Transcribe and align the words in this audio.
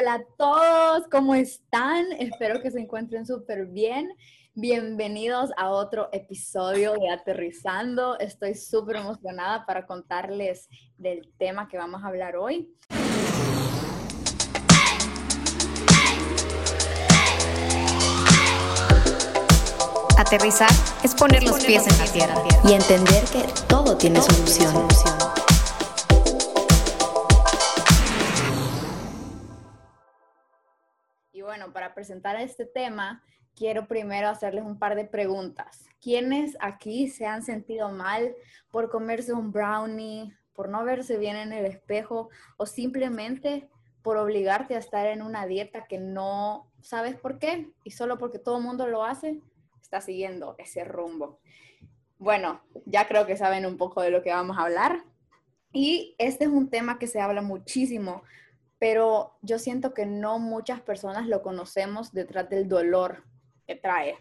Hola 0.00 0.14
a 0.14 0.24
todos, 0.36 1.08
¿cómo 1.10 1.34
están? 1.34 2.12
Espero 2.20 2.62
que 2.62 2.70
se 2.70 2.78
encuentren 2.78 3.26
súper 3.26 3.66
bien. 3.66 4.08
Bienvenidos 4.54 5.50
a 5.56 5.70
otro 5.70 6.08
episodio 6.12 6.92
de 6.92 7.10
Aterrizando. 7.10 8.16
Estoy 8.20 8.54
súper 8.54 8.94
emocionada 8.94 9.66
para 9.66 9.86
contarles 9.86 10.68
del 10.98 11.28
tema 11.36 11.66
que 11.66 11.78
vamos 11.78 12.04
a 12.04 12.06
hablar 12.06 12.36
hoy. 12.36 12.72
Aterrizar 20.16 20.70
es 21.02 21.12
poner 21.16 21.42
los 21.42 21.64
pies 21.64 21.88
en 21.88 21.98
la 21.98 22.12
tierra 22.12 22.34
y 22.64 22.72
entender 22.72 23.24
que 23.32 23.44
todo 23.66 23.96
tiene 23.96 24.20
solución. 24.22 25.17
Para 31.72 31.94
presentar 31.94 32.36
este 32.40 32.64
tema, 32.64 33.22
quiero 33.54 33.86
primero 33.86 34.28
hacerles 34.28 34.64
un 34.64 34.78
par 34.78 34.94
de 34.94 35.04
preguntas. 35.04 35.86
¿Quiénes 36.00 36.56
aquí 36.60 37.08
se 37.08 37.26
han 37.26 37.42
sentido 37.42 37.90
mal 37.90 38.34
por 38.70 38.90
comerse 38.90 39.32
un 39.32 39.52
brownie, 39.52 40.32
por 40.52 40.68
no 40.68 40.84
verse 40.84 41.18
bien 41.18 41.36
en 41.36 41.52
el 41.52 41.66
espejo 41.66 42.30
o 42.56 42.66
simplemente 42.66 43.68
por 44.02 44.16
obligarte 44.16 44.74
a 44.74 44.78
estar 44.78 45.06
en 45.06 45.22
una 45.22 45.46
dieta 45.46 45.86
que 45.86 45.98
no 45.98 46.70
sabes 46.80 47.16
por 47.16 47.38
qué 47.38 47.70
y 47.84 47.90
solo 47.90 48.18
porque 48.18 48.38
todo 48.38 48.58
el 48.58 48.64
mundo 48.64 48.86
lo 48.86 49.04
hace? 49.04 49.40
está 49.88 50.02
siguiendo 50.02 50.54
ese 50.58 50.84
rumbo. 50.84 51.40
Bueno, 52.18 52.60
ya 52.84 53.08
creo 53.08 53.24
que 53.24 53.38
saben 53.38 53.64
un 53.64 53.78
poco 53.78 54.02
de 54.02 54.10
lo 54.10 54.22
que 54.22 54.30
vamos 54.30 54.58
a 54.58 54.64
hablar. 54.64 55.02
Y 55.72 56.14
este 56.18 56.44
es 56.44 56.50
un 56.50 56.68
tema 56.68 56.98
que 56.98 57.06
se 57.06 57.20
habla 57.20 57.40
muchísimo, 57.40 58.22
pero 58.78 59.36
yo 59.42 59.58
siento 59.58 59.94
que 59.94 60.06
no 60.06 60.38
muchas 60.38 60.80
personas 60.80 61.26
lo 61.26 61.42
conocemos 61.42 62.12
detrás 62.12 62.48
del 62.48 62.68
dolor 62.68 63.24
que 63.66 63.74
trae, 63.74 64.16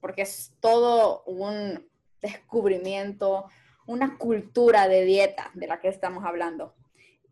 porque 0.00 0.22
es 0.22 0.52
todo 0.60 1.22
un 1.24 1.88
descubrimiento, 2.20 3.46
una 3.86 4.18
cultura 4.18 4.88
de 4.88 5.04
dieta 5.04 5.50
de 5.54 5.66
la 5.66 5.80
que 5.80 5.88
estamos 5.88 6.24
hablando. 6.24 6.74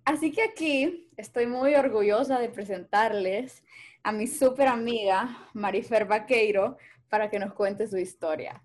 Así 0.04 0.32
que 0.32 0.42
aquí 0.42 1.08
estoy 1.16 1.46
muy 1.46 1.74
orgullosa 1.74 2.38
de 2.38 2.48
presentarles 2.48 3.62
a 4.02 4.10
mi 4.10 4.26
súper 4.26 4.68
amiga 4.68 5.48
Marifer 5.52 6.06
Vaqueiro, 6.06 6.76
para 7.12 7.28
que 7.28 7.38
nos 7.38 7.52
cuente 7.52 7.86
su 7.86 7.98
historia. 7.98 8.62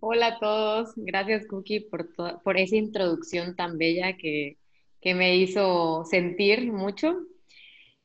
Hola 0.00 0.26
a 0.26 0.38
todos, 0.38 0.92
gracias 0.96 1.46
Cookie 1.46 1.80
por, 1.80 2.12
por 2.42 2.58
esa 2.58 2.76
introducción 2.76 3.56
tan 3.56 3.78
bella 3.78 4.18
que, 4.18 4.58
que 5.00 5.14
me 5.14 5.36
hizo 5.36 6.04
sentir 6.04 6.72
mucho. 6.72 7.16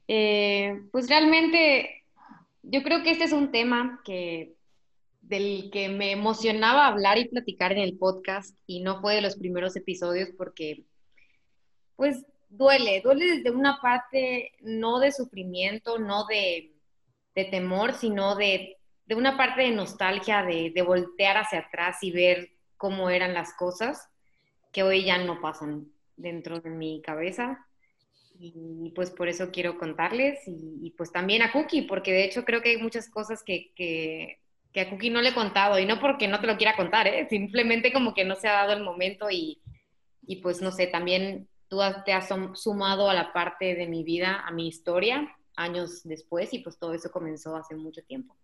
Eh, 0.07 0.81
pues 0.91 1.09
realmente 1.09 2.03
yo 2.63 2.83
creo 2.83 3.03
que 3.03 3.11
este 3.11 3.25
es 3.25 3.31
un 3.31 3.51
tema 3.51 4.01
que, 4.05 4.53
del 5.21 5.69
que 5.71 5.89
me 5.89 6.11
emocionaba 6.11 6.87
hablar 6.87 7.17
y 7.17 7.27
platicar 7.27 7.71
en 7.71 7.79
el 7.79 7.97
podcast 7.97 8.57
y 8.67 8.81
no 8.81 9.01
fue 9.01 9.15
de 9.15 9.21
los 9.21 9.35
primeros 9.35 9.75
episodios 9.75 10.29
porque 10.37 10.83
pues 11.95 12.25
duele, 12.49 13.01
duele 13.01 13.37
desde 13.37 13.51
una 13.51 13.79
parte 13.81 14.53
no 14.61 14.99
de 14.99 15.11
sufrimiento, 15.11 15.97
no 15.97 16.25
de, 16.25 16.73
de 17.33 17.45
temor, 17.45 17.93
sino 17.93 18.35
de 18.35 18.77
de 19.05 19.15
una 19.15 19.37
parte 19.37 19.61
de 19.61 19.71
nostalgia, 19.71 20.43
de, 20.43 20.81
voltear 20.81 21.37
hacia 21.37 21.59
atrás 21.59 21.97
y 22.01 22.11
ver 22.11 22.49
cómo 22.77 23.09
eran 23.09 23.33
las 23.33 23.53
cosas, 23.53 24.09
que 24.71 24.83
hoy 24.83 25.05
ya 25.05 25.17
no 25.19 25.41
pasan 25.41 25.91
dentro 26.17 26.59
de 26.59 26.69
mi 26.69 27.01
cabeza. 27.01 27.65
Y 28.37 28.91
pues 28.95 29.11
por 29.11 29.29
eso 29.29 29.49
quiero 29.51 29.77
contarles 29.77 30.39
y, 30.45 30.93
pues 30.97 31.11
también 31.11 31.41
a 31.41 31.53
Cookie, 31.53 31.83
porque 31.83 32.11
de 32.11 32.25
hecho 32.25 32.43
creo 32.43 32.61
que 32.61 32.71
hay 32.71 32.77
muchas 32.77 33.09
cosas 33.09 33.43
que, 33.43 33.71
que, 33.75 34.39
a 34.81 34.89
Cookie 34.89 35.09
no 35.09 35.21
le 35.21 35.29
he 35.29 35.33
contado 35.33 35.79
y 35.79 35.85
no 35.85 36.01
porque 36.01 36.27
no 36.27 36.41
te 36.41 36.47
lo 36.47 36.57
quiera 36.57 36.75
contar, 36.75 37.07
¿eh? 37.07 37.27
simplemente 37.29 37.93
como 37.93 38.13
que 38.13 38.25
no 38.25 38.35
se 38.35 38.49
ha 38.49 38.53
dado 38.53 38.73
el 38.73 38.83
momento 38.83 39.31
y, 39.31 39.61
y 40.27 40.37
pues 40.41 40.61
no 40.61 40.71
sé, 40.71 40.87
también 40.87 41.47
tú 41.69 41.79
te 42.05 42.11
has 42.11 42.27
sumado 42.55 43.09
a 43.09 43.13
la 43.13 43.31
parte 43.31 43.73
de 43.73 43.87
mi 43.87 44.03
vida, 44.03 44.43
a 44.45 44.51
mi 44.51 44.67
historia, 44.67 45.33
años 45.55 46.03
después 46.03 46.53
y 46.53 46.59
pues 46.59 46.77
todo 46.77 46.93
eso 46.93 47.09
comenzó 47.11 47.55
hace 47.55 47.73
mucho 47.73 48.03
tiempo 48.03 48.35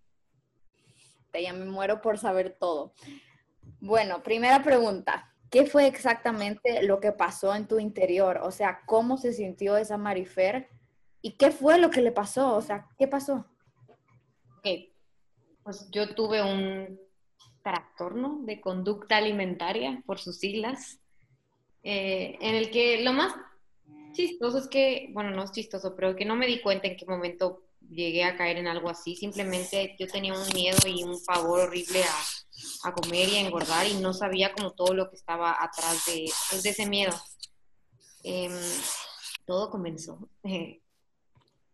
ya 1.39 1.53
me 1.53 1.65
muero 1.65 2.01
por 2.01 2.17
saber 2.17 2.57
todo. 2.59 2.93
Bueno, 3.79 4.21
primera 4.23 4.61
pregunta. 4.63 5.30
¿Qué 5.51 5.65
fue 5.65 5.85
exactamente 5.85 6.81
lo 6.83 7.01
que 7.01 7.11
pasó 7.11 7.53
en 7.53 7.67
tu 7.67 7.77
interior? 7.77 8.39
O 8.41 8.51
sea, 8.51 8.81
¿cómo 8.85 9.17
se 9.17 9.33
sintió 9.33 9.75
esa 9.75 9.97
Marifer? 9.97 10.69
¿Y 11.21 11.33
qué 11.33 11.51
fue 11.51 11.77
lo 11.77 11.89
que 11.89 12.01
le 12.01 12.13
pasó? 12.13 12.55
O 12.55 12.61
sea, 12.61 12.87
¿qué 12.97 13.05
pasó? 13.05 13.45
Ok, 14.57 14.67
pues 15.61 15.89
yo 15.91 16.15
tuve 16.15 16.41
un 16.41 16.97
trastorno 17.63 18.39
de 18.43 18.61
conducta 18.61 19.17
alimentaria, 19.17 20.01
por 20.05 20.19
sus 20.19 20.39
siglas, 20.39 21.01
eh, 21.83 22.37
en 22.39 22.55
el 22.55 22.71
que 22.71 23.03
lo 23.03 23.11
más 23.11 23.35
chistoso 24.13 24.57
es 24.57 24.69
que, 24.69 25.09
bueno, 25.11 25.31
no 25.31 25.43
es 25.43 25.51
chistoso, 25.51 25.95
pero 25.97 26.15
que 26.15 26.23
no 26.23 26.37
me 26.37 26.47
di 26.47 26.61
cuenta 26.61 26.87
en 26.87 26.95
qué 26.95 27.05
momento 27.05 27.65
llegué 27.89 28.23
a 28.23 28.37
caer 28.37 28.57
en 28.57 28.67
algo 28.67 28.89
así. 28.89 29.17
Simplemente 29.17 29.97
yo 29.99 30.07
tenía 30.07 30.33
un 30.33 30.47
miedo 30.53 30.87
y 30.87 31.03
un 31.03 31.21
pavor 31.25 31.59
horrible 31.59 32.03
a, 32.03 32.40
comer 32.93 33.29
y 33.29 33.37
a 33.37 33.41
engordar 33.41 33.87
y 33.87 33.95
no 33.95 34.13
sabía 34.13 34.53
como 34.53 34.71
todo 34.71 34.93
lo 34.93 35.09
que 35.09 35.15
estaba 35.15 35.55
atrás 35.61 36.05
de, 36.05 36.31
pues, 36.49 36.65
ese 36.65 36.85
miedo. 36.85 37.13
Em, 38.23 38.51
todo 39.45 39.69
comenzó. 39.69 40.29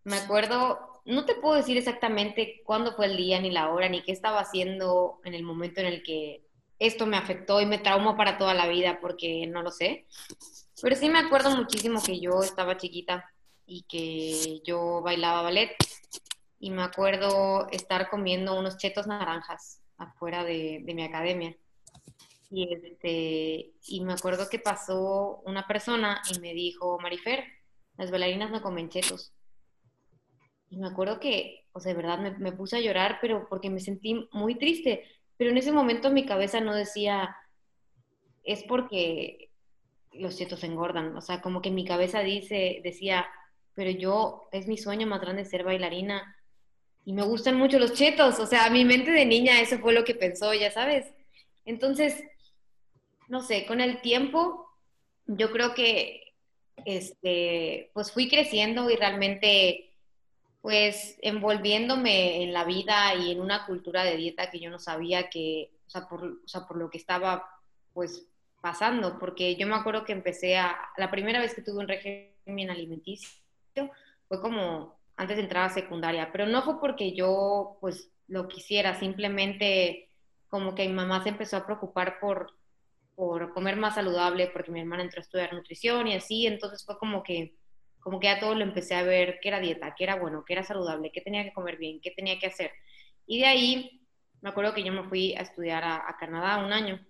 me 0.04 0.18
acuerdo, 0.18 1.02
no 1.06 1.26
te 1.26 1.36
puedo 1.36 1.56
decir 1.56 1.78
exactamente 1.78 2.62
cuándo 2.66 2.94
fue 2.94 3.08
el 3.08 3.18
día, 3.18 3.40
ni 3.40 3.52
la 3.52 3.72
hora, 3.72 3.90
ni 3.90 4.04
qué 4.04 4.12
estaba 4.12 4.40
haciendo 4.40 5.20
en 5.24 5.34
el 5.34 5.44
momento 5.44 5.82
en 5.82 5.88
el 5.88 6.04
que 6.04 6.44
esto 6.80 7.06
me 7.06 7.18
afectó 7.18 7.60
y 7.60 7.66
me 7.66 7.80
traumó 7.80 8.16
para 8.16 8.38
toda 8.38 8.54
la 8.54 8.68
vida, 8.68 9.00
porque 9.02 9.48
no 9.48 9.64
lo 9.64 9.72
sé. 9.72 10.06
Pero 10.82 10.96
sí 10.96 11.10
me 11.10 11.20
acuerdo 11.20 11.56
muchísimo 11.56 12.02
que 12.02 12.20
yo 12.20 12.42
estaba 12.44 12.78
chiquita 12.78 13.26
y 13.66 13.84
que 13.84 14.62
yo 14.64 15.02
bailaba 15.02 15.42
ballet 15.42 15.76
y 16.60 16.72
me 16.72 16.84
acuerdo 16.84 17.68
estar 17.72 18.10
comiendo 18.10 18.58
unos 18.58 18.78
chetos 18.78 19.08
naranjas 19.08 19.82
afuera 19.98 20.44
de, 20.44 20.82
mi 20.86 21.04
academia. 21.04 21.56
Y, 22.50 22.74
este, 22.74 23.74
y 23.88 24.02
me 24.04 24.14
acuerdo 24.14 24.50
que 24.50 24.60
pasó 24.60 25.42
una 25.46 25.68
persona 25.68 26.22
y 26.34 26.40
me 26.40 26.54
dijo, 26.54 27.00
Marifer, 27.00 27.44
las 27.98 28.12
bailarinas 28.12 28.52
no 28.52 28.62
comen 28.62 28.90
chetos. 28.90 29.34
Y 30.70 30.78
me 30.78 30.88
acuerdo 30.88 31.20
que, 31.20 31.66
o 31.72 31.80
sea, 31.80 31.94
de 31.94 31.98
verdad 31.98 32.20
me, 32.20 32.32
me, 32.38 32.52
puse 32.52 32.78
a 32.78 32.82
llorar, 32.82 33.20
pero 33.22 33.48
porque 33.50 33.70
me 33.70 33.80
sentí 33.80 34.28
muy 34.32 34.56
triste. 34.56 35.04
Pero 35.38 35.52
en 35.52 35.58
ese 35.58 35.72
momento 35.72 36.10
mi 36.10 36.26
cabeza 36.26 36.62
no 36.62 36.74
decía, 36.74 37.36
es 38.44 38.64
porque 38.64 39.52
los 40.14 40.38
chetos 40.38 40.64
engordan. 40.64 41.16
O 41.16 41.22
sea, 41.22 41.42
como 41.42 41.62
que 41.62 41.72
mi 41.72 41.86
cabeza 41.86 42.22
dice, 42.22 42.82
decía, 42.84 43.28
pero 43.74 43.92
yo, 43.92 44.50
es 44.52 44.68
mi 44.68 44.78
sueño 44.78 45.06
más 45.08 45.22
grande 45.22 45.46
ser 45.46 45.64
bailarina 45.64 46.37
y 47.08 47.14
me 47.14 47.24
gustan 47.24 47.56
mucho 47.56 47.80
los 47.80 47.94
chetos, 47.94 48.38
o 48.38 48.46
sea, 48.46 48.70
mi 48.70 48.84
mente 48.84 49.12
de 49.12 49.26
niña 49.26 49.62
eso 49.62 49.80
fue 49.80 49.94
lo 49.94 50.04
que 50.04 50.14
pensó, 50.14 50.54
ya 50.54 50.72
sabes. 50.72 51.06
Entonces, 51.64 52.22
no 53.30 53.40
sé, 53.40 53.66
con 53.66 53.80
el 53.80 54.02
tiempo 54.02 54.68
yo 55.26 55.50
creo 55.54 55.74
que 55.74 56.34
este 56.84 57.92
pues 57.94 58.12
fui 58.12 58.28
creciendo 58.28 58.90
y 58.90 58.98
realmente 58.98 59.94
pues 60.62 61.18
envolviéndome 61.22 62.44
en 62.44 62.52
la 62.52 62.66
vida 62.66 63.16
y 63.16 63.32
en 63.32 63.40
una 63.40 63.66
cultura 63.66 64.04
de 64.04 64.18
dieta 64.18 64.52
que 64.52 64.60
yo 64.60 64.70
no 64.70 64.78
sabía 64.78 65.30
que, 65.30 65.72
o 65.88 65.90
sea, 65.90 66.10
por, 66.10 66.26
o 66.26 66.48
sea, 66.48 66.68
por 66.68 66.76
lo 66.76 66.90
que 66.90 66.98
estaba 66.98 67.50
pues 67.94 68.28
pasando, 68.60 69.18
porque 69.18 69.56
yo 69.56 69.66
me 69.66 69.76
acuerdo 69.76 70.04
que 70.04 70.12
empecé 70.12 70.58
a, 70.58 70.78
la 70.98 71.10
primera 71.10 71.40
vez 71.40 71.56
que 71.56 71.62
tuve 71.62 71.80
un 71.80 71.88
régimen 71.88 72.70
alimenticio 72.70 73.30
fue 74.28 74.42
como 74.42 74.97
antes 75.18 75.36
de 75.36 75.44
entrar 75.44 75.66
a 75.66 75.74
secundaria, 75.74 76.32
pero 76.32 76.46
no 76.46 76.64
fue 76.64 76.80
porque 76.80 77.14
yo 77.14 77.78
pues 77.82 78.12
lo 78.28 78.48
quisiera, 78.48 79.00
simplemente 79.00 80.10
como 80.48 80.76
que 80.76 80.88
mi 80.88 80.94
mamá 80.94 81.24
se 81.24 81.30
empezó 81.30 81.58
a 81.58 81.66
preocupar 81.66 82.20
por, 82.20 82.54
por 83.16 83.52
comer 83.54 83.76
más 83.78 83.96
saludable, 83.96 84.48
porque 84.48 84.72
mi 84.72 84.80
hermana 84.80 85.04
entró 85.04 85.20
a 85.20 85.24
estudiar 85.24 85.54
nutrición 85.54 86.08
y 86.08 86.16
así, 86.16 86.46
entonces 86.46 86.86
fue 86.86 86.98
como 87.00 87.24
que, 87.24 87.56
como 88.00 88.20
que 88.20 88.28
ya 88.28 88.40
todo 88.40 88.54
lo 88.56 88.64
empecé 88.64 88.96
a 88.96 89.04
ver, 89.04 89.40
qué 89.42 89.50
era 89.50 89.60
dieta, 89.60 89.96
qué 89.98 90.04
era 90.04 90.16
bueno, 90.16 90.46
qué 90.46 90.54
era 90.54 90.64
saludable, 90.64 91.12
qué 91.12 91.22
tenía 91.22 91.44
que 91.44 91.54
comer 91.54 91.78
bien, 91.78 92.00
qué 92.00 92.12
tenía 92.12 92.38
que 92.40 92.48
hacer. 92.48 92.72
Y 93.26 93.40
de 93.40 93.46
ahí 93.48 94.02
me 94.42 94.50
acuerdo 94.50 94.74
que 94.74 94.84
yo 94.84 94.94
me 94.94 95.04
fui 95.10 95.34
a 95.36 95.42
estudiar 95.42 95.84
a, 95.84 96.08
a 96.08 96.18
Canadá 96.18 96.64
un 96.64 96.72
año 96.72 97.04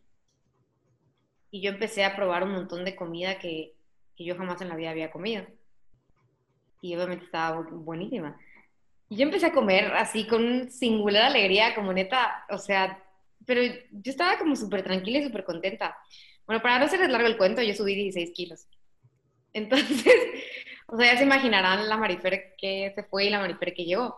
y 1.52 1.62
yo 1.62 1.72
empecé 1.72 2.06
a 2.06 2.16
probar 2.16 2.44
un 2.44 2.54
montón 2.54 2.86
de 2.86 2.96
comida 2.96 3.38
que, 3.38 3.76
que 4.16 4.24
yo 4.24 4.38
jamás 4.38 4.62
en 4.62 4.70
la 4.70 4.76
vida 4.78 4.92
había 4.92 5.12
comido 5.12 5.46
y 6.82 6.96
obviamente 6.96 7.26
estaba 7.26 7.62
buenísima. 7.62 8.38
Y 9.10 9.18
yo 9.18 9.24
empecé 9.24 9.48
a 9.48 9.54
comer 9.54 9.94
así 9.94 10.28
con 10.28 10.70
singular 10.70 11.24
alegría, 11.24 11.74
como 11.76 11.94
neta, 11.94 12.46
o 12.50 12.58
sea, 12.58 13.04
pero 13.46 13.62
yo 13.64 14.12
estaba 14.12 14.38
como 14.38 14.56
súper 14.56 14.84
tranquila 14.84 15.20
y 15.20 15.24
súper 15.24 15.46
contenta. 15.46 15.98
Bueno, 16.46 16.62
para 16.62 16.80
no 16.80 16.86
hacerles 16.86 17.10
largo 17.10 17.28
el 17.28 17.38
cuento, 17.38 17.62
yo 17.62 17.74
subí 17.74 17.96
16 17.96 18.32
kilos. 18.34 18.68
Entonces, 19.54 20.06
O 20.88 20.98
sea, 20.98 21.14
ya 21.14 21.18
se 21.18 21.26
imaginarán 21.26 21.88
la 21.90 21.98
Marifer 21.98 22.56
que 22.58 22.92
se 22.96 23.04
fue 23.04 23.26
y 23.26 23.30
la 23.30 23.40
Marifer 23.40 23.74
que 23.74 23.86
llegó. 23.86 24.18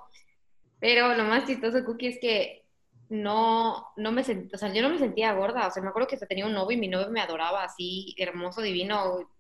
Pero 0.80 1.16
lo 1.16 1.24
más 1.26 1.46
chistoso, 1.46 1.84
Cookie, 1.84 2.08
es 2.08 2.20
que 2.20 2.66
no, 3.10 3.88
no 3.98 4.12
me 4.12 4.24
sentía, 4.24 4.52
o 4.56 4.58
sea, 4.58 4.72
yo 4.72 4.84
no 4.84 4.90
me 4.90 5.00
sentía 5.00 5.34
gorda. 5.34 5.68
O 5.68 5.72
sea, 5.72 5.82
me 5.82 5.90
acuerdo 5.90 6.08
que 6.08 6.18
tenía 6.18 6.46
un 6.46 6.54
novio 6.54 6.78
y 6.78 6.80
mi 6.80 6.88
novio 6.88 7.10
me 7.10 7.22
adoraba 7.22 7.64
así, 7.64 8.16
hermoso, 8.18 8.62
divino, 8.62 9.32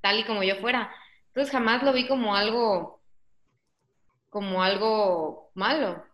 tal 0.00 0.20
y 0.20 0.24
como 0.24 0.44
yo 0.44 0.56
fuera. 0.56 0.92
Entonces 1.32 1.50
jamás 1.50 1.82
lo 1.82 1.94
vi 1.94 2.06
como 2.06 2.36
algo, 2.36 3.00
como 4.28 4.62
algo 4.62 5.50
malo. 5.54 6.04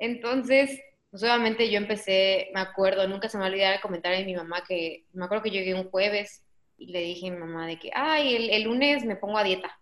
Entonces, 0.00 0.80
pues 1.08 1.22
obviamente 1.22 1.70
yo 1.70 1.78
empecé, 1.78 2.50
me 2.52 2.60
acuerdo, 2.60 3.06
nunca 3.06 3.28
se 3.28 3.38
me 3.38 3.46
olvidar 3.46 3.74
el 3.74 3.80
comentario 3.80 4.18
de 4.18 4.24
mi 4.24 4.34
mamá 4.34 4.64
que, 4.66 5.04
me 5.12 5.24
acuerdo 5.24 5.44
que 5.44 5.52
llegué 5.52 5.72
un 5.72 5.88
jueves 5.88 6.44
y 6.76 6.88
le 6.88 6.98
dije 6.98 7.28
a 7.28 7.30
mi 7.30 7.38
mamá 7.38 7.68
de 7.68 7.78
que, 7.78 7.92
ay, 7.94 8.34
el, 8.34 8.50
el 8.50 8.64
lunes 8.64 9.04
me 9.04 9.14
pongo 9.14 9.38
a 9.38 9.44
dieta. 9.44 9.78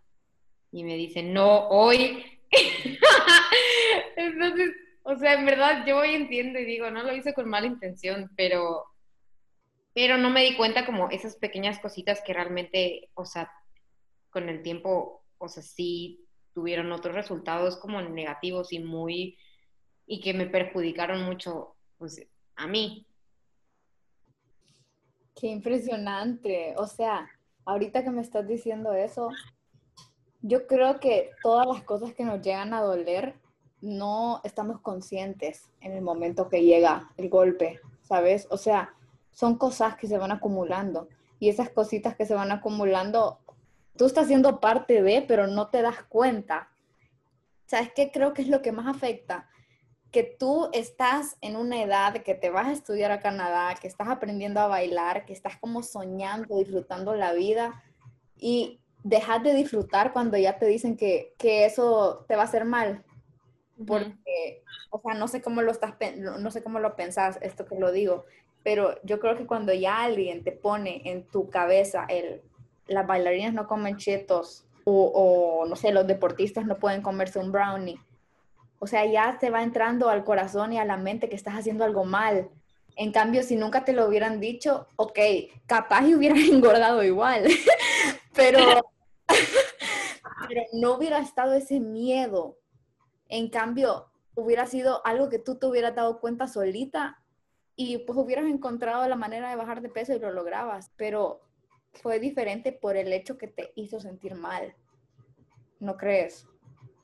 Y 0.70 0.84
me 0.84 0.96
dice, 0.96 1.22
no, 1.22 1.66
hoy. 1.68 2.22
Entonces, 4.16 4.70
o 5.02 5.16
sea, 5.16 5.32
en 5.32 5.46
verdad 5.46 5.86
yo 5.86 5.96
hoy 5.96 6.14
entiendo 6.14 6.58
y 6.58 6.66
digo, 6.66 6.90
no 6.90 7.02
lo 7.02 7.16
hice 7.16 7.32
con 7.32 7.48
mala 7.48 7.68
intención, 7.68 8.30
pero, 8.36 8.84
pero 9.94 10.18
no 10.18 10.28
me 10.28 10.42
di 10.42 10.56
cuenta 10.56 10.84
como 10.84 11.08
esas 11.08 11.36
pequeñas 11.36 11.78
cositas 11.78 12.20
que 12.20 12.34
realmente, 12.34 13.08
o 13.14 13.24
sea, 13.24 13.50
con 14.34 14.48
el 14.48 14.62
tiempo, 14.62 15.22
o 15.38 15.48
sea, 15.48 15.62
sí 15.62 16.26
tuvieron 16.52 16.90
otros 16.90 17.14
resultados 17.14 17.76
como 17.76 18.02
negativos 18.02 18.72
y 18.72 18.80
muy, 18.80 19.38
y 20.06 20.20
que 20.20 20.34
me 20.34 20.46
perjudicaron 20.46 21.24
mucho, 21.24 21.76
pues, 21.96 22.26
a 22.56 22.66
mí. 22.66 23.06
Qué 25.36 25.46
impresionante. 25.46 26.74
O 26.76 26.88
sea, 26.88 27.30
ahorita 27.64 28.02
que 28.02 28.10
me 28.10 28.22
estás 28.22 28.46
diciendo 28.46 28.92
eso, 28.92 29.30
yo 30.42 30.66
creo 30.66 30.98
que 30.98 31.30
todas 31.40 31.66
las 31.66 31.84
cosas 31.84 32.12
que 32.12 32.24
nos 32.24 32.42
llegan 32.42 32.74
a 32.74 32.82
doler 32.82 33.36
no 33.80 34.40
estamos 34.42 34.80
conscientes 34.80 35.70
en 35.80 35.92
el 35.92 36.02
momento 36.02 36.48
que 36.48 36.64
llega 36.64 37.12
el 37.16 37.28
golpe, 37.28 37.80
¿sabes? 38.02 38.48
O 38.50 38.56
sea, 38.56 38.94
son 39.30 39.58
cosas 39.58 39.96
que 39.96 40.08
se 40.08 40.18
van 40.18 40.32
acumulando 40.32 41.08
y 41.38 41.48
esas 41.50 41.70
cositas 41.70 42.16
que 42.16 42.26
se 42.26 42.34
van 42.34 42.52
acumulando, 42.52 43.38
tú 43.96 44.06
estás 44.06 44.26
siendo 44.26 44.60
parte 44.60 45.02
de, 45.02 45.22
pero 45.22 45.46
no 45.46 45.68
te 45.68 45.82
das 45.82 46.02
cuenta. 46.04 46.70
¿Sabes 47.66 47.92
qué 47.94 48.10
creo 48.10 48.32
que 48.32 48.42
es 48.42 48.48
lo 48.48 48.62
que 48.62 48.72
más 48.72 48.86
afecta? 48.86 49.48
Que 50.10 50.22
tú 50.22 50.68
estás 50.72 51.36
en 51.40 51.56
una 51.56 51.82
edad 51.82 52.22
que 52.22 52.34
te 52.34 52.50
vas 52.50 52.66
a 52.66 52.72
estudiar 52.72 53.10
a 53.10 53.20
Canadá, 53.20 53.74
que 53.80 53.88
estás 53.88 54.08
aprendiendo 54.08 54.60
a 54.60 54.68
bailar, 54.68 55.24
que 55.24 55.32
estás 55.32 55.56
como 55.58 55.82
soñando, 55.82 56.58
disfrutando 56.58 57.14
la 57.14 57.32
vida 57.32 57.82
y 58.36 58.80
dejas 59.02 59.42
de 59.42 59.54
disfrutar 59.54 60.12
cuando 60.12 60.36
ya 60.36 60.58
te 60.58 60.66
dicen 60.66 60.96
que, 60.96 61.34
que 61.38 61.66
eso 61.66 62.24
te 62.28 62.36
va 62.36 62.42
a 62.42 62.46
hacer 62.46 62.64
mal, 62.64 63.04
porque, 63.86 64.62
o 64.90 65.00
sea, 65.00 65.14
no 65.14 65.28
sé 65.28 65.42
cómo 65.42 65.60
lo 65.62 65.70
estás, 65.70 65.94
no 66.16 66.50
sé 66.50 66.62
cómo 66.62 66.78
lo 66.78 66.96
pensás, 66.96 67.38
esto 67.42 67.66
que 67.66 67.78
lo 67.78 67.92
digo, 67.92 68.24
pero 68.62 68.98
yo 69.02 69.20
creo 69.20 69.36
que 69.36 69.46
cuando 69.46 69.74
ya 69.74 70.02
alguien 70.02 70.42
te 70.42 70.52
pone 70.52 71.02
en 71.04 71.26
tu 71.26 71.50
cabeza 71.50 72.06
el, 72.08 72.40
las 72.86 73.06
bailarinas 73.06 73.54
no 73.54 73.66
comen 73.66 73.96
chetos 73.96 74.64
o, 74.86 75.64
no 75.66 75.76
sé, 75.76 75.92
los 75.92 76.06
deportistas 76.06 76.66
no 76.66 76.78
pueden 76.78 77.00
comerse 77.00 77.38
un 77.38 77.52
brownie, 77.52 77.98
o 78.78 78.86
sea, 78.86 79.06
ya 79.06 79.38
te 79.38 79.48
va 79.48 79.62
entrando 79.62 80.10
al 80.10 80.24
corazón 80.24 80.74
y 80.74 80.78
a 80.78 80.84
la 80.84 80.98
mente 80.98 81.30
que 81.30 81.36
estás 81.36 81.54
haciendo 81.54 81.84
algo 81.84 82.04
mal. 82.04 82.50
En 82.96 83.12
cambio, 83.12 83.42
si 83.42 83.56
nunca 83.56 83.82
te 83.84 83.94
lo 83.94 84.06
hubieran 84.06 84.40
dicho, 84.40 84.88
ok, 84.96 85.18
capaz 85.64 86.06
y 86.06 86.14
hubieras 86.14 86.38
engordado 86.50 87.02
igual, 87.02 87.46
pero, 88.34 88.58
pero 90.48 90.62
no 90.74 90.94
hubiera 90.94 91.18
estado 91.18 91.54
ese 91.54 91.80
miedo. 91.80 92.58
En 93.28 93.48
cambio, 93.48 94.10
hubiera 94.34 94.66
sido 94.66 95.00
algo 95.06 95.30
que 95.30 95.38
tú 95.38 95.54
te 95.54 95.64
hubieras 95.64 95.94
dado 95.94 96.20
cuenta 96.20 96.46
solita 96.46 97.22
y 97.76 97.98
pues 97.98 98.18
hubieras 98.18 98.44
encontrado 98.44 99.08
la 99.08 99.16
manera 99.16 99.48
de 99.48 99.56
bajar 99.56 99.80
de 99.80 99.88
peso 99.88 100.12
y 100.12 100.18
lo 100.18 100.30
lograbas, 100.30 100.90
pero 100.96 101.40
fue 102.02 102.18
diferente 102.18 102.72
por 102.72 102.96
el 102.96 103.12
hecho 103.12 103.38
que 103.38 103.48
te 103.48 103.72
hizo 103.76 104.00
sentir 104.00 104.34
mal. 104.34 104.74
¿No 105.80 105.96
crees? 105.96 106.46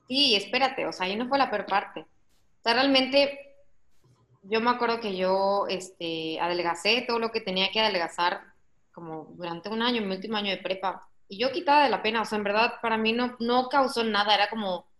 Sí, 0.07 0.35
espérate, 0.35 0.85
o 0.85 0.91
sea, 0.91 1.05
ahí 1.05 1.15
no 1.15 1.27
fue 1.27 1.37
la 1.37 1.49
peor 1.49 1.65
parte. 1.65 2.01
O 2.01 2.63
sea, 2.63 2.73
realmente 2.73 3.55
yo 4.43 4.59
me 4.61 4.71
acuerdo 4.71 4.99
que 4.99 5.15
yo 5.15 5.67
este, 5.69 6.39
adelgacé 6.39 7.05
todo 7.07 7.19
lo 7.19 7.31
que 7.31 7.41
tenía 7.41 7.71
que 7.71 7.79
adelgazar 7.79 8.41
como 8.91 9.25
durante 9.35 9.69
un 9.69 9.81
año, 9.81 10.01
mi 10.01 10.15
último 10.15 10.37
año 10.37 10.51
de 10.51 10.57
prepa. 10.57 11.07
Y 11.27 11.37
yo 11.37 11.51
quitada 11.51 11.83
de 11.83 11.89
la 11.89 12.03
pena, 12.03 12.21
o 12.21 12.25
sea, 12.25 12.37
en 12.37 12.43
verdad 12.43 12.73
para 12.81 12.97
mí 12.97 13.13
no, 13.13 13.37
no 13.39 13.69
causó 13.69 14.03
nada, 14.03 14.35
era 14.35 14.49
como 14.49 14.91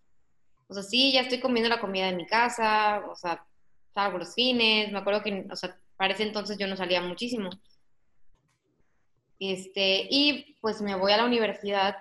o 0.72 0.74
sea, 0.74 0.82
sí, 0.82 1.12
ya 1.12 1.20
estoy 1.20 1.38
comiendo 1.38 1.68
la 1.68 1.80
comida 1.80 2.06
de 2.06 2.16
mi 2.16 2.24
casa, 2.24 3.04
o 3.06 3.14
sea, 3.14 3.44
salgo 3.92 4.16
los 4.16 4.34
fines, 4.34 4.90
me 4.90 5.00
acuerdo 5.00 5.22
que, 5.22 5.46
o 5.50 5.54
sea, 5.54 5.78
para 5.98 6.14
ese 6.14 6.22
entonces 6.22 6.56
yo 6.56 6.66
no 6.66 6.76
salía 6.76 7.02
muchísimo. 7.02 7.50
Este, 9.44 10.06
y 10.08 10.56
pues 10.60 10.80
me 10.80 10.94
voy 10.94 11.10
a 11.10 11.16
la 11.16 11.24
universidad 11.24 11.96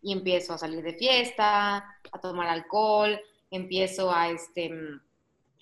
y 0.00 0.10
empiezo 0.10 0.54
a 0.54 0.58
salir 0.58 0.82
de 0.82 0.94
fiesta, 0.94 1.98
a 2.10 2.18
tomar 2.18 2.48
alcohol, 2.48 3.20
empiezo 3.50 4.10
a, 4.10 4.30
este, 4.30 4.70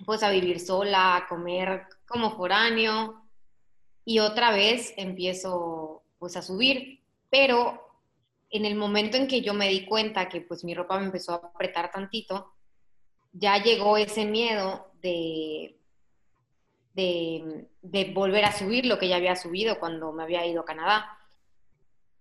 pues 0.07 0.23
a 0.23 0.31
vivir 0.31 0.61
sola, 0.61 1.17
a 1.17 1.27
comer 1.27 1.83
como 2.07 2.37
foráneo 2.37 3.25
y 4.05 4.21
otra 4.21 4.53
vez 4.53 4.95
empiezo 4.97 6.05
pues 6.21 6.37
a 6.37 6.43
subir, 6.43 7.01
pero 7.29 7.89
en 8.49 8.65
el 8.65 8.77
momento 8.77 9.17
en 9.17 9.27
que 9.27 9.41
yo 9.41 9.53
me 9.53 9.69
di 9.69 9.87
cuenta 9.87 10.29
que 10.29 10.43
pues 10.43 10.63
mi 10.63 10.75
ropa 10.75 10.97
me 11.01 11.07
empezó 11.07 11.33
a 11.33 11.49
apretar 11.49 11.91
tantito, 11.91 12.53
ya 13.33 13.61
llegó 13.61 13.97
ese 13.97 14.27
miedo 14.27 14.93
de, 15.03 15.77
de, 17.83 18.05
volver 18.13 18.45
a 18.45 18.53
subir 18.53 18.87
lo 18.87 18.99
que 18.99 19.09
ya 19.09 19.17
había 19.17 19.37
subido 19.37 19.79
cuando 19.79 20.13
me 20.13 20.23
había 20.23 20.47
ido 20.47 20.63
a 20.63 20.65
Canadá. 20.65 21.19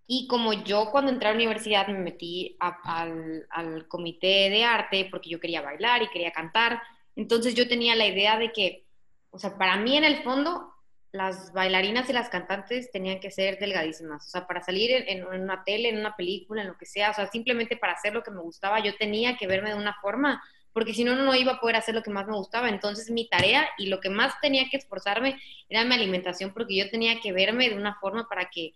Y 0.07 0.27
como 0.27 0.53
yo 0.53 0.89
cuando 0.91 1.11
entré 1.11 1.27
a 1.27 1.31
la 1.31 1.37
universidad 1.37 1.87
me 1.87 1.99
metí 1.99 2.57
al, 2.59 3.87
comité 3.87 4.49
de 4.49 4.63
arte 4.63 5.07
porque 5.11 5.29
yo 5.29 5.39
quería 5.39 5.61
bailar 5.61 6.01
y 6.01 6.09
quería 6.09 6.31
cantar, 6.31 6.81
entonces 7.15 7.53
yo 7.53 7.67
tenía 7.67 7.95
la 7.95 8.07
idea 8.07 8.39
de 8.39 8.51
que, 8.51 8.85
o 9.29 9.37
sea, 9.37 9.57
para 9.57 9.77
mí 9.77 9.97
en 9.97 10.03
el 10.03 10.23
fondo 10.23 10.73
las 11.11 11.53
bailarinas 11.53 12.09
y 12.09 12.13
las 12.13 12.29
cantantes 12.29 12.91
tenían 12.91 13.19
que 13.19 13.31
ser 13.31 13.57
delgadísimas. 13.57 14.27
O 14.27 14.29
sea, 14.29 14.45
para 14.45 14.61
salir 14.61 14.91
en, 15.07 15.25
una 15.25 15.63
tele, 15.63 15.89
en 15.89 15.97
una 15.97 16.15
película, 16.15 16.61
en 16.61 16.67
lo 16.67 16.77
que 16.77 16.85
sea, 16.85 17.11
o 17.11 17.13
sea, 17.13 17.27
simplemente 17.27 17.77
para 17.77 17.93
hacer 17.93 18.13
lo 18.13 18.23
que 18.23 18.31
me 18.31 18.41
gustaba, 18.41 18.79
yo 18.79 18.95
tenía 18.95 19.35
que 19.35 19.47
verme 19.47 19.69
de 19.69 19.75
una 19.75 19.95
forma, 20.01 20.41
porque 20.74 20.93
si 20.93 21.03
no, 21.03 21.15
no 21.15 21.36
iba 21.36 21.53
a 21.53 21.60
poder 21.60 21.75
hacer 21.75 21.96
lo 21.96 22.03
que 22.03 22.12
más 22.12 22.27
me 22.27 22.36
gustaba. 22.36 22.70
Entonces, 22.70 23.10
mi 23.10 23.27
tarea 23.27 23.67
y 23.77 23.88
lo 23.88 24.00
que 24.00 24.10
más 24.10 24.39
tenía 24.41 24.70
que 24.70 24.77
esforzarme 24.77 25.39
era 25.67 25.84
mi 25.84 25.96
alimentación, 25.96 26.53
porque 26.53 26.75
yo 26.75 26.89
tenía 26.89 27.20
que 27.22 27.32
verme 27.32 27.70
de 27.70 27.75
una 27.75 27.96
forma 27.96 28.27
para 28.27 28.50
que, 28.50 28.74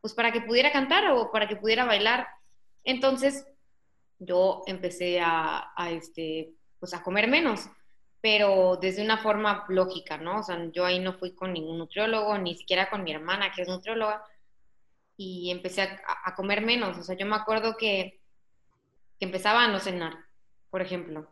pues, 0.00 0.14
para 0.14 0.32
que 0.32 0.40
pudiera 0.40 0.72
cantar 0.72 1.10
o 1.10 1.30
para 1.30 1.48
que 1.48 1.56
pudiera 1.56 1.84
bailar. 1.84 2.26
Entonces, 2.84 3.46
yo 4.18 4.62
empecé 4.66 5.20
a, 5.20 5.72
a 5.76 5.90
este, 5.90 6.52
pues, 6.78 6.94
a 6.94 7.02
comer 7.02 7.28
menos 7.28 7.68
pero 8.24 8.78
desde 8.80 9.04
una 9.04 9.18
forma 9.18 9.66
lógica, 9.68 10.16
¿no? 10.16 10.38
O 10.38 10.42
sea, 10.42 10.58
yo 10.72 10.86
ahí 10.86 10.98
no 10.98 11.12
fui 11.12 11.34
con 11.34 11.52
ningún 11.52 11.76
nutriólogo, 11.76 12.38
ni 12.38 12.54
siquiera 12.54 12.88
con 12.88 13.04
mi 13.04 13.12
hermana, 13.12 13.52
que 13.52 13.60
es 13.60 13.68
nutrióloga, 13.68 14.24
y 15.14 15.50
empecé 15.50 15.82
a, 15.82 16.34
comer 16.34 16.62
menos. 16.62 16.96
O 16.96 17.02
sea, 17.02 17.18
yo 17.18 17.26
me 17.26 17.36
acuerdo 17.36 17.76
que, 17.76 18.22
que 19.18 19.26
empezaba 19.26 19.64
a 19.64 19.68
no 19.68 19.78
cenar, 19.78 20.14
por 20.74 20.82
ejemplo. 20.82 21.28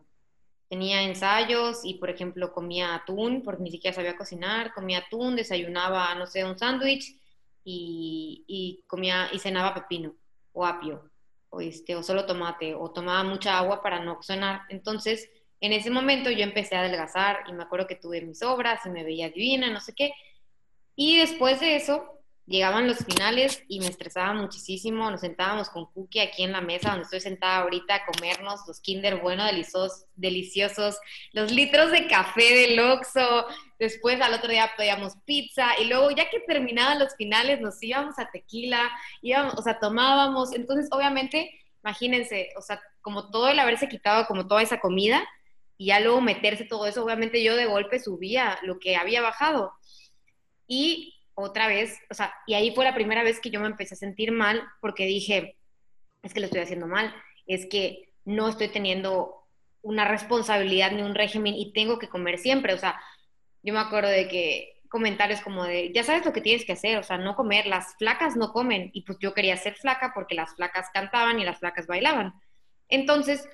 Tenía 0.69 1.03
ensayos 1.03 1.81
y, 1.83 1.95
por 1.95 2.11
ejemplo, 2.11 2.53
comía 2.53 2.95
atún, 2.95 3.43
porque 3.43 3.65
ni 3.65 3.73
siquiera 3.73 3.93
sabía 3.93 4.17
cocinar, 4.17 4.73
comía 4.73 4.99
atún, 4.99 5.35
desayunaba, 5.35 6.15
no 6.15 6.29
sé, 6.29 6.45
un 6.45 6.57
sándwich 6.57 7.17
y, 7.65 8.85
comía 8.87 9.31
y 9.33 9.41
cenaba 9.41 9.75
pepino 9.75 10.15
o 10.53 10.65
apio, 10.65 11.11
o, 11.51 11.61
este, 11.61 11.97
o 11.97 12.05
solo 12.05 12.25
tomate, 12.25 12.73
o 12.77 12.93
tomaba 12.93 13.25
mucha 13.25 13.59
agua 13.59 13.83
para 13.83 13.99
no 13.99 14.23
cenar. 14.23 14.61
Entonces, 14.69 15.29
en 15.61 15.73
ese 15.73 15.91
momento 15.91 16.31
yo 16.31 16.45
empecé 16.45 16.77
a 16.77 16.83
adelgazar 16.83 17.39
y 17.49 17.53
me 17.53 17.65
acuerdo 17.65 17.89
que 17.89 17.97
tuve 17.97 18.21
mis 18.21 18.45
obras 18.45 18.87
y 18.87 18.91
me 18.91 19.03
veía 19.03 19.29
divina, 19.29 19.71
no 19.71 19.81
sé 19.81 19.93
qué. 19.93 20.13
Y 20.95 21.19
después 21.19 21.59
de 21.59 21.75
eso, 21.75 22.22
llegaban 22.47 22.87
los 22.87 22.99
finales 22.99 23.63
y 23.69 23.81
me 23.81 23.87
estresaba 23.87 24.33
muchísimo. 24.35 25.11
Nos 25.11 25.21
sentábamos 25.21 25.71
con 25.71 25.87
Cookie 25.87 26.21
aquí 26.21 26.43
en 26.43 26.53
la 26.53 26.61
mesa 26.61 26.91
donde 26.91 27.05
estoy 27.05 27.21
sentada 27.21 27.59
ahorita 27.59 27.95
a 27.95 28.07
comernos 28.07 28.61
los 28.67 28.81
Kinder 28.81 29.21
Bueno, 29.21 29.45
deliciosos, 29.45 30.07
deliciosos 30.15 30.99
los 31.33 31.53
litros 31.53 31.91
de 31.91 32.07
café 32.07 32.55
del 32.55 32.79
Oxxo. 32.81 33.47
Después 33.79 34.21
al 34.21 34.35
otro 34.35 34.51
día 34.51 34.71
pedíamos 34.77 35.15
pizza 35.25 35.79
y 35.81 35.87
luego 35.87 36.11
ya 36.11 36.29
que 36.31 36.41
terminaban 36.41 36.99
los 36.99 37.15
finales 37.17 37.61
nos 37.61 37.83
íbamos 37.83 38.19
a 38.19 38.31
tequila, 38.31 38.91
íbamos, 39.23 39.55
o 39.55 39.63
sea, 39.63 39.79
tomábamos. 39.79 40.53
Entonces, 40.53 40.89
obviamente, 40.91 41.51
imagínense, 41.83 42.51
o 42.57 42.63
sea, 42.63 42.81
como 43.01 43.31
todo 43.31 43.49
el 43.49 43.59
haberse 43.59 43.89
quitado 43.89 44.27
como 44.27 44.47
toda 44.47 44.63
esa 44.63 44.81
comida, 44.81 45.27
y 45.83 45.87
ya 45.87 45.99
luego 45.99 46.21
meterse 46.21 46.65
todo 46.65 46.87
eso, 46.87 47.05
obviamente 47.05 47.43
yo 47.43 47.57
de 47.57 47.67
golpe 47.67 47.99
subía 47.99 48.57
lo 48.63 48.79
que 48.79 48.95
había 48.95 49.21
bajado. 49.21 49.73
Y 50.69 51.12
otra 51.35 51.67
vez, 51.67 51.99
o 52.11 52.15
sea, 52.15 52.33
y 52.47 52.55
ahí 52.55 52.75
fue 52.75 52.85
la 52.85 52.95
primera 52.95 53.23
vez 53.23 53.41
que 53.41 53.51
yo 53.51 53.61
me 53.61 53.67
empecé 53.67 53.95
a 53.95 53.99
sentir 53.99 54.33
mal 54.33 54.63
porque 54.81 55.07
dije, 55.07 55.57
es 56.23 56.35
que 56.35 56.41
lo 56.41 56.47
estoy 56.47 56.61
haciendo 56.61 56.87
mal, 56.87 57.15
es 57.47 57.67
que 57.67 58.13
no 58.25 58.49
estoy 58.49 58.69
teniendo 58.69 59.43
una 59.83 60.07
responsabilidad 60.07 60.93
ni 60.93 61.03
un 61.03 61.15
régimen 61.15 61.55
y 61.55 61.73
tengo 61.73 61.99
que 61.99 62.09
comer 62.09 62.39
siempre. 62.39 62.75
O 62.75 62.79
sea, 62.79 63.01
yo 63.63 63.75
me 63.75 63.81
acuerdo 63.81 64.09
de 64.09 64.29
que 64.29 64.81
comentarios 64.89 65.41
como 65.41 65.65
de, 65.65 65.93
ya 65.93 66.05
sabes 66.05 66.25
lo 66.25 66.33
que 66.33 66.43
tienes 66.43 66.65
que 66.65 66.73
hacer, 66.73 66.99
o 66.99 67.03
sea, 67.03 67.17
no 67.19 67.35
comer, 67.35 67.67
las 67.67 67.97
flacas 67.97 68.37
no 68.37 68.53
comen. 68.53 68.91
Y 68.93 69.03
pues 69.03 69.19
yo 69.21 69.35
quería 69.35 69.57
ser 69.57 69.75
flaca 69.75 70.13
porque 70.15 70.35
las 70.35 70.55
flacas 70.55 70.91
cantaban 70.93 71.41
y 71.41 71.45
las 71.45 71.59
flacas 71.59 71.87
bailaban. 71.87 72.35
Entonces, 72.89 73.49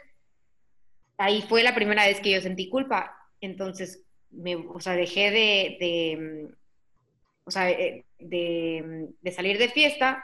ahí 1.17 1.43
fue 1.43 1.63
la 1.63 1.75
primera 1.75 2.07
vez 2.07 2.21
que 2.21 2.33
yo 2.33 2.41
sentí 2.41 2.69
culpa. 2.69 3.17
Entonces, 3.41 4.05
me, 4.31 4.57
o 4.57 4.81
sea, 4.81 4.95
dejé 4.95 5.31
de, 5.31 6.49
o 7.49 7.51
sea, 7.51 7.71
eh, 7.71 8.05
de, 8.19 9.09
salir 9.33 9.57
de 9.57 9.71
fiesta 9.71 10.23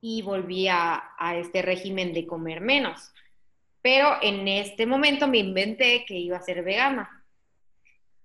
y 0.00 0.22
volví 0.22 0.66
a, 0.68 1.02
a 1.18 1.36
este 1.36 1.60
régimen 1.60 2.14
de 2.14 2.26
comer 2.26 2.62
menos. 2.62 3.12
Pero 3.82 4.16
en 4.22 4.48
este 4.48 4.86
momento 4.86 5.28
me 5.28 5.38
inventé 5.38 6.06
que 6.06 6.14
iba 6.14 6.38
a 6.38 6.42
ser 6.42 6.62
vegana. 6.62 7.24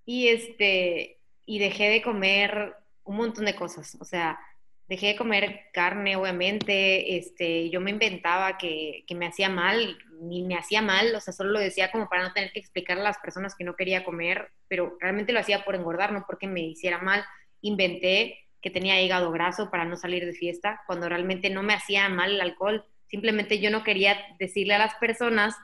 Y 0.06 0.28
este, 0.28 1.18
y 1.44 1.58
dejé 1.58 1.90
de 1.90 2.00
comer 2.00 2.74
un 3.04 3.16
montón 3.16 3.44
de 3.44 3.54
cosas. 3.54 3.98
O 4.00 4.04
sea, 4.04 4.40
dejé 4.88 5.08
de 5.08 5.16
comer 5.16 5.66
carne, 5.74 6.16
obviamente. 6.16 7.18
Este, 7.18 7.68
yo 7.68 7.82
me 7.82 7.90
inventaba 7.90 8.56
que, 8.56 9.04
que 9.06 9.14
me 9.14 9.26
hacía 9.26 9.50
mal, 9.50 9.98
ni 10.20 10.42
me 10.42 10.56
hacía 10.56 10.82
mal, 10.82 11.14
o 11.14 11.20
sea, 11.20 11.32
solo 11.32 11.50
lo 11.50 11.60
decía 11.60 11.90
como 11.90 12.08
para 12.08 12.22
no 12.22 12.32
tener 12.32 12.50
que 12.52 12.58
explicar 12.58 12.98
a 12.98 13.02
las 13.02 13.18
personas 13.18 13.54
que 13.54 13.64
no 13.64 13.76
quería 13.76 14.04
comer, 14.04 14.50
pero 14.68 14.96
realmente 15.00 15.32
lo 15.32 15.40
hacía 15.40 15.64
por 15.64 15.74
engordar, 15.74 16.12
no 16.12 16.24
porque 16.26 16.46
me 16.46 16.60
hiciera 16.62 16.98
mal. 16.98 17.24
Inventé 17.60 18.38
que 18.60 18.70
tenía 18.70 19.00
hígado 19.00 19.30
graso 19.30 19.70
para 19.70 19.84
no 19.84 19.96
salir 19.96 20.26
de 20.26 20.32
fiesta, 20.32 20.82
cuando 20.86 21.08
realmente 21.08 21.50
no 21.50 21.62
me 21.62 21.74
hacía 21.74 22.08
mal 22.08 22.32
el 22.32 22.40
alcohol. 22.40 22.84
Simplemente 23.06 23.60
yo 23.60 23.70
no 23.70 23.84
quería 23.84 24.18
decirle 24.38 24.74
a 24.74 24.78
las 24.78 24.94
personas 24.96 25.54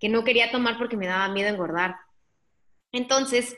que 0.00 0.08
no 0.08 0.24
quería 0.24 0.50
tomar 0.50 0.78
porque 0.78 0.96
me 0.96 1.06
daba 1.06 1.28
miedo 1.28 1.48
engordar. 1.48 1.96
Entonces, 2.92 3.56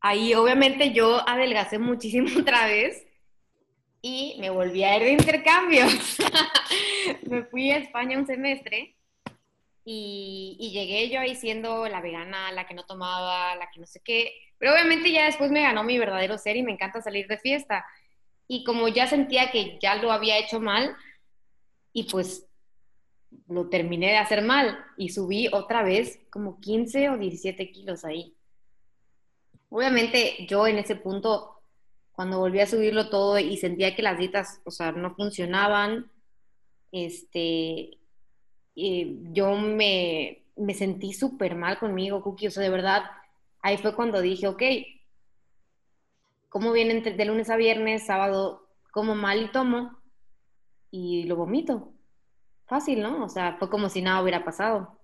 ahí 0.00 0.34
obviamente 0.34 0.92
yo 0.92 1.28
adelgacé 1.28 1.78
muchísimo 1.78 2.28
otra 2.40 2.66
vez 2.66 3.06
y 4.02 4.36
me 4.40 4.50
volví 4.50 4.84
a 4.84 4.96
ir 4.96 5.02
de 5.02 5.12
intercambio. 5.12 5.86
me 7.28 7.44
fui 7.44 7.70
a 7.70 7.78
España 7.78 8.18
un 8.18 8.26
semestre 8.26 8.96
y, 9.84 10.56
y, 10.60 10.70
llegué 10.70 11.08
yo 11.08 11.20
ahí 11.20 11.34
siendo 11.34 11.88
la 11.88 12.00
vegana, 12.00 12.52
la 12.52 12.66
que 12.66 12.74
no 12.74 12.84
tomaba, 12.84 13.56
la 13.56 13.70
que 13.70 13.80
no 13.80 13.86
sé 13.86 14.00
qué. 14.04 14.32
Pero 14.60 14.74
obviamente 14.74 15.10
ya 15.10 15.24
después 15.24 15.50
me 15.50 15.62
ganó 15.62 15.82
mi 15.82 15.98
verdadero 15.98 16.38
ser 16.38 16.56
y 16.56 16.62
me 16.62 16.72
encanta 16.72 17.00
salir 17.00 17.26
de 17.26 17.38
fiesta. 17.38 17.84
Y 18.46 18.62
como 18.62 18.88
ya 18.88 19.06
sentía 19.06 19.50
que 19.50 19.78
ya 19.80 19.94
lo 19.96 20.12
había 20.12 20.38
hecho 20.38 20.60
mal, 20.60 20.94
y 21.92 22.04
pues 22.04 22.46
lo 23.48 23.68
terminé 23.68 24.08
de 24.08 24.18
hacer 24.18 24.42
mal 24.42 24.78
y 24.96 25.08
subí 25.08 25.48
otra 25.52 25.82
vez 25.82 26.20
como 26.30 26.60
15 26.60 27.08
o 27.10 27.18
17 27.18 27.70
kilos 27.70 28.04
ahí. 28.04 28.34
Obviamente 29.70 30.46
yo 30.46 30.66
en 30.66 30.78
ese 30.78 30.96
punto, 30.96 31.62
cuando 32.12 32.38
volví 32.38 32.60
a 32.60 32.66
subirlo 32.66 33.08
todo 33.08 33.38
y 33.38 33.56
sentía 33.56 33.96
que 33.96 34.02
las 34.02 34.18
dietas, 34.18 34.60
o 34.64 34.70
sea, 34.70 34.92
no 34.92 35.14
funcionaban, 35.14 36.10
este, 36.92 37.98
yo 38.74 39.56
me, 39.56 40.42
me 40.56 40.74
sentí 40.74 41.12
súper 41.14 41.54
mal 41.54 41.78
conmigo, 41.78 42.22
Cookie, 42.22 42.48
o 42.48 42.50
sea, 42.50 42.62
de 42.62 42.70
verdad, 42.70 43.04
ahí 43.62 43.76
fue 43.78 43.94
cuando 43.94 44.20
dije, 44.20 44.48
ok, 44.48 44.62
¿cómo 46.48 46.72
viene 46.72 47.00
de 47.00 47.24
lunes 47.24 47.48
a 47.50 47.56
viernes, 47.56 48.06
sábado, 48.06 48.68
como 48.90 49.14
mal 49.14 49.42
y 49.42 49.50
tomo? 49.50 49.98
Y 50.90 51.24
lo 51.24 51.36
vomito. 51.36 51.92
Fácil, 52.66 53.02
¿no? 53.02 53.24
O 53.24 53.28
sea, 53.28 53.56
fue 53.58 53.70
como 53.70 53.88
si 53.88 54.02
nada 54.02 54.22
hubiera 54.22 54.44
pasado. 54.44 55.00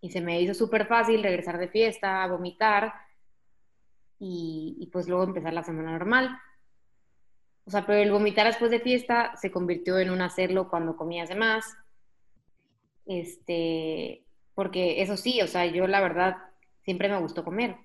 Y 0.00 0.10
se 0.10 0.20
me 0.20 0.40
hizo 0.40 0.54
súper 0.54 0.86
fácil 0.86 1.22
regresar 1.22 1.58
de 1.58 1.68
fiesta, 1.68 2.26
vomitar 2.26 2.92
y, 4.18 4.88
pues 4.92 5.08
luego 5.08 5.24
empezar 5.24 5.52
la 5.52 5.64
semana 5.64 5.92
normal. 5.92 6.38
O 7.64 7.70
sea, 7.70 7.86
pero 7.86 8.00
el 8.00 8.12
vomitar 8.12 8.46
después 8.46 8.70
de 8.70 8.80
fiesta 8.80 9.34
se 9.36 9.50
convirtió 9.50 9.98
en 9.98 10.10
un 10.10 10.20
hacerlo 10.20 10.68
cuando 10.68 10.96
comías 10.96 11.28
de 11.28 11.36
más. 11.36 11.76
Este, 13.06 14.24
porque 14.54 15.02
eso 15.02 15.16
sí, 15.16 15.40
o 15.42 15.46
sea, 15.46 15.66
yo 15.66 15.86
la 15.86 16.00
verdad 16.00 16.36
siempre 16.84 17.08
me 17.08 17.18
gustó 17.18 17.44
comer. 17.44 17.76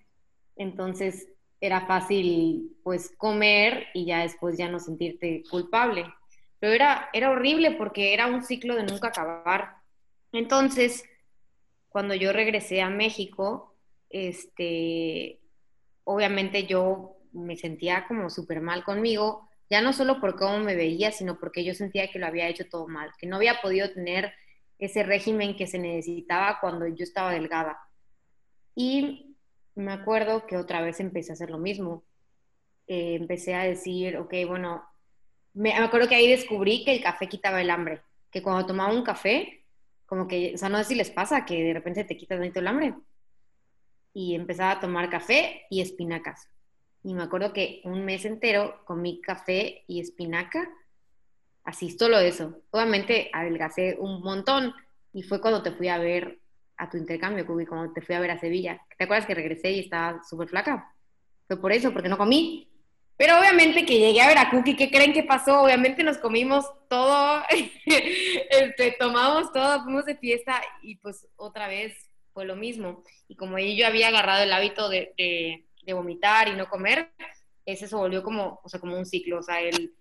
Entonces 0.57 1.29
era 1.59 1.85
fácil 1.87 2.77
pues 2.83 3.11
comer 3.17 3.87
y 3.93 4.05
ya 4.05 4.21
después 4.21 4.57
ya 4.57 4.69
no 4.69 4.79
sentirte 4.79 5.43
culpable. 5.49 6.05
Pero 6.59 6.73
era, 6.73 7.09
era 7.13 7.31
horrible 7.31 7.71
porque 7.71 8.13
era 8.13 8.27
un 8.27 8.43
ciclo 8.43 8.75
de 8.75 8.83
nunca 8.83 9.09
acabar. 9.09 9.75
Entonces, 10.31 11.03
cuando 11.89 12.13
yo 12.13 12.33
regresé 12.33 12.81
a 12.81 12.89
México, 12.89 13.75
este, 14.09 15.39
obviamente 16.03 16.65
yo 16.65 17.17
me 17.31 17.55
sentía 17.55 18.05
como 18.07 18.29
súper 18.29 18.61
mal 18.61 18.83
conmigo, 18.83 19.47
ya 19.69 19.81
no 19.81 19.93
solo 19.93 20.19
por 20.19 20.37
cómo 20.37 20.59
me 20.59 20.75
veía, 20.75 21.11
sino 21.11 21.39
porque 21.39 21.63
yo 21.63 21.73
sentía 21.73 22.09
que 22.09 22.19
lo 22.19 22.25
había 22.25 22.47
hecho 22.47 22.69
todo 22.69 22.87
mal, 22.87 23.11
que 23.19 23.27
no 23.27 23.35
había 23.35 23.61
podido 23.61 23.91
tener 23.91 24.33
ese 24.79 25.03
régimen 25.03 25.55
que 25.55 25.67
se 25.67 25.79
necesitaba 25.79 26.59
cuando 26.61 26.87
yo 26.87 27.03
estaba 27.03 27.31
delgada. 27.31 27.77
Y 28.75 29.26
me 29.77 29.93
acuerdo 29.93 30.45
que 30.45 30.57
otra 30.57 30.81
vez 30.81 30.99
empecé 30.99 31.31
a 31.31 31.33
hacer 31.33 31.49
lo 31.49 31.59
mismo. 31.59 32.03
Eh, 32.87 33.15
empecé 33.15 33.53
a 33.55 33.63
decir, 33.63 34.17
ok, 34.17 34.33
bueno, 34.47 34.83
me, 35.53 35.73
acuerdo 35.73 36.07
que 36.07 36.15
ahí 36.15 36.27
descubrí 36.29 36.83
que 36.83 36.93
el 36.93 37.03
café 37.03 37.27
quitaba 37.27 37.61
el 37.61 37.69
hambre, 37.69 38.01
que 38.31 38.41
cuando 38.41 38.65
tomaba 38.65 38.93
un 38.93 39.03
café, 39.03 39.65
como 40.05 40.27
que, 40.27 40.53
o 40.55 40.57
sea, 40.57 40.69
no 40.69 40.77
sé 40.79 40.85
si 40.85 40.95
les 40.95 41.11
pasa 41.11 41.45
que 41.45 41.63
de 41.63 41.73
repente 41.73 42.03
te 42.03 42.17
quitas 42.17 42.39
el 42.39 42.67
hambre 42.67 42.95
y 44.13 44.35
empezaba 44.35 44.71
a 44.71 44.79
tomar 44.79 45.09
café 45.09 45.65
y 45.69 45.81
espinacas. 45.81 46.49
Y 47.03 47.13
me 47.13 47.23
acuerdo 47.23 47.53
que 47.53 47.81
un 47.83 48.05
mes 48.05 48.25
entero 48.25 48.81
comí 48.85 49.21
café 49.21 49.83
y 49.87 49.99
espinaca, 49.99 50.69
así 51.63 51.91
solo 51.91 52.19
eso. 52.19 52.61
Obviamente 52.71 53.29
adelgacé 53.33 53.97
un 53.99 54.21
montón 54.21 54.73
y 55.13 55.23
fue 55.23 55.41
cuando 55.41 55.61
te 55.61 55.71
fui 55.71 55.87
a 55.89 55.97
ver 55.97 56.39
a 56.77 56.89
tu 56.89 56.97
intercambio, 56.97 57.45
cuando 57.45 57.93
te 57.93 58.01
fui 58.01 58.15
a 58.15 58.19
ver 58.19 58.31
a 58.31 58.39
Sevilla. 58.39 58.81
¿Te 58.97 59.05
acuerdas 59.05 59.25
que 59.25 59.35
regresé 59.35 59.71
y 59.71 59.79
estaba 59.79 60.21
súper 60.23 60.47
flaca? 60.47 60.93
Fue 61.47 61.59
por 61.59 61.71
eso, 61.71 61.91
porque 61.91 62.09
no 62.09 62.17
comí. 62.17 62.69
Pero 63.17 63.39
obviamente 63.39 63.83
que 63.83 63.97
llegué 63.97 64.21
a 64.21 64.27
ver 64.27 64.37
a 64.37 64.51
Cookie, 64.51 64.75
¿qué 64.75 64.91
creen 64.91 65.11
que 65.11 65.23
pasó? 65.23 65.63
Obviamente 65.63 66.03
nos 66.03 66.19
comimos 66.19 66.65
todo, 66.87 67.41
este, 67.85 68.95
tomamos 68.99 69.51
todo, 69.51 69.83
fuimos 69.83 70.05
de 70.05 70.15
fiesta 70.17 70.61
y 70.83 70.97
pues 70.97 71.27
otra 71.35 71.67
vez 71.67 71.95
fue 72.31 72.45
lo 72.45 72.55
mismo. 72.55 73.03
Y 73.27 73.35
como 73.35 73.57
yo 73.57 73.87
había 73.87 74.09
agarrado 74.09 74.43
el 74.43 74.53
hábito 74.53 74.87
de, 74.87 75.13
de, 75.17 75.93
vomitar 75.93 76.47
y 76.47 76.53
no 76.53 76.69
comer, 76.69 77.09
ese 77.65 77.87
se 77.87 77.95
volvió 77.95 78.21
como, 78.21 78.59
o 78.63 78.69
sea, 78.69 78.79
como 78.79 78.95
un 78.95 79.05
ciclo. 79.05 79.39
O 79.39 79.43
sea, 79.43 79.61
el, 79.61 79.95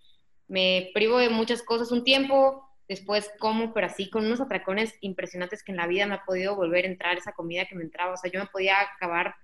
me 0.47 0.90
privo 0.92 1.18
de 1.18 1.30
muchas 1.30 1.62
cosas 1.62 1.90
un 1.92 2.04
tiempo, 2.04 2.68
después 2.88 3.31
como, 3.38 3.73
pero 3.73 3.87
así 3.87 4.11
con 4.11 4.26
unos 4.26 4.40
atracones 4.40 4.95
impresionantes 5.00 5.62
que 5.62 5.73
en 5.73 5.78
la 5.78 5.87
vida 5.87 6.07
me 6.07 6.14
ha 6.14 6.25
podido 6.25 6.55
volver 6.55 6.85
a 6.85 6.88
entrar 6.88 7.19
esa 7.19 7.33
comida 7.33 7.66
que 7.66 7.75
me 7.75 7.85
entraba. 7.85 8.14
O 8.14 8.16
sea, 8.16 8.31
yo 8.31 8.40
me 8.40 8.47
podía 8.47 8.81
acabar 8.81 9.35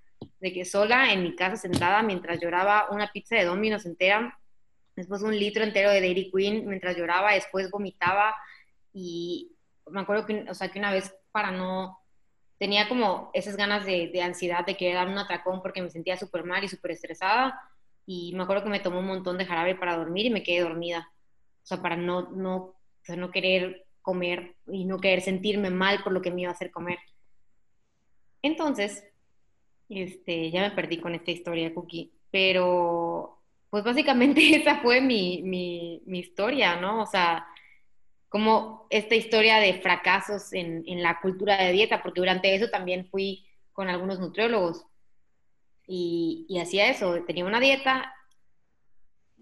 de 0.40 0.52
que 0.52 0.64
sola 0.64 1.12
en 1.12 1.22
mi 1.22 1.34
casa 1.34 1.56
sentada 1.56 2.02
mientras 2.02 2.40
lloraba 2.40 2.88
una 2.90 3.10
pizza 3.10 3.36
de 3.36 3.44
Domino's 3.44 3.86
entera, 3.86 4.38
después 4.94 5.22
un 5.22 5.36
litro 5.36 5.64
entero 5.64 5.90
de 5.90 6.00
Dairy 6.00 6.30
Queen 6.30 6.68
mientras 6.68 6.96
lloraba, 6.96 7.32
después 7.32 7.70
vomitaba 7.70 8.34
y 8.92 9.52
me 9.90 10.00
acuerdo 10.00 10.26
que, 10.26 10.46
o 10.48 10.54
sea, 10.54 10.68
que 10.68 10.78
una 10.78 10.92
vez 10.92 11.14
para 11.32 11.50
no 11.50 11.98
tenía 12.58 12.88
como 12.88 13.30
esas 13.34 13.56
ganas 13.56 13.84
de, 13.84 14.12
ansiedad 14.22 14.64
de 14.64 14.76
querer 14.76 14.94
dar 14.94 15.08
un 15.08 15.18
atracón 15.18 15.62
porque 15.62 15.82
me 15.82 15.90
sentía 15.90 16.16
súper 16.16 16.44
mal 16.44 16.62
y 16.62 16.68
súper 16.68 16.92
estresada. 16.92 17.60
Y 18.06 18.32
me 18.36 18.44
acuerdo 18.44 18.64
que 18.64 18.70
me 18.70 18.80
tomó 18.80 19.00
un 19.00 19.06
montón 19.06 19.38
de 19.38 19.46
jarabe 19.46 19.74
para 19.74 19.96
dormir 19.96 20.26
y 20.26 20.30
me 20.30 20.42
quedé 20.42 20.60
dormida. 20.60 21.10
O 21.62 21.66
sea, 21.66 21.82
para 21.82 21.96
no, 21.96 22.30
no, 22.30 22.76
no 23.08 23.30
querer 23.30 23.86
comer 24.00 24.56
y 24.66 24.84
no 24.84 24.98
querer 24.98 25.20
sentirme 25.20 25.70
mal 25.70 26.02
por 26.02 26.12
lo 26.12 26.22
que 26.22 26.30
me 26.30 26.42
iba 26.42 26.50
a 26.50 26.54
hacer 26.54 26.70
comer. 26.70 26.98
Entonces, 28.42 29.04
este, 29.88 30.50
ya 30.50 30.62
me 30.62 30.70
perdí 30.72 30.98
con 30.98 31.14
esta 31.14 31.30
historia, 31.30 31.72
Cookie. 31.74 32.12
Pero, 32.30 33.42
pues 33.70 33.84
básicamente 33.84 34.40
esa 34.56 34.80
fue 34.80 35.00
mi, 35.00 35.42
mi, 35.42 36.02
mi 36.06 36.20
historia, 36.20 36.76
¿no? 36.76 37.02
O 37.02 37.06
sea, 37.06 37.46
como 38.32 38.86
esta 38.88 39.14
historia 39.14 39.58
de 39.58 39.74
fracasos 39.74 40.54
en, 40.54 41.02
la 41.02 41.20
cultura 41.20 41.62
de 41.62 41.70
dieta, 41.70 42.02
porque 42.02 42.22
durante 42.22 42.54
eso 42.54 42.70
también 42.70 43.06
fui 43.10 43.44
con 43.74 43.90
algunos 43.90 44.20
nutriólogos 44.20 44.86
y, 45.86 46.58
hacía 46.58 46.88
eso, 46.88 47.22
tenía 47.26 47.44
una 47.44 47.60
dieta, 47.60 48.10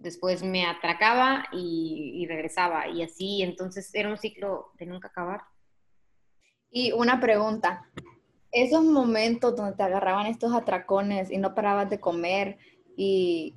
después 0.01 0.43
me 0.43 0.67
atracaba 0.67 1.45
y, 1.53 2.27
regresaba 2.27 2.89
y 2.89 3.03
así, 3.03 3.43
entonces 3.43 3.95
era 3.95 4.09
un 4.09 4.17
ciclo 4.17 4.73
de 4.79 4.87
nunca 4.87 5.09
acabar. 5.09 5.43
Y 6.71 6.93
una 6.93 7.21
pregunta, 7.21 7.91
esos 8.53 8.85
momentos 8.85 9.57
donde 9.57 9.77
te 9.77 9.83
agarraban 9.83 10.27
estos 10.27 10.55
atracones 10.55 11.31
y 11.31 11.39
no 11.39 11.55
parabas 11.55 11.91
de 11.91 12.01
comer 12.01 12.59
y 12.97 13.57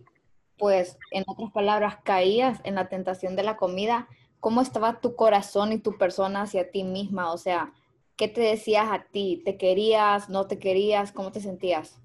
pues 0.57 0.97
en 1.11 1.23
otras 1.27 1.51
palabras 1.51 1.97
caías 2.03 2.59
en 2.63 2.75
la 2.75 2.89
tentación 2.89 3.35
de 3.35 3.43
la 3.43 3.57
comida, 3.57 4.07
¿cómo 4.39 4.61
estaba 4.61 4.99
tu 4.99 5.15
corazón 5.15 5.71
y 5.71 5.79
tu 5.79 5.97
persona 5.97 6.43
hacia 6.43 6.71
ti 6.71 6.83
misma? 6.83 7.31
O 7.31 7.37
sea, 7.37 7.73
¿qué 8.15 8.27
te 8.27 8.41
decías 8.41 8.87
a 8.91 9.03
ti? 9.03 9.41
¿Te 9.45 9.57
querías? 9.57 10.29
¿No 10.29 10.47
te 10.47 10.59
querías? 10.59 11.11
¿Cómo 11.11 11.31
te 11.31 11.41
sentías? 11.41 11.99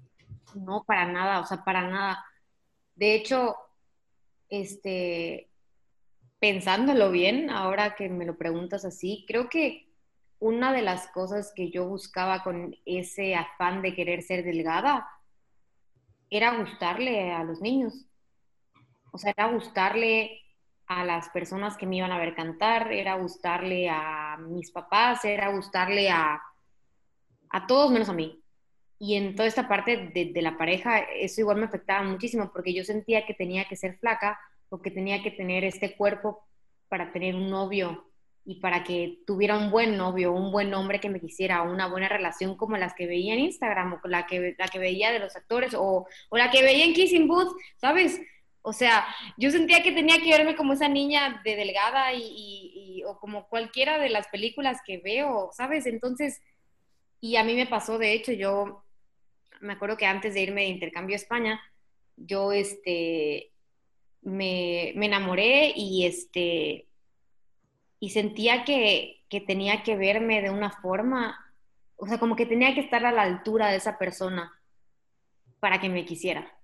No, 0.55 0.83
para 0.83 1.05
nada, 1.05 1.39
o 1.41 1.45
sea, 1.45 1.63
para 1.63 1.87
nada. 1.87 2.25
De 2.95 3.15
hecho, 3.15 3.55
este, 4.49 5.49
pensándolo 6.39 7.11
bien, 7.11 7.49
ahora 7.49 7.95
que 7.95 8.09
me 8.09 8.25
lo 8.25 8.37
preguntas 8.37 8.85
así, 8.85 9.25
creo 9.27 9.49
que 9.49 9.89
una 10.39 10.71
de 10.71 10.81
las 10.81 11.07
cosas 11.07 11.51
que 11.55 11.69
yo 11.69 11.85
buscaba 11.85 12.43
con 12.43 12.75
ese 12.85 13.35
afán 13.35 13.81
de 13.81 13.93
querer 13.93 14.21
ser 14.23 14.43
delgada 14.43 15.07
era 16.29 16.57
gustarle 16.57 17.31
a 17.31 17.43
los 17.43 17.61
niños. 17.61 18.05
O 19.11 19.17
sea, 19.17 19.31
era 19.31 19.51
gustarle 19.51 20.41
a 20.87 21.03
las 21.03 21.29
personas 21.29 21.75
que 21.77 21.85
me 21.85 21.97
iban 21.97 22.11
a 22.11 22.17
ver 22.17 22.35
cantar, 22.35 22.91
era 22.91 23.15
gustarle 23.15 23.89
a 23.89 24.37
mis 24.37 24.71
papás, 24.71 25.25
era 25.25 25.51
gustarle 25.51 26.09
a, 26.09 26.41
a 27.49 27.67
todos 27.67 27.91
menos 27.91 28.09
a 28.09 28.13
mí. 28.13 28.41
Y 28.99 29.15
en 29.15 29.35
toda 29.35 29.47
esta 29.47 29.67
parte 29.67 30.11
de, 30.13 30.25
de, 30.33 30.41
la 30.41 30.57
pareja, 30.57 30.99
eso 30.99 31.41
igual 31.41 31.57
me 31.57 31.65
afectaba 31.65 32.03
muchísimo 32.03 32.51
porque 32.51 32.73
yo 32.73 32.83
sentía 32.83 33.25
que 33.25 33.33
tenía 33.33 33.65
que 33.65 33.77
ser 33.77 33.97
flaca 33.97 34.37
o 34.67 34.81
que 34.81 34.91
tenía 34.91 35.23
que 35.23 35.31
tener 35.31 35.63
este 35.63 35.95
cuerpo 35.95 36.45
para 36.89 37.11
tener 37.13 37.35
un 37.35 37.49
novio 37.49 38.09
y 38.45 38.55
para 38.55 38.83
que 38.83 39.19
tuviera 39.27 39.57
un 39.57 39.69
buen 39.69 39.95
novio, 39.95 40.33
un 40.33 40.51
buen 40.51 40.73
hombre 40.73 40.99
que 40.99 41.09
me 41.09 41.19
quisiera, 41.19 41.61
una 41.61 41.87
buena 41.87 42.09
relación 42.09 42.57
como 42.57 42.77
las 42.77 42.93
que 42.95 43.05
veía 43.05 43.33
en 43.33 43.41
Instagram 43.41 43.99
o 44.03 44.07
la 44.07 44.25
que, 44.25 44.55
la 44.57 44.67
que 44.67 44.79
veía 44.79 45.11
de 45.11 45.19
los 45.19 45.35
actores 45.35 45.73
o, 45.75 46.07
o 46.29 46.37
la 46.37 46.49
que 46.49 46.63
veía 46.63 46.85
en 46.85 46.93
Kissing 46.93 47.27
Booth, 47.27 47.55
¿sabes? 47.77 48.19
O 48.61 48.73
sea, 48.73 49.05
yo 49.37 49.51
sentía 49.51 49.83
que 49.83 49.91
tenía 49.91 50.19
que 50.19 50.31
verme 50.31 50.55
como 50.55 50.73
esa 50.73 50.89
niña 50.89 51.41
de 51.43 51.55
delgada 51.55 52.13
y, 52.13 52.23
y, 52.23 53.03
o 53.05 53.19
como 53.19 53.47
cualquiera 53.47 53.99
de 53.99 54.09
las 54.09 54.27
películas 54.27 54.79
que 54.85 54.97
veo, 54.97 55.51
¿sabes? 55.53 55.85
Entonces, 55.85 56.41
y 57.21 57.35
a 57.35 57.43
mí 57.43 57.55
me 57.55 57.67
pasó, 57.67 57.97
de 57.97 58.13
hecho, 58.13 58.31
yo 58.31 58.83
me 59.61 59.73
acuerdo 59.73 59.97
que 59.97 60.05
antes 60.05 60.33
de 60.33 60.41
irme 60.41 60.61
de 60.61 60.67
intercambio 60.67 61.15
a 61.15 61.17
España, 61.17 61.61
yo 62.15 62.51
este, 62.51 63.51
me, 64.21 64.93
me 64.95 65.05
enamoré 65.05 65.73
y 65.75 66.05
este, 66.05 66.87
y 67.99 68.09
sentía 68.09 68.63
que, 68.63 69.23
que 69.29 69.41
tenía 69.41 69.83
que 69.83 69.95
verme 69.95 70.41
de 70.41 70.49
una 70.49 70.71
forma, 70.71 71.37
o 71.95 72.07
sea, 72.07 72.17
como 72.17 72.35
que 72.35 72.45
tenía 72.45 72.73
que 72.73 72.81
estar 72.81 73.05
a 73.05 73.11
la 73.11 73.23
altura 73.23 73.69
de 73.69 73.77
esa 73.77 73.97
persona 73.97 74.53
para 75.59 75.79
que 75.79 75.89
me 75.89 76.05
quisiera. 76.05 76.55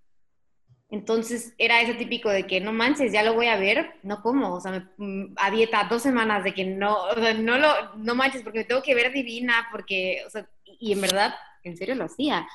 Entonces 0.89 1.53
era 1.57 1.81
ese 1.81 1.95
típico 1.95 2.29
de 2.29 2.45
que 2.45 2.61
no 2.61 2.71
manches, 2.71 3.11
ya 3.11 3.23
lo 3.23 3.33
voy 3.33 3.47
a 3.47 3.57
ver, 3.57 3.95
no 4.03 4.21
como, 4.21 4.53
o 4.53 4.61
sea, 4.61 4.87
mm, 4.97 5.33
a 5.37 5.51
dieta 5.51 5.87
dos 5.89 6.03
semanas 6.03 6.43
de 6.43 6.53
que 6.53 6.63
no, 6.63 7.03
o 7.05 7.15
sea, 7.15 7.33
no 7.33 7.57
lo, 7.57 7.95
no 7.95 8.15
manches 8.15 8.43
porque 8.43 8.59
me 8.59 8.65
tengo 8.65 8.83
que 8.83 8.95
ver 8.95 9.11
divina, 9.11 9.67
porque, 9.71 10.23
o 10.27 10.29
sea, 10.29 10.47
y 10.63 10.93
en 10.93 11.01
verdad, 11.01 11.33
en 11.63 11.75
serio 11.75 11.95
lo 11.95 12.05
hacía. 12.05 12.47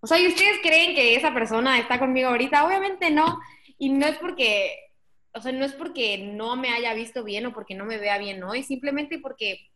O 0.00 0.06
sea, 0.06 0.18
¿y 0.18 0.26
ustedes 0.26 0.58
creen 0.62 0.94
que 0.94 1.14
esa 1.14 1.32
persona 1.34 1.78
está 1.78 1.98
conmigo 1.98 2.28
ahorita? 2.28 2.66
Obviamente 2.66 3.10
no, 3.10 3.38
y 3.78 3.90
no 3.90 4.06
es 4.06 4.16
porque, 4.18 4.94
o 5.34 5.40
sea, 5.40 5.52
no 5.52 5.64
es 5.64 5.74
porque 5.74 6.18
no 6.18 6.56
me 6.56 6.70
haya 6.70 6.94
visto 6.94 7.22
bien 7.22 7.46
o 7.46 7.52
porque 7.52 7.74
no 7.74 7.84
me 7.84 7.98
vea 7.98 8.18
bien 8.18 8.42
hoy, 8.42 8.62
simplemente 8.62 9.18
porque 9.18 9.70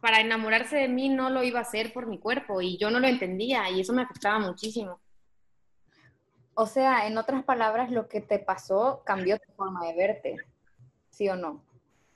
para 0.00 0.20
enamorarse 0.20 0.76
de 0.76 0.88
mí 0.88 1.08
no 1.08 1.30
lo 1.30 1.44
iba 1.44 1.60
a 1.60 1.62
hacer 1.62 1.92
por 1.92 2.06
mi 2.06 2.18
cuerpo 2.18 2.60
y 2.60 2.76
yo 2.76 2.90
no 2.90 2.98
lo 2.98 3.06
entendía 3.06 3.70
y 3.70 3.80
eso 3.80 3.92
me 3.92 4.02
afectaba 4.02 4.40
muchísimo. 4.40 5.00
O 6.54 6.66
sea, 6.66 7.06
en 7.06 7.16
otras 7.16 7.44
palabras, 7.44 7.90
lo 7.90 8.08
que 8.08 8.20
te 8.20 8.40
pasó 8.40 9.02
cambió 9.06 9.38
tu 9.38 9.52
forma 9.52 9.86
de 9.86 9.94
verte, 9.94 10.36
¿sí 11.10 11.28
o 11.28 11.36
no? 11.36 11.64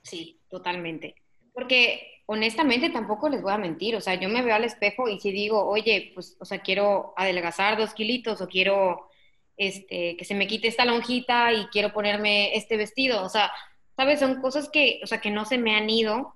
Sí, 0.03 0.39
totalmente. 0.49 1.15
Porque 1.53 2.16
honestamente 2.27 2.89
tampoco 2.89 3.29
les 3.29 3.41
voy 3.41 3.53
a 3.53 3.57
mentir, 3.57 3.95
o 3.95 4.01
sea, 4.01 4.15
yo 4.15 4.29
me 4.29 4.43
veo 4.43 4.55
al 4.55 4.65
espejo 4.65 5.09
y 5.09 5.19
si 5.19 5.31
digo, 5.31 5.65
oye, 5.67 6.11
pues, 6.13 6.37
o 6.39 6.45
sea, 6.45 6.59
quiero 6.59 7.13
adelgazar 7.17 7.77
dos 7.77 7.93
kilitos 7.93 8.41
o 8.41 8.47
quiero 8.47 9.09
este, 9.55 10.15
que 10.17 10.25
se 10.25 10.35
me 10.35 10.45
quite 10.45 10.67
esta 10.67 10.85
lonjita 10.85 11.53
y 11.53 11.65
quiero 11.67 11.93
ponerme 11.93 12.55
este 12.55 12.77
vestido, 12.77 13.23
o 13.23 13.29
sea, 13.29 13.51
¿sabes? 13.95 14.19
Son 14.19 14.41
cosas 14.41 14.69
que, 14.69 14.99
o 15.03 15.07
sea, 15.07 15.19
que 15.19 15.31
no 15.31 15.45
se 15.45 15.57
me 15.57 15.75
han 15.75 15.89
ido 15.89 16.35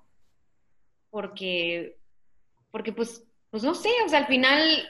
porque, 1.10 1.98
porque 2.72 2.94
pues, 2.94 3.24
pues 3.50 3.64
no 3.64 3.76
sé, 3.76 3.92
o 4.06 4.10
sea, 4.10 4.20
al 4.20 4.28
final, 4.28 4.90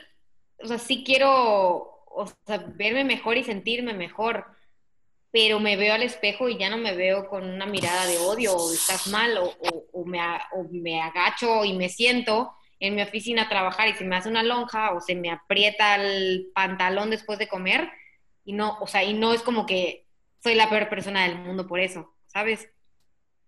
o 0.63 0.67
sea, 0.67 0.77
sí 0.77 1.03
quiero 1.03 1.91
o 2.13 2.27
sea, 2.45 2.57
verme 2.75 3.03
mejor 3.03 3.37
y 3.37 3.43
sentirme 3.43 3.93
mejor, 3.93 4.45
pero 5.31 5.59
me 5.59 5.77
veo 5.77 5.93
al 5.93 6.03
espejo 6.03 6.49
y 6.49 6.57
ya 6.57 6.69
no 6.69 6.77
me 6.77 6.93
veo 6.93 7.27
con 7.27 7.49
una 7.49 7.65
mirada 7.65 8.05
de 8.05 8.17
odio 8.17 8.55
o 8.55 8.73
estás 8.73 9.07
mal 9.07 9.37
o, 9.37 9.53
o, 9.93 10.05
me, 10.05 10.19
o 10.53 10.63
me 10.69 11.01
agacho 11.01 11.63
y 11.63 11.73
me 11.73 11.89
siento 11.89 12.53
en 12.79 12.95
mi 12.95 13.01
oficina 13.01 13.43
a 13.43 13.49
trabajar 13.49 13.87
y 13.87 13.93
se 13.93 14.03
me 14.03 14.15
hace 14.15 14.27
una 14.27 14.43
lonja 14.43 14.93
o 14.93 14.99
se 14.99 15.15
me 15.15 15.31
aprieta 15.31 15.95
el 15.95 16.51
pantalón 16.53 17.11
después 17.11 17.39
de 17.39 17.47
comer 17.47 17.89
y 18.43 18.53
no, 18.53 18.77
o 18.79 18.87
sea, 18.87 19.03
y 19.03 19.13
no 19.13 19.33
es 19.33 19.41
como 19.41 19.65
que 19.65 20.07
soy 20.39 20.55
la 20.55 20.69
peor 20.69 20.89
persona 20.89 21.23
del 21.23 21.37
mundo 21.37 21.67
por 21.67 21.79
eso, 21.79 22.11
¿sabes? 22.25 22.67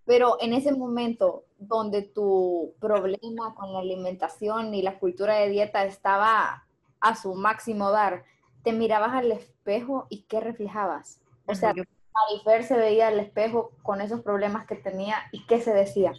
Pero 0.05 0.37
en 0.39 0.53
ese 0.53 0.71
momento 0.71 1.45
donde 1.57 2.03
tu 2.03 2.75
problema 2.79 3.55
con 3.55 3.73
la 3.73 3.79
alimentación 3.79 4.73
y 4.73 4.81
la 4.81 4.99
cultura 4.99 5.35
de 5.35 5.49
dieta 5.49 5.83
estaba 5.85 6.65
a 6.99 7.15
su 7.15 7.33
máximo 7.33 7.91
dar, 7.91 8.25
te 8.63 8.71
mirabas 8.71 9.13
al 9.13 9.31
espejo 9.31 10.05
y 10.09 10.23
qué 10.23 10.39
reflejabas. 10.39 11.22
O 11.45 11.55
sea, 11.55 11.73
Marifer 11.73 12.63
se 12.63 12.77
veía 12.77 13.07
al 13.07 13.19
espejo 13.19 13.71
con 13.81 14.01
esos 14.01 14.21
problemas 14.21 14.65
que 14.65 14.75
tenía 14.75 15.17
y 15.31 15.45
qué 15.45 15.59
se 15.59 15.73
decía. 15.73 16.13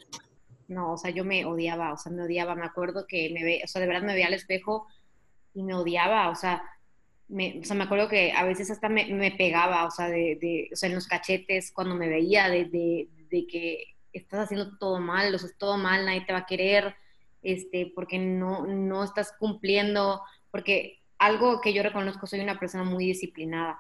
No, 0.69 0.93
o 0.93 0.97
sea, 0.97 1.11
yo 1.11 1.25
me 1.25 1.45
odiaba, 1.45 1.93
o 1.93 1.97
sea, 1.97 2.11
me 2.13 2.23
odiaba. 2.23 2.55
Me 2.55 2.67
acuerdo 2.67 3.07
que 3.07 3.31
me 3.31 3.45
ve, 3.45 3.61
o 3.65 3.69
sea, 3.69 3.81
de 3.81 3.87
verdad 3.87 4.03
me 4.03 4.15
veía 4.15 4.27
al 4.27 4.35
espejo 4.35 4.87
y 5.55 5.63
me 5.63 5.75
odiaba, 5.75 6.31
o 6.31 6.35
sea, 6.35 6.63
me, 7.29 7.61
o 7.61 7.65
sea, 7.65 7.77
me 7.77 7.85
acuerdo 7.85 8.09
que 8.09 8.33
a 8.33 8.45
veces 8.45 8.71
hasta 8.71 8.89
me, 8.89 9.07
me 9.07 9.31
pegaba, 9.31 9.87
o 9.87 9.91
sea, 9.91 10.09
de, 10.09 10.37
de, 10.41 10.69
o 10.73 10.77
sea, 10.77 10.89
en 10.89 10.95
los 10.95 11.07
cachetes 11.07 11.73
cuando 11.73 11.95
me 11.95 12.09
veía 12.09 12.49
de, 12.49 12.65
de, 12.67 13.09
de, 13.31 13.47
que 13.47 13.85
estás 14.13 14.41
haciendo 14.41 14.77
todo 14.79 15.01
mal, 15.01 15.35
o 15.35 15.39
sea, 15.39 15.49
es 15.49 15.57
todo 15.57 15.77
mal, 15.79 16.05
nadie 16.05 16.25
te 16.27 16.33
va 16.33 16.41
a 16.41 16.47
querer, 16.47 16.95
este, 17.43 17.93
porque 17.95 18.19
no, 18.19 18.67
no 18.67 19.05
estás 19.05 19.33
cumpliendo, 19.39 20.23
porque 20.51 21.01
algo 21.19 21.61
que 21.61 21.73
yo 21.73 21.83
reconozco, 21.83 22.27
soy 22.27 22.41
una 22.41 22.59
persona 22.59 22.85
muy 22.85 23.07
disciplinada, 23.07 23.79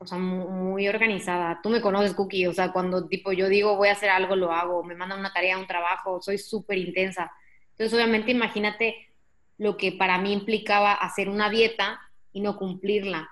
o 0.00 0.06
sea, 0.06 0.16
muy, 0.16 0.88
organizada. 0.88 1.60
Tú 1.62 1.68
me 1.68 1.82
conoces, 1.82 2.14
Cookie, 2.14 2.46
o 2.46 2.54
sea, 2.54 2.72
cuando 2.72 3.06
tipo 3.06 3.32
yo 3.32 3.50
digo 3.50 3.76
voy 3.76 3.88
a 3.88 3.92
hacer 3.92 4.08
algo, 4.08 4.34
lo 4.34 4.50
hago, 4.50 4.82
me 4.82 4.94
mandan 4.94 5.20
una 5.20 5.32
tarea, 5.32 5.58
un 5.58 5.66
trabajo, 5.66 6.22
soy 6.22 6.38
súper 6.38 6.78
intensa. 6.78 7.30
Entonces, 7.72 7.92
obviamente, 7.92 8.30
imagínate 8.30 8.96
lo 9.58 9.76
que 9.76 9.92
para 9.92 10.16
mí 10.16 10.32
implicaba 10.32 10.94
hacer 10.94 11.28
una 11.28 11.50
dieta 11.50 12.00
y 12.32 12.40
no 12.40 12.56
cumplirla, 12.56 13.28